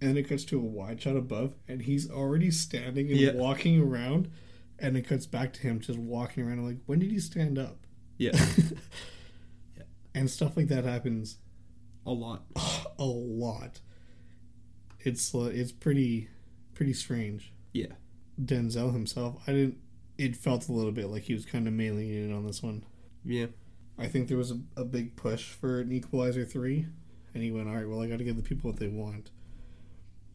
and 0.00 0.10
then 0.10 0.16
it 0.16 0.28
cuts 0.28 0.44
to 0.44 0.58
a 0.58 0.62
wide 0.62 1.00
shot 1.02 1.16
above, 1.16 1.54
and 1.66 1.82
he's 1.82 2.08
already 2.10 2.50
standing 2.52 3.10
and 3.10 3.18
Yeah. 3.18 3.32
walking 3.32 3.80
around, 3.82 4.30
and 4.78 4.96
it 4.96 5.08
cuts 5.08 5.26
back 5.26 5.52
to 5.54 5.60
him 5.62 5.80
just 5.80 5.98
walking 5.98 6.44
around. 6.44 6.58
I'm 6.60 6.66
like, 6.66 6.78
when 6.86 6.98
did 7.00 7.10
he 7.10 7.18
stand 7.18 7.58
up? 7.58 7.78
Yeah, 8.18 8.32
And 10.16 10.30
stuff 10.30 10.56
like 10.56 10.68
that 10.68 10.84
happens 10.84 11.36
a 12.06 12.10
lot. 12.10 12.44
a 12.98 13.04
lot. 13.04 13.80
It's 15.00 15.34
uh, 15.34 15.50
it's 15.52 15.72
pretty 15.72 16.30
pretty 16.72 16.94
strange. 16.94 17.52
Yeah. 17.74 17.92
Denzel 18.42 18.94
himself, 18.94 19.42
I 19.46 19.52
didn't. 19.52 19.78
It 20.16 20.34
felt 20.34 20.68
a 20.68 20.72
little 20.72 20.92
bit 20.92 21.08
like 21.08 21.24
he 21.24 21.34
was 21.34 21.44
kind 21.44 21.68
of 21.68 21.74
mailing 21.74 22.08
it 22.08 22.24
in 22.24 22.32
on 22.32 22.46
this 22.46 22.62
one. 22.62 22.84
Yeah. 23.24 23.46
I 23.98 24.06
think 24.06 24.28
there 24.28 24.38
was 24.38 24.50
a, 24.50 24.58
a 24.76 24.84
big 24.84 25.16
push 25.16 25.50
for 25.50 25.80
an 25.80 25.92
Equalizer 25.92 26.46
3, 26.46 26.86
and 27.34 27.42
he 27.42 27.50
went, 27.50 27.68
all 27.68 27.74
right, 27.74 27.88
well, 27.88 28.00
I 28.02 28.08
got 28.08 28.18
to 28.18 28.24
give 28.24 28.36
the 28.36 28.42
people 28.42 28.70
what 28.70 28.78
they 28.78 28.88
want. 28.88 29.30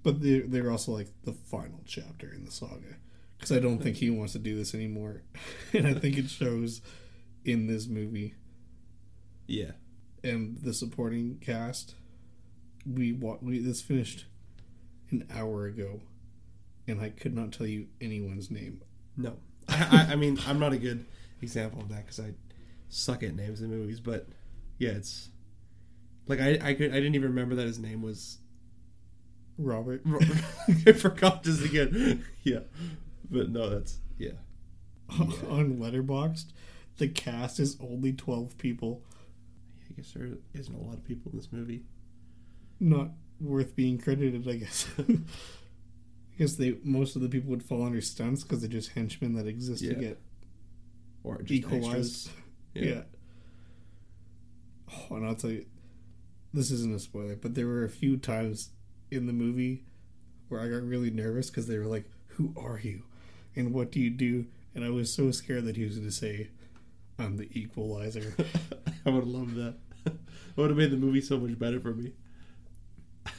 But 0.04 0.22
they're, 0.22 0.46
they're 0.48 0.72
also 0.72 0.92
like 0.92 1.10
the 1.24 1.34
final 1.34 1.82
chapter 1.86 2.32
in 2.32 2.46
the 2.46 2.52
saga. 2.52 2.98
because 3.38 3.52
I 3.52 3.60
don't 3.60 3.82
think 3.82 3.98
he 3.98 4.10
wants 4.12 4.34
to 4.34 4.40
do 4.40 4.56
this 4.56 4.76
anymore, 4.76 5.24
and 5.74 5.88
I 5.88 5.94
think 5.94 6.18
it 6.18 6.30
shows 6.30 6.82
in 7.44 7.66
this 7.68 7.88
movie 7.88 8.36
Yeah. 9.52 9.72
and 10.24 10.58
the 10.62 10.74
supporting 10.74 11.38
cast. 11.42 11.96
We 12.86 13.14
we 13.14 13.60
this 13.60 13.82
finished 13.82 14.26
an 15.12 15.28
hour 15.34 15.66
ago, 15.66 16.02
and 16.88 17.02
I 17.02 17.10
could 17.10 17.36
not 17.36 17.52
tell 17.52 17.68
you 17.68 17.88
anyone's 18.00 18.50
name. 18.50 18.82
No. 19.18 19.38
I, 19.68 20.08
I, 20.10 20.14
I 20.14 20.16
mean, 20.16 20.40
I'm 20.48 20.60
not 20.60 20.74
a 20.74 20.78
good 20.78 21.06
example 21.42 21.82
of 21.82 21.90
that 21.90 22.06
because 22.06 22.20
I 22.20 22.34
suck 22.90 23.24
at 23.24 23.36
names 23.36 23.62
in 23.62 23.70
movies, 23.70 24.00
but 24.00 24.28
yeah, 24.80 24.92
it's 24.92 25.30
like 26.28 26.40
I 26.40 26.60
I 26.62 26.74
could 26.74 26.92
I 26.92 26.96
didn't 26.96 27.16
even 27.16 27.30
remember 27.30 27.56
that 27.56 27.68
his 27.68 27.80
name 27.80 28.02
was. 28.02 28.38
Robert. 29.58 30.02
I 30.88 30.92
forgot 30.94 31.44
just 31.44 31.64
again. 31.64 32.26
Yeah, 32.44 32.62
but 33.30 33.50
no, 33.52 33.70
that's 33.70 34.00
yeah. 34.18 34.32
on 35.10 35.78
Letterboxd, 35.78 36.46
the 36.98 37.08
cast 37.08 37.60
is 37.60 37.78
only 37.80 38.14
twelve 38.14 38.58
people. 38.58 39.04
Guess 40.02 40.14
there 40.14 40.30
isn't 40.56 40.74
a 40.74 40.82
lot 40.82 40.96
of 40.96 41.04
people 41.04 41.32
in 41.32 41.38
this 41.38 41.50
movie. 41.52 41.84
Not 42.80 43.10
worth 43.40 43.76
being 43.76 43.98
credited, 44.00 44.48
I 44.48 44.56
guess. 44.56 44.88
I 45.00 45.18
guess 46.38 46.54
they 46.56 46.78
most 46.84 47.16
of 47.16 47.22
the 47.22 47.30
people 47.30 47.52
would 47.52 47.62
fall 47.64 47.84
under 47.86 48.02
stunts 48.02 48.42
because 48.44 48.62
they're 48.62 48.70
just 48.70 48.92
henchmen 48.94 49.36
that 49.36 49.46
exist 49.48 49.82
Yeah. 49.84 49.94
to 49.94 50.00
get 50.00 50.22
Or 51.24 51.38
just 51.42 51.52
equalized. 51.52 52.28
extras. 52.28 52.30
Yeah. 52.74 53.02
Oh, 55.10 55.16
and 55.18 55.26
I'll 55.28 55.36
tell 55.36 55.52
you, 55.52 55.66
this 56.54 56.72
isn't 56.72 56.96
a 56.96 57.00
spoiler, 57.00 57.36
but 57.36 57.54
there 57.54 57.68
were 57.68 57.84
a 57.84 57.90
few 57.90 58.18
times 58.18 58.70
in 59.12 59.26
the 59.28 59.34
movie 59.34 59.84
where 60.50 60.62
I 60.62 60.68
got 60.70 60.84
really 60.84 61.10
nervous 61.12 61.50
because 61.50 61.68
they 61.68 61.78
were 61.78 61.86
like, 61.86 62.10
"Who 62.30 62.54
are 62.58 62.80
you? 62.80 63.04
And 63.56 63.74
what 63.74 63.92
do 63.92 64.00
you 64.00 64.10
do?" 64.10 64.46
And 64.74 64.84
I 64.86 64.90
was 64.90 65.14
so 65.14 65.32
scared 65.32 65.66
that 65.66 65.76
he 65.78 65.84
was 65.84 65.96
going 65.98 66.08
to 66.08 66.16
say, 66.16 66.50
"I'm 67.20 67.38
the 67.38 67.50
Equalizer." 67.58 68.36
I 69.06 69.10
would 69.10 69.26
love 69.28 69.54
loved 69.56 69.76
that. 70.04 70.14
It 70.14 70.58
would 70.58 70.70
have 70.70 70.78
made 70.78 70.92
the 70.92 70.98
movie 70.98 71.22
so 71.22 71.38
much 71.40 71.58
better 71.58 71.80
for 71.80 71.94
me. 71.94 72.14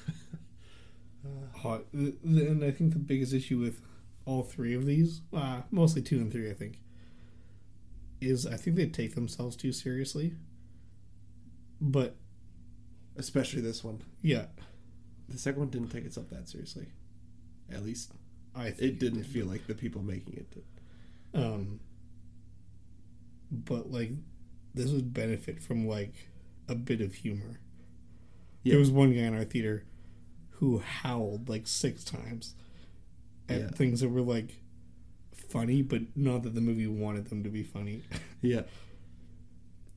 hot. 1.57 1.85
th- 1.93 2.15
th- 2.23 2.49
And 2.49 2.65
I 2.65 2.71
think 2.71 2.93
the 2.93 2.99
biggest 2.99 3.33
issue 3.33 3.59
with 3.59 3.81
all 4.25 4.43
three 4.43 4.75
of 4.75 4.87
these, 4.87 5.21
uh, 5.33 5.63
mostly 5.71 6.03
two 6.03 6.19
and 6.19 6.31
three, 6.33 6.51
I 6.51 6.55
think, 6.55 6.79
is 8.21 8.47
I 8.47 8.57
think 8.57 8.77
they 8.77 8.87
take 8.87 9.15
themselves 9.15 9.57
too 9.57 9.73
seriously. 9.73 10.35
But 11.81 12.17
Especially 13.17 13.61
this 13.61 13.85
one. 13.85 14.01
yeah, 14.23 14.47
The 15.29 15.37
second 15.37 15.59
one 15.61 15.69
didn't 15.69 15.89
take 15.91 16.07
itself 16.07 16.31
that 16.31 16.49
seriously. 16.49 16.87
At 17.71 17.85
least 17.85 18.11
I 18.55 18.71
think 18.71 18.93
it 18.93 18.99
didn't 18.99 19.25
feel 19.25 19.45
like 19.47 19.67
the 19.67 19.75
people 19.75 20.03
making 20.03 20.35
it 20.35 20.51
did. 20.51 20.65
Um, 21.35 21.81
but 23.51 23.91
like, 23.91 24.13
this 24.75 24.91
would 24.93 25.13
benefit 25.13 25.63
from 25.63 25.87
like 25.87 26.15
a 26.69 26.75
bit 26.75 27.01
of 27.01 27.15
humor. 27.15 27.61
Yeah. 28.63 28.73
There 28.73 28.81
was 28.81 28.91
one 28.91 29.13
guy 29.13 29.21
in 29.23 29.35
our 29.35 29.45
theater 29.45 29.85
who 30.51 30.79
howled 30.79 31.49
like 31.49 31.67
six 31.67 32.05
times 32.05 32.55
at 33.49 33.61
Yeah. 33.61 33.69
things 33.71 34.01
that 34.01 34.09
were 34.11 34.23
like 34.23 34.63
funny, 35.33 35.83
but 35.83 36.03
not 36.17 36.43
that 36.45 36.55
the 36.55 36.61
movie 36.61 36.87
wanted 36.87 37.27
them 37.29 37.43
to 37.45 37.51
be 37.51 37.63
funny. 37.63 38.03
Yeah. 38.45 38.63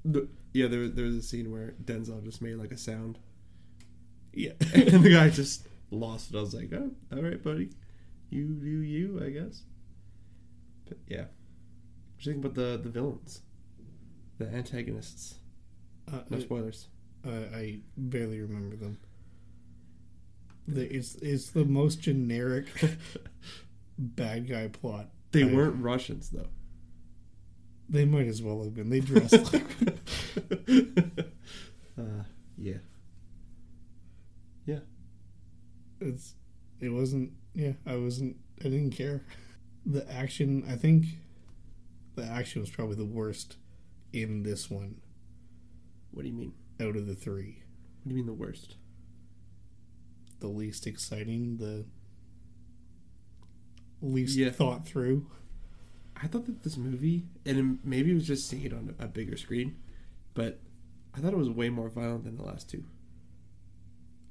The, 0.04 0.28
yeah, 0.54 0.68
there, 0.68 0.88
there 0.88 1.06
was 1.06 1.16
a 1.16 1.24
scene 1.24 1.52
where 1.52 1.74
Denzel 1.84 2.24
just 2.24 2.42
made 2.42 2.56
like 2.58 2.72
a 2.72 2.78
sound, 2.78 3.18
yeah. 4.34 4.52
and 4.74 5.04
the 5.04 5.10
guy 5.12 5.30
just 5.32 5.68
lost 5.90 6.30
it. 6.32 6.38
I 6.38 6.42
was 6.42 6.54
like, 6.54 6.72
"Oh, 6.72 6.92
all 7.12 7.24
right, 7.24 7.42
buddy, 7.42 7.72
you 8.30 8.46
do 8.50 8.68
you, 8.82 9.20
I 9.26 9.32
guess." 9.32 9.64
But 10.88 11.00
yeah, 11.08 11.22
what 11.22 12.20
do 12.20 12.30
you 12.30 12.34
think 12.34 12.46
about 12.46 12.54
the 12.56 12.80
the 12.84 12.90
villains, 12.90 13.42
the 14.38 14.48
antagonists? 14.48 15.40
Uh, 16.12 16.20
No 16.30 16.40
spoilers. 16.40 16.88
I, 17.26 17.30
I 17.30 17.80
barely 17.98 18.40
remember 18.42 18.76
them. 18.76 19.00
The, 20.68 20.92
it's 20.96 21.16
it's 21.16 21.50
the 21.52 21.66
most 21.66 22.02
generic 22.02 22.68
bad 23.98 24.48
guy 24.48 24.68
plot. 24.68 25.10
They 25.32 25.44
I- 25.44 25.54
weren't 25.54 25.82
Russians 25.82 26.30
though. 26.30 26.48
They 27.88 28.04
might 28.06 28.26
as 28.28 28.42
well 28.42 28.64
have 28.64 28.74
been. 28.74 28.90
They 28.90 29.00
dressed 29.00 29.54
like. 29.54 29.64
uh, 32.00 32.24
yeah. 32.58 32.78
Yeah. 34.66 34.80
It's. 36.02 36.34
It 36.80 36.90
wasn't. 36.90 37.32
Yeah, 37.54 37.74
I 37.86 37.96
wasn't. 37.98 38.38
I 38.62 38.64
didn't 38.64 38.92
care. 38.92 39.24
The 39.86 40.12
action. 40.12 40.66
I 40.68 40.76
think. 40.76 41.06
The 42.16 42.24
action 42.26 42.62
was 42.62 42.70
probably 42.72 42.96
the 42.96 43.06
worst 43.06 43.58
in 44.14 44.42
this 44.44 44.72
one 44.72 44.96
What 46.16 46.24
do 46.24 46.30
you 46.30 46.34
mean? 46.34 46.54
out 46.80 46.96
of 46.98 47.06
the 47.08 47.14
three. 47.16 47.62
What 48.04 48.10
do 48.10 48.10
you 48.10 48.16
mean 48.16 48.26
the 48.26 48.34
worst? 48.34 48.76
The 50.40 50.48
least 50.48 50.88
exciting. 50.88 51.56
The 51.58 51.86
least 54.02 54.38
Yeah. 54.38 54.50
thought 54.52 54.86
through. 54.88 55.30
I 56.16 56.28
thought 56.28 56.46
that 56.48 56.64
this 56.64 56.76
movie, 56.78 57.28
and 57.46 57.80
maybe 57.84 58.12
it 58.12 58.16
was 58.16 58.28
just 58.28 58.48
seeing 58.50 58.64
it 58.64 58.74
on 58.74 58.94
a 59.00 59.08
bigger 59.08 59.38
screen, 59.38 59.76
but 60.34 60.60
I 61.14 61.20
thought 61.20 61.32
it 61.34 61.38
was 61.38 61.50
way 61.50 61.70
more 61.70 61.90
violent 61.90 62.24
than 62.26 62.36
the 62.38 62.44
last 62.44 62.70
two. 62.70 62.84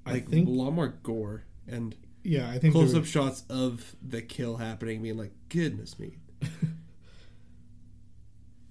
I 0.07 0.21
think. 0.21 0.47
a 0.49 0.51
lot 0.51 0.73
more 0.73 0.89
gore 1.03 1.45
and 1.67 1.97
Yeah, 2.23 2.51
I 2.51 2.59
think. 2.59 2.73
close-up 2.75 3.03
were- 3.03 3.07
shots 3.07 3.45
of 3.49 3.97
the 4.03 4.21
kill 4.23 4.57
happening, 4.59 5.01
being 5.03 5.17
like, 5.17 5.33
"Goodness 5.49 5.99
me." 5.99 6.19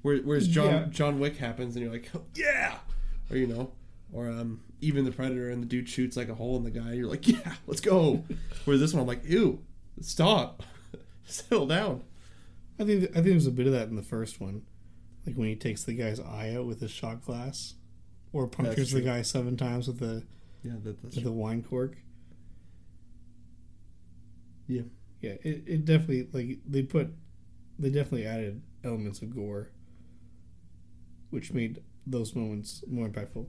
Where, 0.02 0.18
whereas 0.18 0.48
John 0.48 0.66
Yeah. 0.70 0.86
John 0.90 1.20
Wick 1.20 1.38
happens, 1.38 1.76
and 1.76 1.84
you're 1.84 1.94
like, 1.94 2.10
"Oh, 2.14 2.26
"Yeah," 2.36 2.80
or 3.30 3.38
you 3.38 3.48
know, 3.48 3.72
or 4.12 4.28
um, 4.28 4.62
even 4.82 5.06
the 5.06 5.12
Predator, 5.12 5.50
and 5.50 5.62
the 5.64 5.68
dude 5.68 5.90
shoots 5.90 6.16
like 6.16 6.30
a 6.30 6.36
hole 6.36 6.58
in 6.58 6.64
the 6.64 6.72
guy. 6.72 6.94
You're 6.94 7.10
like, 7.10 7.28
"Yeah, 7.28 7.54
let's 7.68 7.82
go." 7.82 8.24
Whereas 8.66 8.82
this 8.82 8.94
one, 8.94 9.02
I'm 9.02 9.08
like, 9.08 9.26
"Ew, 9.26 9.64
stop, 10.02 10.64
settle 11.26 11.68
down." 11.68 12.04
I 12.80 12.86
think 12.86 13.04
I 13.12 13.14
think 13.14 13.26
there's 13.26 13.48
a 13.48 13.52
bit 13.52 13.68
of 13.68 13.74
that 13.74 13.88
in 13.90 13.96
the 13.96 14.04
first 14.04 14.42
one, 14.42 14.64
like 15.26 15.36
when 15.36 15.48
he 15.48 15.56
takes 15.56 15.84
the 15.84 15.94
guy's 15.94 16.20
eye 16.20 16.56
out 16.56 16.66
with 16.66 16.82
his 16.82 16.92
shot 16.92 17.24
glass, 17.24 17.76
or 18.32 18.48
punctures 18.48 18.92
the 18.92 19.02
guy 19.02 19.22
seven 19.22 19.58
times 19.58 19.88
with 19.88 20.00
the 20.00 20.24
Yeah, 20.64 20.74
that, 20.84 21.04
with 21.04 21.24
the 21.24 21.32
wine 21.32 21.64
cork. 21.64 21.98
Yeah. 24.68 24.84
yeah. 25.22 25.34
It, 25.44 25.64
it 25.68 25.86
definitely 25.86 26.28
like 26.32 26.60
they 26.68 26.84
put 26.84 27.14
they 27.78 27.90
definitely 27.90 28.26
added 28.26 28.62
elements 28.84 29.22
of 29.22 29.36
gore, 29.36 29.70
which 31.30 31.54
made 31.54 31.82
those 32.06 32.36
moments 32.36 32.84
more 32.88 33.08
impactful. 33.08 33.46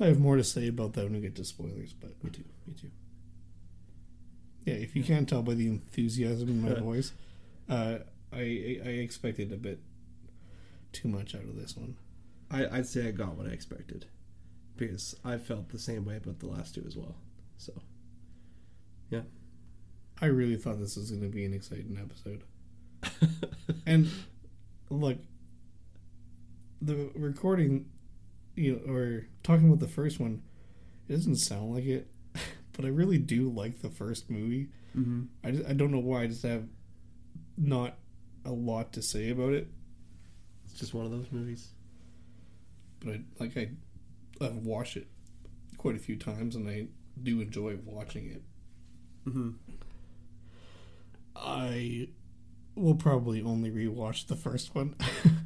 I 0.00 0.06
have 0.06 0.18
more 0.20 0.36
to 0.36 0.44
say 0.44 0.68
about 0.68 0.94
that 0.94 1.04
when 1.04 1.14
we 1.14 1.20
get 1.20 1.34
to 1.36 1.44
spoilers, 1.44 1.92
but 1.92 2.12
Me 2.24 2.30
too. 2.30 2.44
Me 2.66 2.74
too. 2.74 2.90
yeah, 4.64 4.74
if 4.74 4.96
you 4.96 5.02
can't 5.04 5.28
tell 5.28 5.42
by 5.42 5.54
the 5.54 5.66
enthusiasm 5.68 6.48
in 6.48 6.62
my 6.62 6.74
voice, 6.80 7.12
uh, 7.68 7.98
I 8.32 8.80
I 8.84 8.88
expected 9.04 9.52
a 9.52 9.56
bit 9.56 9.80
too 10.92 11.08
much 11.08 11.34
out 11.34 11.42
of 11.42 11.56
this 11.56 11.76
one. 11.76 11.96
I, 12.50 12.66
I'd 12.78 12.86
say 12.86 13.06
I 13.08 13.10
got 13.12 13.36
what 13.36 13.46
I 13.46 13.50
expected 13.50 14.06
because 14.76 15.14
I 15.24 15.36
felt 15.38 15.68
the 15.68 15.78
same 15.78 16.04
way 16.04 16.16
about 16.16 16.40
the 16.40 16.46
last 16.48 16.74
two 16.74 16.84
as 16.86 16.96
well. 16.96 17.16
So 17.58 17.72
yeah. 19.10 19.22
I 20.22 20.26
really 20.26 20.56
thought 20.56 20.78
this 20.80 20.96
was 20.96 21.10
going 21.10 21.22
to 21.22 21.28
be 21.28 21.44
an 21.44 21.54
exciting 21.54 21.98
episode. 21.98 22.42
And 23.86 24.10
look, 24.90 25.16
the 26.80 27.10
recording, 27.14 27.86
you 28.56 28.76
know, 28.76 28.92
or 28.92 29.26
talking 29.42 29.66
about 29.66 29.80
the 29.80 29.88
first 29.88 30.20
one, 30.20 30.42
it 31.08 31.12
doesn't 31.12 31.36
sound 31.36 31.74
like 31.74 31.84
it, 31.84 32.08
but 32.72 32.84
I 32.84 32.88
really 32.88 33.18
do 33.18 33.48
like 33.50 33.80
the 33.80 33.90
first 33.90 34.30
movie. 34.30 34.68
mm-hmm. 34.96 35.22
I, 35.44 35.50
just, 35.50 35.68
I 35.68 35.72
don't 35.72 35.90
know 35.90 35.98
why 35.98 36.22
I 36.22 36.26
just 36.26 36.42
have 36.42 36.64
not 37.56 37.96
a 38.44 38.50
lot 38.52 38.92
to 38.94 39.02
say 39.02 39.30
about 39.30 39.52
it, 39.52 39.68
it's 40.64 40.78
just 40.78 40.94
one 40.94 41.04
of 41.04 41.10
those 41.10 41.26
movies. 41.30 41.68
but 43.00 43.14
I 43.14 43.20
like 43.38 43.56
I 43.56 43.70
I've 44.40 44.56
watched 44.56 44.96
it 44.96 45.08
quite 45.76 45.96
a 45.96 45.98
few 45.98 46.16
times 46.16 46.56
and 46.56 46.68
I 46.68 46.86
do 47.22 47.40
enjoy 47.40 47.76
watching 47.84 48.30
it. 48.30 48.42
Mm-hmm. 49.28 49.50
I 51.36 52.08
will 52.74 52.94
probably 52.94 53.42
only 53.42 53.70
rewatch 53.70 54.26
the 54.26 54.36
first 54.36 54.74
one. 54.74 54.94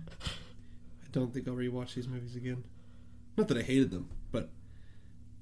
Don't 1.14 1.32
think 1.32 1.46
I'll 1.46 1.54
rewatch 1.54 1.94
these 1.94 2.08
movies 2.08 2.34
again. 2.34 2.64
Not 3.36 3.46
that 3.48 3.56
I 3.56 3.62
hated 3.62 3.90
them, 3.92 4.08
but 4.32 4.50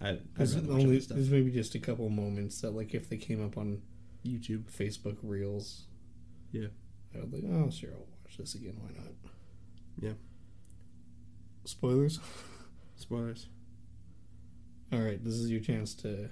I, 0.02 0.18
There's 0.36 0.54
only 0.56 1.00
stuff. 1.00 1.16
there's 1.16 1.30
maybe 1.30 1.50
just 1.50 1.74
a 1.74 1.78
couple 1.78 2.08
moments 2.10 2.60
that 2.60 2.72
like 2.72 2.92
if 2.94 3.08
they 3.08 3.16
came 3.16 3.42
up 3.44 3.56
on 3.56 3.80
YouTube. 4.24 4.64
Facebook 4.70 5.16
Reels, 5.22 5.86
Yeah. 6.52 6.68
I 7.14 7.20
would 7.20 7.32
like, 7.32 7.44
oh 7.50 7.70
sure, 7.70 7.90
I'll 7.92 8.06
watch 8.24 8.36
this 8.38 8.54
again. 8.54 8.74
Why 8.80 8.90
not? 8.96 9.12
Yeah. 9.98 10.12
Spoilers. 11.64 12.18
Spoilers. 12.96 13.48
All 14.92 15.00
right, 15.00 15.22
this 15.24 15.34
is 15.34 15.50
your 15.50 15.60
chance 15.60 15.94
to 15.96 16.28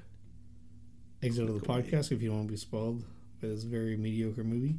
exit 1.22 1.49
of 1.49 1.59
the 1.61 1.66
podcast 1.66 2.12
if 2.12 2.20
you 2.22 2.28
don't 2.28 2.36
want 2.38 2.49
to 2.49 2.53
be 2.53 2.57
spoiled 2.59 3.05
by 3.41 3.49
this 3.49 3.62
very 3.64 3.97
mediocre 3.97 4.45
movie. 4.45 4.76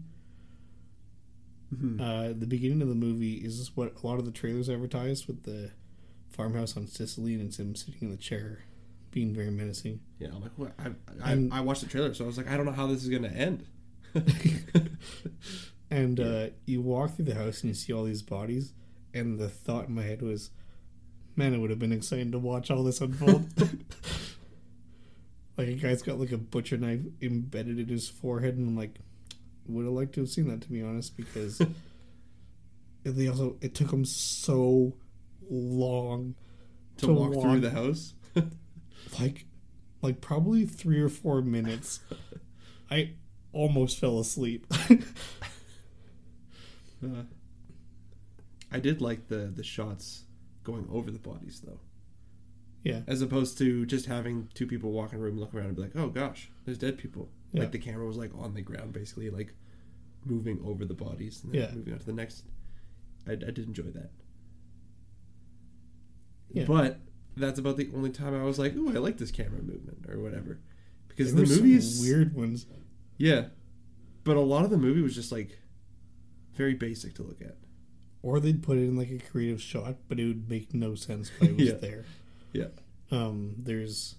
Mhm. 1.73 2.01
Uh, 2.01 2.33
the 2.37 2.47
beginning 2.47 2.81
of 2.81 2.89
the 2.89 2.95
movie 2.95 3.35
is 3.35 3.71
what 3.75 3.93
a 4.01 4.07
lot 4.07 4.19
of 4.19 4.25
the 4.25 4.31
trailers 4.31 4.69
advertised 4.69 5.27
with 5.27 5.43
the 5.43 5.71
farmhouse 6.29 6.75
on 6.75 6.87
Sicily, 6.87 7.33
and 7.33 7.43
it's 7.43 7.59
him 7.59 7.75
sitting 7.75 8.01
in 8.01 8.11
the 8.11 8.17
chair, 8.17 8.65
being 9.11 9.33
very 9.33 9.51
menacing. 9.51 10.01
Yeah, 10.19 10.29
I'm 10.35 10.41
like, 10.41 10.57
what? 10.57 10.73
I, 10.79 10.87
I, 11.23 11.31
And- 11.33 11.53
I 11.53 11.61
watched 11.61 11.81
the 11.81 11.87
trailer, 11.89 12.13
so 12.13 12.25
I 12.25 12.27
was 12.27 12.37
like, 12.37 12.49
I 12.49 12.57
don't 12.57 12.65
know 12.65 12.71
how 12.71 12.87
this 12.87 13.03
is 13.03 13.09
gonna 13.09 13.27
end. 13.29 13.65
And 15.89 16.19
uh, 16.21 16.47
you 16.65 16.81
walk 16.81 17.15
through 17.15 17.25
the 17.25 17.35
house 17.35 17.61
and 17.61 17.69
you 17.69 17.73
see 17.73 17.91
all 17.91 18.05
these 18.05 18.21
bodies, 18.21 18.71
and 19.13 19.37
the 19.37 19.49
thought 19.49 19.89
in 19.89 19.95
my 19.95 20.03
head 20.03 20.21
was, 20.21 20.49
"Man, 21.35 21.53
it 21.53 21.57
would 21.57 21.69
have 21.69 21.79
been 21.79 21.91
exciting 21.91 22.31
to 22.31 22.39
watch 22.39 22.71
all 22.71 22.83
this 22.83 23.01
unfold." 23.01 23.49
like 25.57 25.67
a 25.67 25.73
guy's 25.73 26.01
got 26.01 26.17
like 26.19 26.31
a 26.31 26.37
butcher 26.37 26.77
knife 26.77 27.01
embedded 27.21 27.77
in 27.77 27.89
his 27.89 28.07
forehead, 28.07 28.55
and 28.55 28.69
I'm 28.69 28.77
like, 28.77 28.99
would 29.67 29.85
have 29.85 29.93
liked 29.93 30.13
to 30.13 30.21
have 30.21 30.29
seen 30.29 30.47
that 30.49 30.61
to 30.61 30.69
be 30.69 30.81
honest, 30.81 31.15
because 31.17 31.61
they 33.03 33.27
also 33.27 33.57
it 33.61 33.73
took 33.75 33.89
them 33.91 34.05
so 34.05 34.93
long 35.49 36.35
to, 36.97 37.07
To 37.07 37.13
walk, 37.13 37.33
through 37.41 37.59
the 37.61 37.71
house. 37.71 38.13
like 39.19 39.45
like 40.01 40.21
probably 40.21 40.65
three 40.65 40.99
or 41.01 41.09
four 41.09 41.41
minutes 41.41 41.99
i 42.89 43.11
almost 43.51 43.99
fell 43.99 44.19
asleep 44.19 44.65
Uh, 47.03 47.23
I 48.71 48.79
did 48.79 49.01
like 49.01 49.27
the 49.27 49.51
the 49.53 49.63
shots 49.63 50.23
going 50.63 50.87
over 50.91 51.09
the 51.11 51.19
bodies 51.19 51.61
though, 51.65 51.79
yeah 52.83 53.01
as 53.07 53.21
opposed 53.21 53.57
to 53.57 53.85
just 53.87 54.05
having 54.05 54.49
two 54.53 54.67
people 54.67 54.91
walk 54.91 55.11
in 55.11 55.17
a 55.19 55.21
room, 55.21 55.39
look 55.39 55.53
around, 55.55 55.65
and 55.67 55.75
be 55.75 55.81
like, 55.81 55.95
"Oh 55.95 56.07
gosh, 56.09 56.51
there's 56.65 56.77
dead 56.77 56.97
people." 56.99 57.29
Yeah. 57.53 57.61
Like 57.61 57.71
the 57.71 57.79
camera 57.79 58.05
was 58.05 58.17
like 58.17 58.31
on 58.37 58.53
the 58.53 58.61
ground, 58.61 58.93
basically 58.93 59.29
like 59.29 59.53
moving 60.25 60.59
over 60.65 60.85
the 60.85 60.93
bodies 60.93 61.43
and 61.43 61.53
then 61.53 61.61
Yeah. 61.61 61.71
moving 61.75 61.93
on 61.93 61.99
to 61.99 62.05
the 62.05 62.13
next. 62.13 62.45
I, 63.27 63.33
I 63.33 63.35
did 63.35 63.59
enjoy 63.59 63.91
that. 63.91 64.11
Yeah. 66.53 66.65
But 66.65 66.99
that's 67.37 67.59
about 67.59 67.77
the 67.77 67.89
only 67.95 68.09
time 68.09 68.33
I 68.39 68.43
was 68.43 68.59
like, 68.59 68.75
"Ooh, 68.75 68.89
I 68.89 68.93
like 68.99 69.17
this 69.17 69.31
camera 69.31 69.61
movement" 69.61 70.05
or 70.09 70.19
whatever, 70.19 70.59
because 71.07 71.33
There 71.33 71.45
the 71.45 71.55
movie 71.55 71.75
is 71.75 72.01
weird 72.01 72.35
ones 72.35 72.65
Yeah, 73.17 73.47
but 74.23 74.35
a 74.35 74.41
lot 74.41 74.65
of 74.65 74.71
the 74.71 74.77
movie 74.77 75.01
was 75.01 75.15
just 75.15 75.31
like 75.31 75.57
very 76.53 76.73
basic 76.73 77.13
to 77.15 77.23
look 77.23 77.41
at. 77.41 77.57
or 78.23 78.39
they'd 78.39 78.61
put 78.61 78.77
it 78.77 78.81
in 78.81 78.95
like 78.97 79.09
a 79.09 79.17
creative 79.17 79.61
shot 79.61 79.95
but 80.07 80.19
it 80.19 80.25
would 80.27 80.47
make 80.49 80.73
no 80.75 80.93
sense 80.93 81.31
why 81.39 81.47
it 81.47 81.55
was 81.57 81.67
Yeah. 81.67 81.73
there 81.75 82.05
Yeah. 82.53 82.67
um 83.09 83.55
there's 83.57 84.15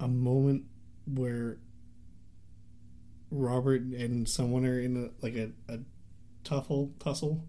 a 0.00 0.08
moment 0.08 0.64
where 1.06 1.58
robert 3.32 3.80
and 3.82 4.28
someone 4.28 4.64
are 4.66 4.78
in 4.78 4.96
a 4.96 5.24
like 5.24 5.34
a, 5.34 5.50
a 5.68 5.78
tuffle 6.44 6.90
tussle 6.98 7.44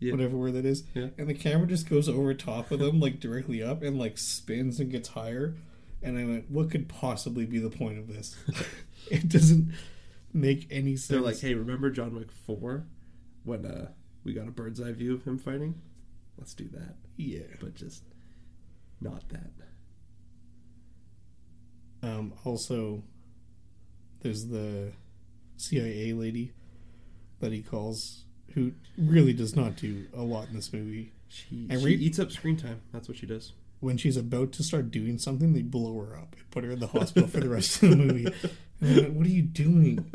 Yeah. 0.00 0.12
whatever 0.12 0.36
word 0.36 0.54
that 0.54 0.64
is 0.64 0.84
Yeah. 0.94 1.08
and 1.18 1.28
the 1.28 1.34
camera 1.34 1.66
just 1.66 1.88
goes 1.88 2.08
over 2.08 2.32
top 2.34 2.70
of 2.70 2.78
them 2.80 2.98
like 2.98 3.20
directly 3.20 3.62
up 3.62 3.82
and 3.82 3.98
like 3.98 4.16
spins 4.18 4.80
and 4.80 4.90
gets 4.90 5.10
higher 5.10 5.54
and 6.02 6.18
i 6.18 6.24
went 6.24 6.50
what 6.50 6.70
could 6.70 6.88
possibly 6.88 7.44
be 7.44 7.58
the 7.58 7.70
point 7.70 7.98
of 7.98 8.08
this 8.08 8.34
it 9.10 9.28
doesn't 9.28 9.72
make 10.32 10.66
any 10.70 10.96
sense 10.96 11.08
They're 11.08 11.20
like, 11.20 11.40
"Hey, 11.40 11.52
remember 11.54 11.90
John 11.90 12.14
Wick 12.14 12.32
four, 12.32 12.86
when 13.44 13.66
uh 13.66 13.90
we 14.24 14.32
got 14.32 14.48
a 14.48 14.50
bird's 14.50 14.80
eye 14.80 14.92
view 14.92 15.12
of 15.14 15.24
him 15.24 15.38
fighting? 15.38 15.74
Let's 16.38 16.54
do 16.54 16.68
that, 16.72 16.94
yeah 17.18 17.40
but 17.60 17.74
just 17.74 18.02
not 19.00 19.28
that." 19.28 19.50
Um, 22.02 22.32
also, 22.44 23.04
there's 24.22 24.46
the 24.46 24.92
CIA 25.56 26.12
lady 26.12 26.52
that 27.40 27.52
he 27.52 27.62
calls, 27.62 28.24
who 28.54 28.72
really 28.96 29.32
does 29.32 29.56
not 29.56 29.76
do 29.76 30.06
a 30.14 30.22
lot 30.22 30.48
in 30.48 30.54
this 30.54 30.72
movie. 30.72 31.12
She, 31.28 31.66
And 31.70 31.80
she 31.80 31.86
re- 31.86 31.94
eats 31.94 32.18
up 32.18 32.30
screen 32.30 32.56
time. 32.56 32.82
That's 32.92 33.08
what 33.08 33.16
she 33.16 33.26
does. 33.26 33.52
When 33.80 33.96
she's 33.96 34.16
about 34.16 34.52
to 34.52 34.62
start 34.62 34.90
doing 34.90 35.18
something, 35.18 35.54
they 35.54 35.62
blow 35.62 35.98
her 36.04 36.16
up 36.16 36.36
and 36.38 36.50
put 36.50 36.62
her 36.62 36.70
in 36.70 36.78
the 36.78 36.86
hospital 36.86 37.28
for 37.28 37.40
the 37.40 37.48
rest 37.48 37.82
of 37.82 37.90
the 37.90 37.96
movie. 37.96 38.32
And 38.80 38.90
I'm 38.90 39.04
like, 39.04 39.12
what 39.12 39.26
are 39.26 39.30
you 39.30 39.42
doing? 39.42 40.10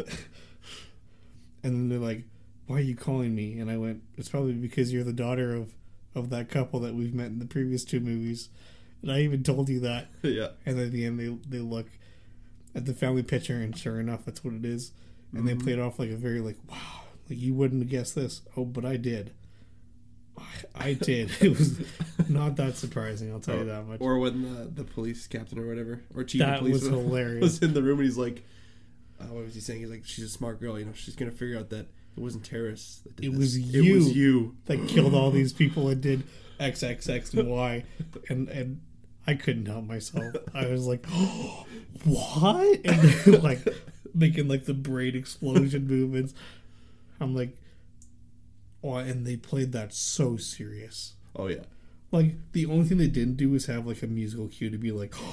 And 1.63 1.73
then 1.73 1.87
they're 1.89 1.99
like, 1.99 2.25
why 2.65 2.77
are 2.77 2.81
you 2.81 2.97
calling 2.97 3.33
me? 3.33 3.59
And 3.59 3.71
I 3.71 3.77
went, 3.77 4.03
it's 4.17 4.27
probably 4.27 4.53
because 4.53 4.91
you're 4.91 5.05
the 5.05 5.13
daughter 5.13 5.55
of, 5.55 5.73
of 6.13 6.29
that 6.31 6.49
couple 6.49 6.81
that 6.81 6.93
we've 6.93 7.13
met 7.13 7.27
in 7.27 7.39
the 7.39 7.45
previous 7.45 7.85
two 7.85 8.01
movies. 8.01 8.49
And 9.01 9.09
I 9.09 9.21
even 9.21 9.41
told 9.43 9.69
you 9.69 9.79
that. 9.81 10.07
yeah. 10.21 10.49
And 10.65 10.77
then 10.77 10.87
at 10.87 10.91
the 10.91 11.05
end, 11.05 11.17
they 11.17 11.37
they 11.47 11.63
look 11.63 11.87
at 12.77 12.85
the 12.85 12.93
family 12.93 13.23
picture, 13.23 13.55
and 13.57 13.75
sure 13.77 13.99
enough, 13.99 14.23
that's 14.25 14.43
what 14.43 14.53
it 14.53 14.63
is. 14.63 14.91
And 15.33 15.45
they 15.47 15.55
played 15.55 15.79
off 15.79 15.99
like 15.99 16.09
a 16.11 16.15
very 16.15 16.39
like, 16.39 16.57
wow, 16.69 17.01
like 17.29 17.39
you 17.39 17.53
wouldn't 17.53 17.81
have 17.81 17.89
guessed 17.89 18.15
this. 18.15 18.41
Oh, 18.55 18.63
but 18.63 18.85
I 18.85 18.95
did. 18.97 19.31
I, 20.37 20.43
I 20.89 20.93
did. 20.93 21.31
It 21.41 21.49
was 21.57 21.81
not 22.29 22.55
that 22.57 22.77
surprising. 22.77 23.31
I'll 23.31 23.39
tell 23.39 23.57
you 23.57 23.65
that 23.65 23.85
much. 23.87 23.99
Or 23.99 24.19
when 24.19 24.43
the 24.43 24.65
the 24.65 24.83
police 24.83 25.25
captain 25.27 25.59
or 25.59 25.67
whatever, 25.67 26.03
or 26.15 26.23
chief 26.23 26.39
That 26.39 26.53
of 26.55 26.59
police 26.59 26.83
was 26.83 26.87
hilarious. 26.89 27.41
was 27.41 27.59
in 27.63 27.73
the 27.73 27.81
room 27.81 27.99
and 27.99 28.07
he's 28.07 28.17
like, 28.17 28.43
uh, 29.19 29.25
"What 29.25 29.43
was 29.45 29.55
he 29.55 29.61
saying?" 29.61 29.79
He's 29.81 29.89
like, 29.89 30.05
"She's 30.05 30.25
a 30.25 30.29
smart 30.29 30.59
girl. 30.61 30.77
You 30.79 30.85
know, 30.85 30.93
she's 30.93 31.15
gonna 31.15 31.31
figure 31.31 31.57
out 31.57 31.69
that 31.71 31.87
it 32.15 32.19
wasn't 32.19 32.45
terrorists. 32.45 32.99
That 33.01 33.15
did 33.15 33.25
It 33.25 33.29
this. 33.31 33.39
was 33.39 33.55
It 33.57 33.93
was 33.93 34.15
you." 34.15 34.23
you." 34.31 34.55
that 34.65 34.87
killed 34.87 35.13
all 35.15 35.31
these 35.31 35.51
people 35.61 35.89
and 35.89 35.99
did 35.99 36.23
X 36.59 36.83
X 36.83 37.09
X 37.09 37.33
and 37.33 37.49
Y, 37.49 37.83
and 38.29 38.47
and 38.49 38.81
I 39.27 39.35
couldn't 39.35 39.65
help 39.65 39.85
myself. 39.85 40.35
I 40.53 40.67
was 40.67 40.87
like, 40.87 41.05
what? 42.05 42.79
And 42.85 43.43
like 43.43 43.59
making 44.15 44.47
like 44.47 44.65
the 44.65 44.73
brain 44.73 45.15
explosion 45.15 45.87
movements. 45.89 46.33
I'm 47.19 47.35
like, 47.35 47.57
oh, 48.83 48.95
and 48.95 49.25
they 49.25 49.35
played 49.35 49.73
that 49.73 49.93
so 49.93 50.37
serious. 50.37 51.13
Oh 51.35 51.47
yeah. 51.47 51.63
Like 52.11 52.35
the 52.53 52.65
only 52.67 52.85
thing 52.85 52.97
they 52.97 53.07
didn't 53.07 53.35
do 53.35 53.49
was 53.49 53.65
have 53.65 53.85
like 53.85 54.01
a 54.01 54.07
musical 54.07 54.47
cue 54.47 54.69
to 54.69 54.77
be 54.77 54.91
like, 54.91 55.13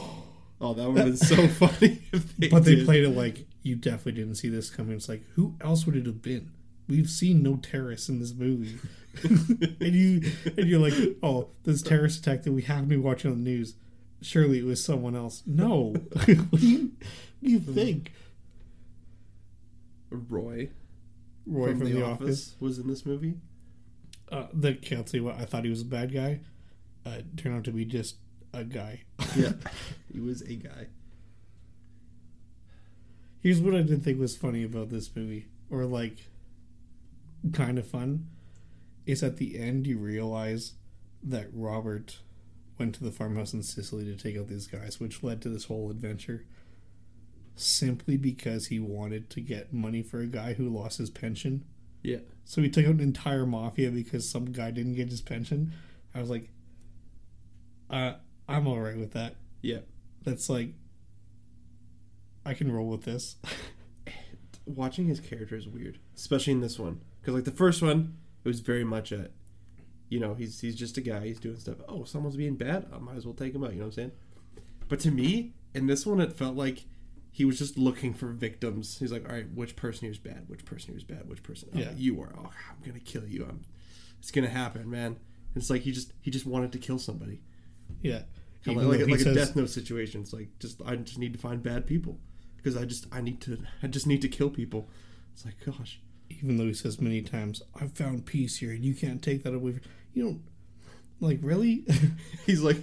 Oh, 0.61 0.73
that 0.73 0.89
would 0.89 0.97
have 0.97 1.07
been 1.07 1.17
so 1.17 1.49
funny 1.69 2.03
if 2.13 2.37
they 2.37 2.49
but 2.49 2.65
they 2.65 2.85
played 2.85 3.05
it 3.05 3.11
like 3.11 3.47
you 3.63 3.77
definitely 3.77 4.13
didn't 4.13 4.37
see 4.37 4.49
this 4.49 4.71
coming. 4.71 4.97
It's 4.97 5.09
like 5.09 5.23
who 5.35 5.55
else 5.61 5.85
would 5.85 5.97
it 5.97 6.07
have 6.07 6.23
been? 6.23 6.53
We've 6.89 7.09
seen 7.09 7.43
no 7.43 7.57
terrorists 7.57 8.09
in 8.09 8.21
this 8.21 8.35
movie, 8.35 8.79
and 9.23 9.95
you 9.95 10.23
and 10.57 10.69
you're 10.69 10.81
like, 10.81 10.95
oh, 11.23 11.49
this 11.65 11.83
terrorist 11.83 12.21
attack 12.21 12.43
that 12.43 12.53
we 12.53 12.63
haven't 12.63 12.89
been 12.89 13.03
watching 13.03 13.31
on 13.31 13.43
the 13.43 13.51
news. 13.51 13.75
Surely 14.25 14.59
it 14.61 14.65
was 14.65 14.83
someone 14.83 15.15
else. 15.15 15.43
No, 15.47 15.95
what 16.13 16.27
do 16.27 16.33
you, 16.33 16.39
what 16.51 16.61
do 17.43 17.51
you 17.51 17.61
think? 17.61 18.13
Roy, 20.11 20.71
Roy 21.47 21.77
from, 21.77 21.93
the, 21.93 22.03
office. 22.03 22.55
was 22.59 22.79
in 22.79 22.89
this 22.89 23.05
movie. 23.05 23.35
Uh, 24.33 24.47
the 24.53 24.75
can't 24.75 25.09
say 25.09 25.21
what 25.21 25.37
I 25.39 25.45
thought 25.45 25.65
he 25.65 25.71
was 25.71 25.83
a 25.83 25.87
bad 25.87 26.15
guy. 26.15 26.41
Uh, 27.05 27.19
turned 27.37 27.57
out 27.57 27.65
to 27.65 27.71
be 27.71 27.85
just 27.85 28.17
a 28.55 28.65
guy. 28.65 29.03
Yeah, 29.37 29.53
he 30.13 30.21
was 30.21 30.41
a 30.41 30.55
guy. 30.55 30.87
Here's 33.41 33.61
what 33.61 33.75
I 33.75 33.83
didn't 33.83 34.01
think 34.01 34.19
was 34.19 34.37
funny 34.37 34.65
about 34.65 34.89
this 34.89 35.15
movie, 35.15 35.49
or 35.69 35.85
like 35.85 36.17
kind 37.53 37.79
of 37.79 37.87
fun, 37.87 38.29
is 39.05 39.23
at 39.23 39.37
the 39.37 39.59
end 39.59 39.87
you 39.87 39.99
realize 39.99 40.73
that 41.23 41.49
Robert 41.53 42.21
went 42.79 42.95
to 42.97 43.05
the 43.05 43.13
farmhouse 43.13 43.53
in 43.53 43.63
Sicily 43.63 44.05
to 44.05 44.17
take 44.17 44.37
out 44.37 44.49
these 44.49 44.67
guys, 44.67 44.99
which 45.01 45.23
led 45.23 45.41
to 45.43 45.49
this 45.49 45.65
whole 45.67 45.91
adventure. 45.91 46.45
Simply 47.57 48.17
because 48.17 48.67
he 48.67 48.81
wanted 48.81 49.31
to 49.31 49.41
get 49.41 49.73
money 49.73 50.03
for 50.03 50.21
a 50.21 50.27
guy 50.27 50.55
who 50.55 50.69
lost 50.69 50.99
his 50.99 51.11
pension. 51.11 51.65
Yeah, 52.03 52.19
So 52.45 52.61
he 52.61 52.69
took 52.69 52.85
out 52.85 52.95
an 52.95 53.01
entire 53.01 53.47
mafia 53.47 53.91
because 53.91 54.29
some 54.29 54.47
guy 54.53 54.71
didn't 54.71 54.95
get 54.95 55.09
his 55.09 55.23
pension. 55.23 55.73
I 56.15 56.21
was 56.21 56.29
like, 56.29 56.51
uh, 57.89 58.15
I'm 58.49 58.67
alright 58.67 58.99
with 58.99 59.13
that. 59.13 59.37
yeah. 59.63 59.79
That's 60.25 60.49
like, 60.51 60.71
I 62.45 62.55
can 62.55 62.73
roll 62.73 62.89
with 62.89 63.05
this. 63.05 63.37
Watching 64.67 65.07
his 65.07 65.21
character 65.21 65.55
is 65.57 65.69
weird, 65.69 65.99
especially 66.17 66.55
in 66.55 66.61
this 66.61 66.79
one, 66.79 67.01
because 67.21 67.35
like 67.35 67.45
the 67.45 67.51
first 67.51 67.83
one, 67.83 68.17
it 68.45 68.49
was 68.49 68.61
very 68.61 68.85
much 68.85 69.13
a, 69.13 69.29
you 70.15 70.21
know, 70.21 70.35
he's 70.35 70.61
he's 70.61 70.77
just 70.77 70.97
a 70.97 71.01
guy. 71.01 71.27
He's 71.27 71.41
doing 71.41 71.59
stuff. 71.59 71.79
Oh, 71.89 72.05
someone's 72.05 72.37
being 72.37 72.55
bad. 72.55 72.87
I 72.95 72.99
might 72.99 73.17
as 73.17 73.25
well 73.27 73.35
take 73.35 73.53
him 73.55 73.65
out. 73.65 73.73
You 73.73 73.79
know 73.81 73.87
what 73.87 73.99
I'm 73.99 74.11
saying? 74.11 74.13
But 74.89 75.01
to 75.01 75.11
me, 75.11 75.55
in 75.75 75.87
this 75.89 76.07
one, 76.07 76.21
it 76.21 76.33
felt 76.33 76.55
like 76.57 76.85
he 77.33 77.45
was 77.45 77.59
just 77.59 77.77
looking 77.77 78.15
for 78.15 78.29
victims. 78.29 78.99
He's 79.01 79.11
like, 79.11 79.29
all 79.29 79.35
right, 79.35 79.51
which 79.53 79.75
person 79.75 80.05
here's 80.07 80.19
bad? 80.19 80.45
Which 80.47 80.65
person 80.65 80.91
here's 80.93 81.03
bad? 81.03 81.29
Which 81.29 81.43
person? 81.43 81.69
Oh, 81.75 81.79
Yeah. 81.81 81.91
you 81.97 82.21
are. 82.23 82.33
Oh, 82.39 82.51
I'm 82.71 82.87
gonna 82.87 83.01
kill 83.01 83.27
you. 83.27 83.45
I'm. 83.49 83.63
It's 84.21 84.31
gonna 84.31 84.49
happen, 84.49 84.89
man. 84.89 85.17
It's 85.57 85.69
like 85.69 85.83
he 85.83 85.91
just 85.91 86.13
he 86.21 86.31
just 86.31 86.47
wanted 86.47 86.71
to 86.73 86.79
kill 86.79 86.99
somebody. 87.01 87.41
Yeah. 88.03 88.23
Kind 88.65 88.77
Even 88.79 88.85
of 88.85 88.91
like, 88.91 89.01
he 89.01 89.13
like 89.13 89.21
a 89.27 89.35
death 89.35 89.57
note 89.57 89.71
situation. 89.71 90.21
It's 90.23 90.33
like 90.33 90.49
just 90.61 90.81
I 90.87 90.95
just 90.97 91.19
need 91.19 91.33
to 91.33 91.39
find 91.41 91.63
bad 91.63 91.87
people 91.87 92.19
because 92.57 92.77
I 92.77 92.85
just 92.85 93.07
I 93.13 93.21
need 93.21 93.41
to 93.43 93.59
I 93.83 93.89
just 93.89 94.07
need 94.07 94.23
to 94.23 94.29
kill 94.29 94.49
people. 94.51 94.89
It's 95.35 95.45
like 95.45 95.57
gosh, 95.65 96.01
even 96.31 96.57
though 96.57 96.65
he 96.67 96.73
says 96.75 97.01
many 97.01 97.21
times, 97.21 97.63
"I've 97.75 97.93
found 97.93 98.25
peace 98.27 98.57
here, 98.59 98.71
and 98.71 98.85
you 98.85 98.95
can't 98.95 99.21
take 99.23 99.43
that 99.43 99.55
away." 99.55 99.81
You 100.15 100.23
don't 100.25 100.43
like 101.21 101.39
really. 101.43 101.85
he's 102.47 102.63
like 102.63 102.79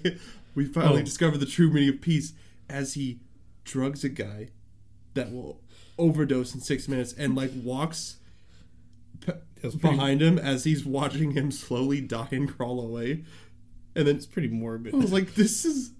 we 0.55 0.65
finally 0.65 1.01
Oh. 1.01 1.05
discovered 1.05 1.37
the 1.39 1.45
true 1.45 1.71
meaning 1.71 1.89
of 1.89 2.01
peace 2.01 2.33
as 2.69 2.93
he 2.95 3.19
drugs 3.63 4.03
a 4.03 4.09
guy 4.09 4.49
that 5.13 5.31
will 5.31 5.61
overdose 5.97 6.53
in 6.53 6.61
six 6.61 6.87
minutes 6.87 7.13
and 7.13 7.35
like 7.35 7.51
walks 7.63 8.17
p- 9.21 9.31
That's 9.61 9.75
pretty- 9.75 9.95
behind 9.95 10.21
him 10.21 10.37
as 10.39 10.63
he's 10.63 10.85
watching 10.85 11.31
him 11.31 11.51
slowly 11.51 12.01
die 12.01 12.27
and 12.31 12.49
crawl 12.53 12.79
away. 12.81 13.23
And 13.95 14.07
then 14.07 14.15
It's 14.15 14.25
pretty 14.25 14.47
morbid. 14.47 14.93
I 14.93 14.97
was 14.97 15.11
like, 15.11 15.35
this 15.35 15.65
is, 15.65 15.91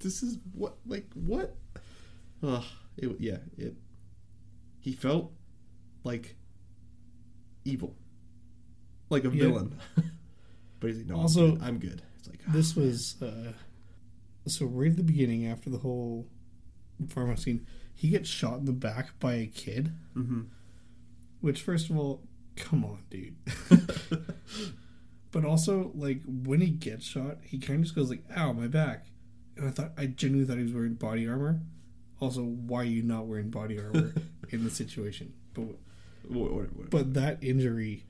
this 0.00 0.22
is 0.22 0.36
what, 0.52 0.76
like, 0.86 1.06
what? 1.14 1.56
Ugh, 2.42 2.62
it, 2.98 3.16
yeah, 3.18 3.38
it, 3.56 3.74
he 4.80 4.92
felt 4.92 5.32
like 6.04 6.36
evil, 7.64 7.96
like 9.10 9.24
a 9.24 9.28
Yeah. 9.28 9.44
villain. 9.44 9.78
but 10.80 10.88
he's 10.88 10.98
like, 10.98 11.06
no, 11.06 11.16
Also- 11.16 11.44
I'm 11.46 11.54
good. 11.54 11.62
I'm 11.62 11.78
good. 11.78 12.02
It's 12.18 12.28
like, 12.28 12.40
this 12.48 12.74
was 12.76 13.20
uh, 13.22 13.52
so 14.46 14.66
right 14.66 14.90
at 14.90 14.96
the 14.96 15.02
beginning 15.02 15.46
after 15.46 15.70
the 15.70 15.78
whole 15.78 16.26
farmhouse 17.08 17.42
scene, 17.44 17.66
he 17.94 18.08
gets 18.08 18.28
shot 18.28 18.58
in 18.58 18.64
the 18.64 18.72
back 18.72 19.18
by 19.20 19.34
a 19.34 19.46
kid. 19.46 19.92
hmm 20.14 20.42
Which, 21.40 21.62
first 21.62 21.88
of 21.90 21.96
all, 21.98 22.22
come 22.56 22.84
on, 22.84 23.02
dude. 23.10 23.36
but 25.32 25.44
also, 25.44 25.92
like 25.94 26.22
when 26.26 26.60
he 26.60 26.70
gets 26.70 27.04
shot, 27.06 27.38
he 27.42 27.58
kind 27.58 27.78
of 27.78 27.84
just 27.84 27.94
goes 27.94 28.10
like, 28.10 28.24
"Ow, 28.36 28.52
my 28.52 28.66
back," 28.66 29.06
and 29.56 29.66
I 29.66 29.70
thought 29.70 29.92
I 29.96 30.06
genuinely 30.06 30.46
thought 30.48 30.58
he 30.58 30.64
was 30.64 30.72
wearing 30.72 30.94
body 30.94 31.28
armor. 31.28 31.60
Also, 32.20 32.42
why 32.42 32.80
are 32.80 32.84
you 32.84 33.02
not 33.02 33.26
wearing 33.26 33.50
body 33.50 33.78
armor 33.78 34.14
in 34.50 34.64
the 34.64 34.70
situation? 34.70 35.34
But 35.54 35.64
what, 36.28 36.52
what, 36.52 36.76
what, 36.76 36.90
but 36.90 37.14
that 37.14 37.38
injury 37.42 38.04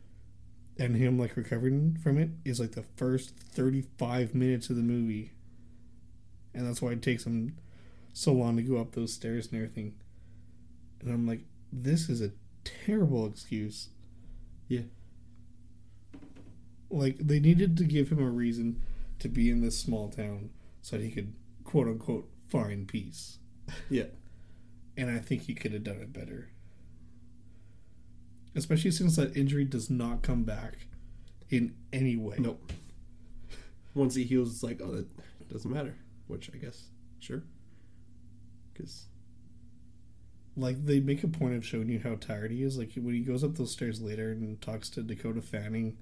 and 0.79 0.97
him 0.97 1.19
like 1.19 1.37
recovering 1.37 1.97
from 2.03 2.19
it 2.19 2.31
is 2.45 2.61
like 2.61 2.73
the 2.73 2.85
first 2.97 3.35
35 3.39 4.35
minutes 4.35 4.69
of 4.71 4.77
the 4.77 4.83
movie. 4.83 5.33
And 6.55 6.67
that's 6.67 6.81
why 6.83 6.93
it 6.93 7.03
takes 7.03 7.25
him 7.25 7.57
so 8.13 8.33
long 8.33 8.57
to 8.57 8.63
go 8.63 8.79
up 8.79 8.93
those 8.93 9.13
stairs 9.13 9.47
and 9.49 9.57
everything. 9.57 9.95
And 11.01 11.13
i'm 11.13 11.27
like 11.27 11.43
this 11.73 12.09
is 12.09 12.23
a 12.23 12.33
terrible 12.65 13.27
excuse. 13.27 13.89
Yeah. 14.69 14.83
like 16.91 17.19
they 17.19 17.39
needed 17.41 17.77
to 17.77 17.85
give 17.85 18.11
him 18.11 18.19
a 18.21 18.31
reason 18.31 18.83
to 19.19 19.29
be 19.29 19.51
in 19.51 19.61
this 19.61 19.79
small 19.79 20.09
town 20.11 20.51
so 20.83 20.97
that 20.97 21.05
he 21.05 21.11
could 21.11 21.33
quote 21.65 21.87
unquote 21.87 22.29
find 22.49 22.87
peace. 22.89 23.39
Yeah, 23.91 24.07
and 24.97 25.11
I 25.11 25.19
think 25.19 25.43
he 25.43 25.55
could 25.55 25.73
have 25.73 25.85
done 25.85 25.97
it 25.97 26.13
better. 26.13 26.51
Especially 28.57 28.91
since 28.91 29.15
that 29.17 29.37
injury 29.37 29.65
does 29.65 29.91
not 29.91 30.23
come 30.23 30.43
back 30.43 30.87
in 31.51 31.75
any 31.93 32.17
way. 32.17 32.37
nope. 32.39 32.73
Once 33.95 34.15
he 34.15 34.25
heals, 34.25 34.51
it's 34.53 34.63
like, 34.63 34.81
oh, 34.83 34.91
that 34.93 35.07
doesn't 35.49 35.71
matter. 35.73 35.95
Which 36.27 36.51
I 36.53 36.57
guess, 36.59 36.89
sure, 37.21 37.43
because 38.73 39.07
Like 40.57 40.85
they 40.85 40.99
make 41.01 41.23
a 41.23 41.29
point 41.29 41.55
of 41.55 41.65
showing 41.65 41.89
you 41.89 42.01
how 42.01 42.17
tired 42.17 42.51
he 42.51 42.63
is. 42.63 42.77
Like 42.79 42.93
when 42.97 43.15
he 43.15 43.21
goes 43.21 43.45
up 43.45 43.55
those 43.57 43.71
stairs 43.73 44.01
later 44.01 44.33
and 44.33 44.61
talks 44.61 44.89
to 44.91 45.03
Dakota 45.03 45.41
Fanning, 45.41 45.97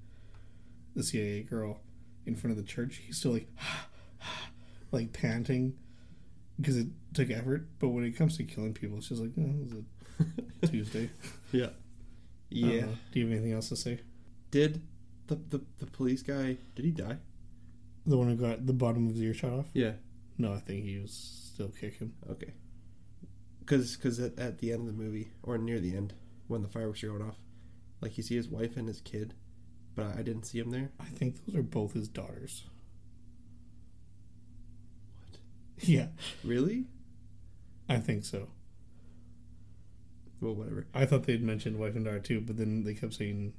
the 0.96 1.02
CIA 1.02 1.42
girl, 1.42 1.80
in 2.26 2.34
front 2.36 2.56
of 2.56 2.64
the 2.64 2.68
church, 2.68 3.02
he's 3.04 3.18
still 3.18 3.32
like, 3.32 3.48
like 4.92 5.12
panting 5.12 5.74
because 6.60 6.76
it 6.76 6.86
took 7.12 7.30
effort. 7.30 7.66
But 7.78 7.88
when 7.88 8.04
it 8.04 8.16
comes 8.16 8.36
to 8.38 8.44
killing 8.44 8.72
people, 8.74 8.98
it's 8.98 9.08
just 9.08 9.20
like, 9.20 9.32
oh, 9.38 9.42
it 9.42 9.60
was 9.60 9.72
a 10.62 10.66
Tuesday. 10.68 11.10
yeah, 11.52 11.68
yeah. 12.54 12.86
Do 13.12 13.20
you 13.20 13.26
have 13.26 13.32
anything 13.32 13.52
else 13.52 13.68
to 13.70 13.76
say? 13.76 14.00
Did 14.50 14.82
the, 15.26 15.36
the 15.36 15.60
the 15.78 15.86
police 15.86 16.22
guy 16.22 16.58
did 16.74 16.84
he 16.84 16.90
die? 16.90 17.18
The 18.06 18.16
one 18.18 18.28
who 18.28 18.36
got 18.36 18.66
the 18.66 18.72
bottom 18.72 19.06
of 19.08 19.14
his 19.14 19.22
ear 19.22 19.34
shot 19.34 19.52
off? 19.52 19.66
Yeah. 19.72 19.92
No, 20.36 20.52
I 20.52 20.58
think 20.58 20.84
he 20.84 20.98
was 20.98 21.12
still 21.54 21.68
kicking. 21.68 22.12
Okay. 22.30 22.52
Because 23.60 23.96
cause 23.96 24.20
at, 24.20 24.38
at 24.38 24.58
the 24.58 24.72
end 24.72 24.80
of 24.80 24.86
the 24.96 25.02
movie, 25.02 25.30
or 25.42 25.56
near 25.56 25.80
the 25.80 25.96
end, 25.96 26.12
when 26.48 26.62
the 26.62 26.68
fireworks 26.68 27.02
are 27.02 27.08
going 27.08 27.22
off, 27.22 27.38
like 28.00 28.16
you 28.18 28.22
see 28.22 28.36
his 28.36 28.48
wife 28.48 28.76
and 28.76 28.88
his 28.88 29.00
kid, 29.00 29.32
but 29.94 30.04
I, 30.04 30.18
I 30.18 30.22
didn't 30.22 30.44
see 30.44 30.58
him 30.58 30.70
there. 30.70 30.90
I 31.00 31.04
think 31.04 31.46
those 31.46 31.56
are 31.56 31.62
both 31.62 31.94
his 31.94 32.08
daughters. 32.08 32.64
What? 35.18 35.38
Yeah, 35.88 36.08
Really? 36.42 36.84
I 37.88 37.98
think 37.98 38.24
so. 38.24 38.48
Well, 40.44 40.54
whatever. 40.54 40.86
I 40.92 41.06
thought 41.06 41.24
they'd 41.24 41.42
mentioned 41.42 41.78
wife 41.78 41.96
and 41.96 42.04
daughter 42.04 42.20
too, 42.20 42.40
but 42.42 42.58
then 42.58 42.84
they 42.84 42.92
kept 42.92 43.14
saying 43.14 43.54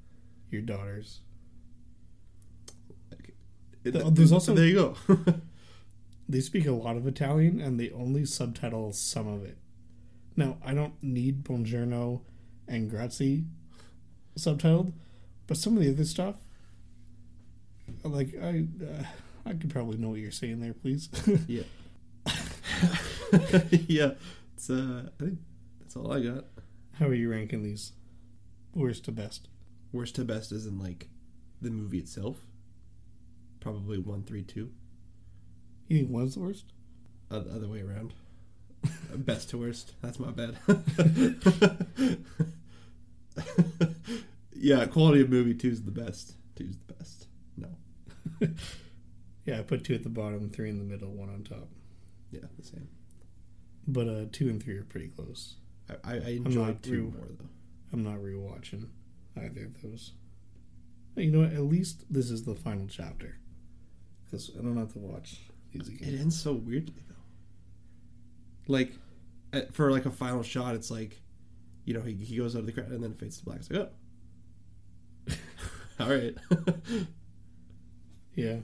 your 0.52 0.62
daughters. 0.62 1.22
There's 3.84 4.32
also- 4.32 4.54
there 4.54 4.66
you 4.68 4.74
go. 4.76 4.96
They 6.28 6.40
speak 6.42 6.66
a 6.66 6.72
lot 6.72 6.98
of 6.98 7.06
Italian 7.06 7.62
and 7.62 7.80
they 7.80 7.92
only 7.92 8.26
subtitle 8.26 8.92
some 8.94 9.28
of 9.28 9.44
it. 9.46 9.60
Now, 10.36 10.58
I 10.66 10.74
don't 10.74 10.96
need 11.04 11.44
Buongiorno 11.44 12.22
and 12.68 12.90
Grazie 12.90 13.46
subtitled, 14.36 14.94
but 15.46 15.56
some 15.56 15.78
of 15.78 15.84
the 15.84 15.92
other 15.92 16.04
stuff, 16.04 16.38
like 18.04 18.34
I, 18.42 18.66
uh, 18.84 19.04
I 19.46 19.54
could 19.54 19.70
probably 19.70 19.98
know 19.98 20.10
what 20.10 20.20
you're 20.20 20.32
saying 20.32 20.62
there, 20.62 20.74
please. 20.74 21.10
yeah. 21.48 21.62
yeah. 23.88 24.14
It's 24.56 24.72
uh, 24.72 25.04
I 25.06 25.24
think 25.24 25.38
that's 25.80 25.96
all 25.96 26.12
I 26.12 26.22
got. 26.22 26.46
How 27.00 27.08
are 27.08 27.14
you 27.14 27.30
ranking 27.30 27.64
these? 27.64 27.92
Worst 28.74 29.06
to 29.06 29.12
best. 29.12 29.50
Worst 29.92 30.16
to 30.16 30.24
best 30.24 30.52
is 30.52 30.66
in 30.66 30.80
like 30.80 31.10
the 31.62 31.70
movie 31.70 32.00
itself. 32.00 32.38
Probably 33.60 33.98
one, 33.98 34.24
three, 34.24 34.44
two. 34.44 34.72
You 35.88 36.00
think 36.00 36.10
one's 36.10 36.36
the 36.36 36.42
worst? 36.42 36.66
Uh, 37.30 37.40
the 37.40 37.52
other 37.52 37.68
way 37.68 37.82
around. 37.82 38.14
Best 39.16 39.50
to 39.50 39.58
worst. 39.58 39.94
That's 40.02 40.20
my 40.20 40.30
bad. 40.30 40.58
yeah, 44.54 44.86
quality 44.86 45.22
of 45.22 45.30
movie 45.30 45.56
two 45.56 45.70
is 45.70 45.84
the 45.84 45.92
best. 45.92 46.34
Two's 46.56 46.78
the 46.78 46.94
best. 46.94 47.28
No. 47.58 47.70
Yeah, 49.46 49.60
I 49.60 49.62
put 49.62 49.84
two 49.84 49.94
at 49.94 50.02
the 50.02 50.10
bottom, 50.10 50.50
three 50.50 50.72
in 50.72 50.80
the 50.80 50.84
middle, 50.84 51.12
one 51.12 51.30
on 51.30 51.44
top. 51.44 51.68
Yeah, 52.32 52.40
the 52.58 52.66
same. 52.66 52.88
But 53.88 54.08
uh, 54.08 54.26
two 54.32 54.50
and 54.50 54.62
three 54.62 54.76
are 54.76 54.84
pretty 54.84 55.10
close. 55.10 55.58
I, 56.04 56.14
I, 56.14 56.18
enjoyed 56.32 56.82
two 56.82 56.92
real- 56.92 57.12
more 57.12 57.28
though. 57.40 57.50
I'm 57.94 58.04
not 58.04 58.16
rewatching 58.18 58.88
either 59.38 59.66
of 59.66 59.82
those. 59.82 60.14
You 61.16 61.32
know 61.32 61.40
what? 61.42 61.54
At 61.54 61.62
least 61.64 62.06
this 62.10 62.30
is 62.32 62.44
the 62.44 62.56
final 62.56 62.88
chapter. 62.88 63.38
Because 64.26 64.52
I 64.58 64.62
don't 64.64 64.78
have 64.78 64.92
to 64.94 65.00
watch 65.00 65.40
these 65.72 65.88
again. 65.88 66.14
It 66.16 66.20
ends 66.20 66.42
so 66.42 66.54
weirdly 66.54 67.04
though. 67.08 67.16
Like, 68.74 68.94
for 69.72 69.92
like 69.92 70.06
a 70.06 70.12
final 70.12 70.42
shot, 70.44 70.76
it's 70.76 70.90
like, 70.92 71.22
you 71.86 71.94
know, 71.94 72.02
he, 72.02 72.14
he 72.16 72.36
goes 72.38 72.56
out 72.56 72.60
of 72.62 72.66
the 72.66 72.72
crowd 72.72 72.90
and 72.90 73.04
then 73.04 73.12
it 73.12 73.20
fades 73.20 73.38
to 73.38 73.46
black. 73.46 73.60
It's 73.60 73.70
like, 73.70 73.90
oh, 75.30 75.34
all 76.04 76.10
right, 76.10 76.36
Yeah. 78.36 78.58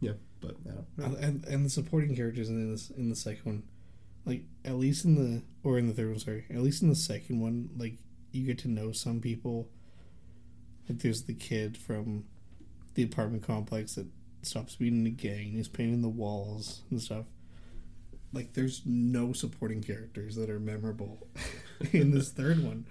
yeah. 0.00 0.12
But 0.40 0.56
no, 0.66 0.84
And- 1.04 1.16
And, 1.16 1.44
and 1.46 1.64
the 1.64 1.70
supporting 1.70 2.14
characters 2.14 2.48
in 2.50 2.70
this 2.70 2.90
in 2.90 3.08
the 3.08 3.16
second 3.16 3.44
one, 3.44 3.62
like 4.26 4.42
at 4.66 4.74
least 4.74 5.04
in 5.04 5.14
the 5.14 5.42
or 5.62 5.78
in 5.78 5.86
the 5.86 5.94
third 5.94 6.10
one, 6.10 6.18
sorry, 6.18 6.44
at 6.50 6.58
least 6.62 6.82
in 6.82 6.88
the 6.88 6.94
second 6.96 7.40
one, 7.40 7.70
like 7.76 7.94
you 8.32 8.44
get 8.44 8.58
to 8.58 8.68
know 8.68 8.92
some 8.92 9.20
people. 9.20 9.68
Like 10.88 10.98
there's 11.00 11.22
the 11.24 11.34
kid 11.34 11.76
from 11.76 12.24
the 12.94 13.02
apartment 13.02 13.42
complex 13.42 13.94
that 13.94 14.06
stops 14.42 14.76
being 14.76 14.94
in 14.98 15.04
the 15.04 15.10
gang. 15.10 15.52
He's 15.52 15.68
painting 15.68 16.02
the 16.02 16.08
walls 16.08 16.82
and 16.90 17.00
stuff. 17.00 17.24
Like 18.32 18.52
there's 18.52 18.82
no 18.84 19.32
supporting 19.32 19.82
characters 19.82 20.36
that 20.36 20.50
are 20.50 20.60
memorable 20.60 21.26
in 21.92 22.10
this 22.12 22.30
third 22.30 22.62
one. 22.62 22.86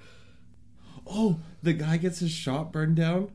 oh, 1.07 1.39
the 1.61 1.73
guy 1.73 1.97
gets 1.97 2.19
his 2.19 2.31
shop 2.31 2.71
burned 2.73 2.95
down, 2.95 3.31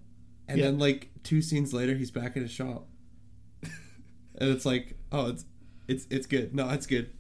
and 0.49 0.59
Yeah. 0.59 0.67
then 0.67 0.79
like 0.79 1.09
two 1.23 1.41
scenes 1.41 1.73
later, 1.73 1.95
he's 1.95 2.11
back 2.11 2.37
in 2.37 2.43
his 2.43 2.51
shop, 2.51 2.89
and 3.63 4.51
it's 4.51 4.67
like, 4.67 4.97
oh, 5.13 5.29
it's 5.29 5.45
it's 5.89 6.07
it's 6.11 6.27
good. 6.27 6.55
No, 6.55 6.69
it's 6.71 6.87
good. 6.87 7.11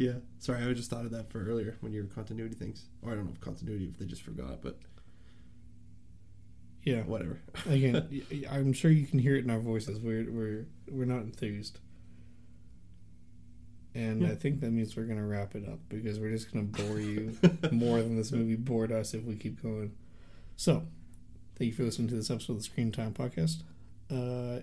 Yeah, 0.00 0.14
sorry, 0.38 0.64
I 0.64 0.72
just 0.72 0.88
thought 0.88 1.04
of 1.04 1.10
that 1.10 1.30
for 1.30 1.44
earlier 1.44 1.76
when 1.80 1.92
you 1.92 2.00
were 2.02 2.08
continuity 2.08 2.54
things, 2.54 2.86
or 3.02 3.12
I 3.12 3.16
don't 3.16 3.26
know 3.26 3.32
if 3.34 3.40
continuity 3.42 3.84
if 3.92 3.98
they 3.98 4.06
just 4.06 4.22
forgot, 4.22 4.62
but 4.62 4.78
Yeah. 6.84 7.02
whatever. 7.02 7.38
Again, 7.68 8.22
I'm 8.50 8.72
sure 8.72 8.90
you 8.90 9.06
can 9.06 9.18
hear 9.18 9.36
it 9.36 9.44
in 9.44 9.50
our 9.50 9.60
voices. 9.60 10.00
We're 10.00 10.24
we're 10.30 10.66
we're 10.90 11.04
not 11.04 11.20
enthused, 11.22 11.80
and 13.94 14.22
Yeah. 14.22 14.28
I 14.30 14.34
think 14.36 14.60
that 14.60 14.70
means 14.70 14.96
we're 14.96 15.04
gonna 15.04 15.26
wrap 15.26 15.54
it 15.54 15.68
up 15.68 15.80
because 15.90 16.18
we're 16.18 16.30
just 16.30 16.50
gonna 16.50 16.64
bore 16.64 16.98
you 16.98 17.36
more 17.70 18.00
than 18.02 18.16
this 18.16 18.32
movie 18.32 18.56
bored 18.56 18.92
us 18.92 19.12
if 19.12 19.24
we 19.24 19.36
keep 19.36 19.62
going. 19.62 19.92
So, 20.56 20.86
thank 21.56 21.68
you 21.68 21.74
for 21.74 21.82
listening 21.84 22.08
to 22.08 22.14
this 22.14 22.30
episode 22.30 22.54
of 22.54 22.58
the 22.60 22.64
Screen 22.64 22.90
Time 22.90 23.12
Podcast. 23.12 23.62
Uh, 24.10 24.60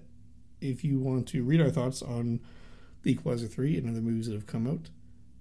if 0.61 0.83
you 0.83 0.99
want 0.99 1.27
to 1.27 1.43
read 1.43 1.61
our 1.61 1.69
thoughts 1.69 2.01
on 2.01 2.39
The 3.03 3.11
Equalizer 3.11 3.45
three 3.47 3.77
and 3.77 3.88
other 3.88 4.01
movies 4.01 4.25
that 4.25 4.33
have 4.33 4.47
come 4.47 4.65
out, 4.67 4.89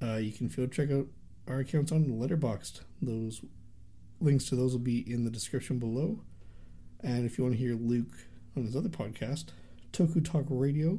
uh, 0.02 0.16
you 0.16 0.32
can 0.32 0.48
feel 0.48 0.66
check 0.66 0.90
out 0.90 1.06
our 1.48 1.60
accounts 1.60 1.92
on 1.92 2.04
Letterboxd. 2.04 2.80
Those 3.00 3.42
links 4.20 4.46
to 4.46 4.56
those 4.56 4.72
will 4.72 4.80
be 4.80 4.98
in 5.10 5.24
the 5.24 5.30
description 5.30 5.78
below. 5.78 6.20
And 7.02 7.26
if 7.26 7.38
you 7.38 7.44
want 7.44 7.56
to 7.56 7.60
hear 7.60 7.74
Luke 7.74 8.12
on 8.56 8.64
his 8.64 8.74
other 8.74 8.88
podcast, 8.88 9.46
Toku 9.92 10.24
Talk 10.24 10.46
Radio, 10.48 10.98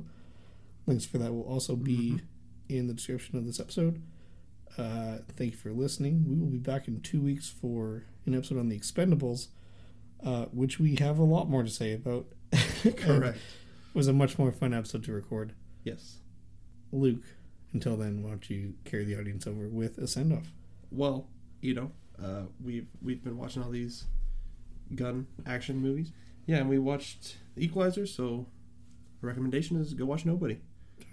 links 0.85 1.05
for 1.05 1.17
that 1.17 1.33
will 1.33 1.43
also 1.43 1.75
be 1.75 2.21
in 2.69 2.87
the 2.87 2.93
description 2.93 3.37
of 3.37 3.45
this 3.45 3.59
episode. 3.59 4.01
Uh, 4.77 5.17
thank 5.35 5.51
you 5.51 5.57
for 5.57 5.71
listening. 5.71 6.25
We 6.27 6.39
will 6.39 6.51
be 6.51 6.59
back 6.59 6.87
in 6.87 7.01
two 7.01 7.21
weeks 7.21 7.49
for 7.49 8.03
an 8.25 8.35
episode 8.35 8.59
on 8.59 8.69
the 8.69 8.79
Expendables, 8.79 9.47
uh, 10.23 10.45
which 10.45 10.79
we 10.79 10.95
have 10.97 11.17
a 11.17 11.23
lot 11.23 11.49
more 11.49 11.63
to 11.63 11.69
say 11.69 11.93
about. 11.93 12.27
Correct. 12.97 13.37
It 13.37 13.95
was 13.95 14.07
a 14.07 14.13
much 14.13 14.37
more 14.37 14.51
fun 14.51 14.73
episode 14.73 15.03
to 15.05 15.13
record. 15.13 15.53
Yes. 15.83 16.17
Luke, 16.91 17.23
until 17.74 17.97
then, 17.97 18.24
why 18.24 18.30
don't 18.30 18.49
you 18.49 18.74
carry 18.86 19.05
the 19.05 19.20
audience 19.20 19.47
over 19.47 19.68
with 19.68 19.97
a 19.97 20.07
send 20.07 20.34
off? 20.34 20.51
Well, 20.91 21.28
you 21.61 21.74
know, 21.74 21.91
uh, 22.22 22.43
we've 22.63 22.88
we've 23.01 23.24
been 23.24 23.38
watching 23.38 23.63
all 23.63 23.70
these 23.70 24.05
gun 24.95 25.28
action 25.45 25.78
movies. 25.78 26.11
Yeah, 26.45 26.57
and 26.57 26.70
we 26.70 26.80
watched 26.80 27.38
The 27.55 27.65
Equalizer. 27.65 28.05
So, 28.05 28.47
the 29.22 29.28
recommendation 29.28 29.80
is 29.80 29.93
go 29.93 30.05
watch 30.05 30.26
Nobody. 30.26 30.59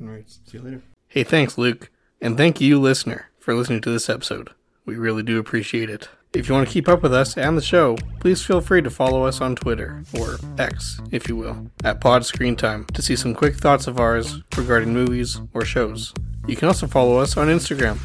All 0.00 0.06
right. 0.08 0.28
See 0.28 0.58
you 0.58 0.62
later. 0.62 0.82
Hey, 1.08 1.24
thanks, 1.24 1.58
Luke. 1.58 1.90
And 2.20 2.36
thank 2.36 2.60
you, 2.60 2.80
listener, 2.80 3.30
for 3.38 3.54
listening 3.54 3.80
to 3.82 3.90
this 3.90 4.08
episode. 4.08 4.50
We 4.86 4.96
really 4.96 5.22
do 5.22 5.38
appreciate 5.38 5.90
it. 5.90 6.08
If 6.34 6.48
you 6.48 6.54
want 6.54 6.66
to 6.66 6.72
keep 6.72 6.88
up 6.88 7.00
with 7.00 7.14
us 7.14 7.36
and 7.36 7.56
the 7.56 7.62
show, 7.62 7.96
please 8.18 8.42
feel 8.42 8.60
free 8.60 8.82
to 8.82 8.90
follow 8.90 9.24
us 9.24 9.40
on 9.40 9.54
Twitter, 9.54 10.02
or 10.18 10.36
X, 10.58 11.00
if 11.12 11.28
you 11.28 11.36
will, 11.36 11.70
at 11.84 12.00
Pod 12.00 12.26
Screen 12.26 12.56
Time 12.56 12.86
to 12.86 13.02
see 13.02 13.14
some 13.14 13.34
quick 13.34 13.54
thoughts 13.54 13.86
of 13.86 14.00
ours 14.00 14.40
regarding 14.56 14.92
movies 14.92 15.40
or 15.54 15.64
shows. 15.64 16.12
You 16.48 16.56
can 16.56 16.66
also 16.66 16.88
follow 16.88 17.18
us 17.18 17.36
on 17.36 17.46
Instagram, 17.46 17.98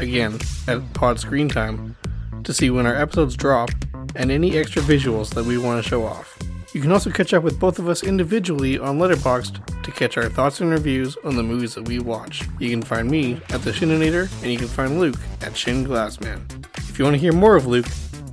again, 0.00 0.36
at 0.66 0.92
Pod 0.94 1.20
Screen 1.20 1.48
Time, 1.48 1.96
to 2.42 2.52
see 2.52 2.70
when 2.70 2.86
our 2.86 2.96
episodes 2.96 3.36
drop 3.36 3.70
and 4.16 4.32
any 4.32 4.58
extra 4.58 4.82
visuals 4.82 5.32
that 5.34 5.44
we 5.44 5.56
want 5.56 5.80
to 5.82 5.88
show 5.88 6.04
off. 6.04 6.36
You 6.74 6.80
can 6.80 6.90
also 6.90 7.10
catch 7.10 7.32
up 7.32 7.44
with 7.44 7.60
both 7.60 7.78
of 7.78 7.88
us 7.88 8.02
individually 8.02 8.78
on 8.80 8.98
Letterboxd 8.98 9.84
to 9.84 9.90
catch 9.92 10.16
our 10.18 10.28
thoughts 10.28 10.60
and 10.60 10.70
reviews 10.70 11.16
on 11.24 11.36
the 11.36 11.42
movies 11.42 11.74
that 11.76 11.86
we 11.86 12.00
watch. 12.00 12.42
You 12.58 12.68
can 12.68 12.82
find 12.82 13.08
me 13.08 13.40
at 13.50 13.62
the 13.62 13.70
Schininator, 13.70 14.30
and 14.42 14.52
you 14.52 14.58
can 14.58 14.66
find 14.66 14.98
Luke 14.98 15.16
at 15.40 15.56
Shin 15.56 15.86
Glassman. 15.86 16.65
If 16.78 16.98
you 16.98 17.04
want 17.04 17.14
to 17.14 17.20
hear 17.20 17.32
more 17.32 17.56
of 17.56 17.66
Luke, 17.66 17.86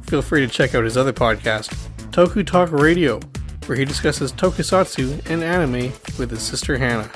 feel 0.03 0.21
free 0.21 0.41
to 0.41 0.47
check 0.47 0.75
out 0.75 0.83
his 0.83 0.97
other 0.97 1.13
podcast, 1.13 1.75
Toku 2.11 2.45
Talk 2.45 2.71
Radio, 2.71 3.19
where 3.65 3.77
he 3.77 3.85
discusses 3.85 4.31
tokusatsu 4.33 5.29
and 5.29 5.43
anime 5.43 5.91
with 6.17 6.29
his 6.31 6.41
sister 6.41 6.77
Hannah. 6.77 7.09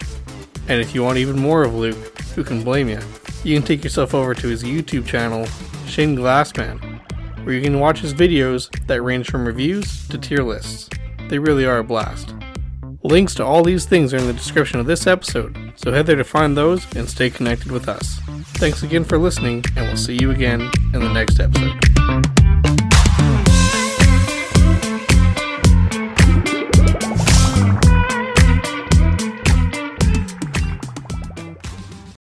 And 0.68 0.82
if 0.82 0.94
you 0.94 1.04
want 1.04 1.18
even 1.18 1.40
more 1.40 1.64
of 1.64 1.74
Luke, 1.76 2.20
who 2.36 2.44
can 2.44 2.64
blame 2.64 2.90
you? 2.90 3.00
You 3.44 3.56
can 3.56 3.66
take 3.66 3.84
yourself 3.84 4.14
over 4.14 4.34
to 4.34 4.48
his 4.48 4.64
YouTube 4.64 5.06
channel, 5.06 5.46
Shin 5.86 6.16
Glassman, 6.16 6.80
where 7.46 7.56
you 7.56 7.62
can 7.62 7.80
watch 7.80 8.00
his 8.00 8.14
videos 8.14 8.70
that 8.88 9.02
range 9.02 9.30
from 9.30 9.46
reviews 9.46 10.08
to 10.10 10.18
tier 10.18 10.44
lists. 10.44 10.90
They 11.30 11.40
really 11.40 11.66
are 11.66 11.80
a 11.80 11.84
blast. 11.84 12.34
Links 13.04 13.36
to 13.36 13.46
all 13.46 13.64
these 13.64 13.86
things 13.86 14.14
are 14.14 14.18
in 14.18 14.28
the 14.28 14.34
description 14.34 14.80
of 14.80 14.86
this 14.86 15.06
episode, 15.06 15.74
so 15.76 15.92
head 15.92 16.08
there 16.08 16.16
to 16.16 16.24
find 16.24 16.58
those 16.58 16.92
and 16.96 17.08
stay 17.08 17.30
connected 17.30 17.72
with 17.72 17.88
us. 17.88 18.20
Thanks 18.56 18.82
again 18.82 19.04
for 19.04 19.18
listening, 19.18 19.64
and 19.76 19.88
we'll 19.88 19.98
see 19.98 20.18
you 20.20 20.32
again 20.32 20.62
in 20.94 21.02
the 21.02 21.14
next 21.14 21.40
episode. 21.40 22.87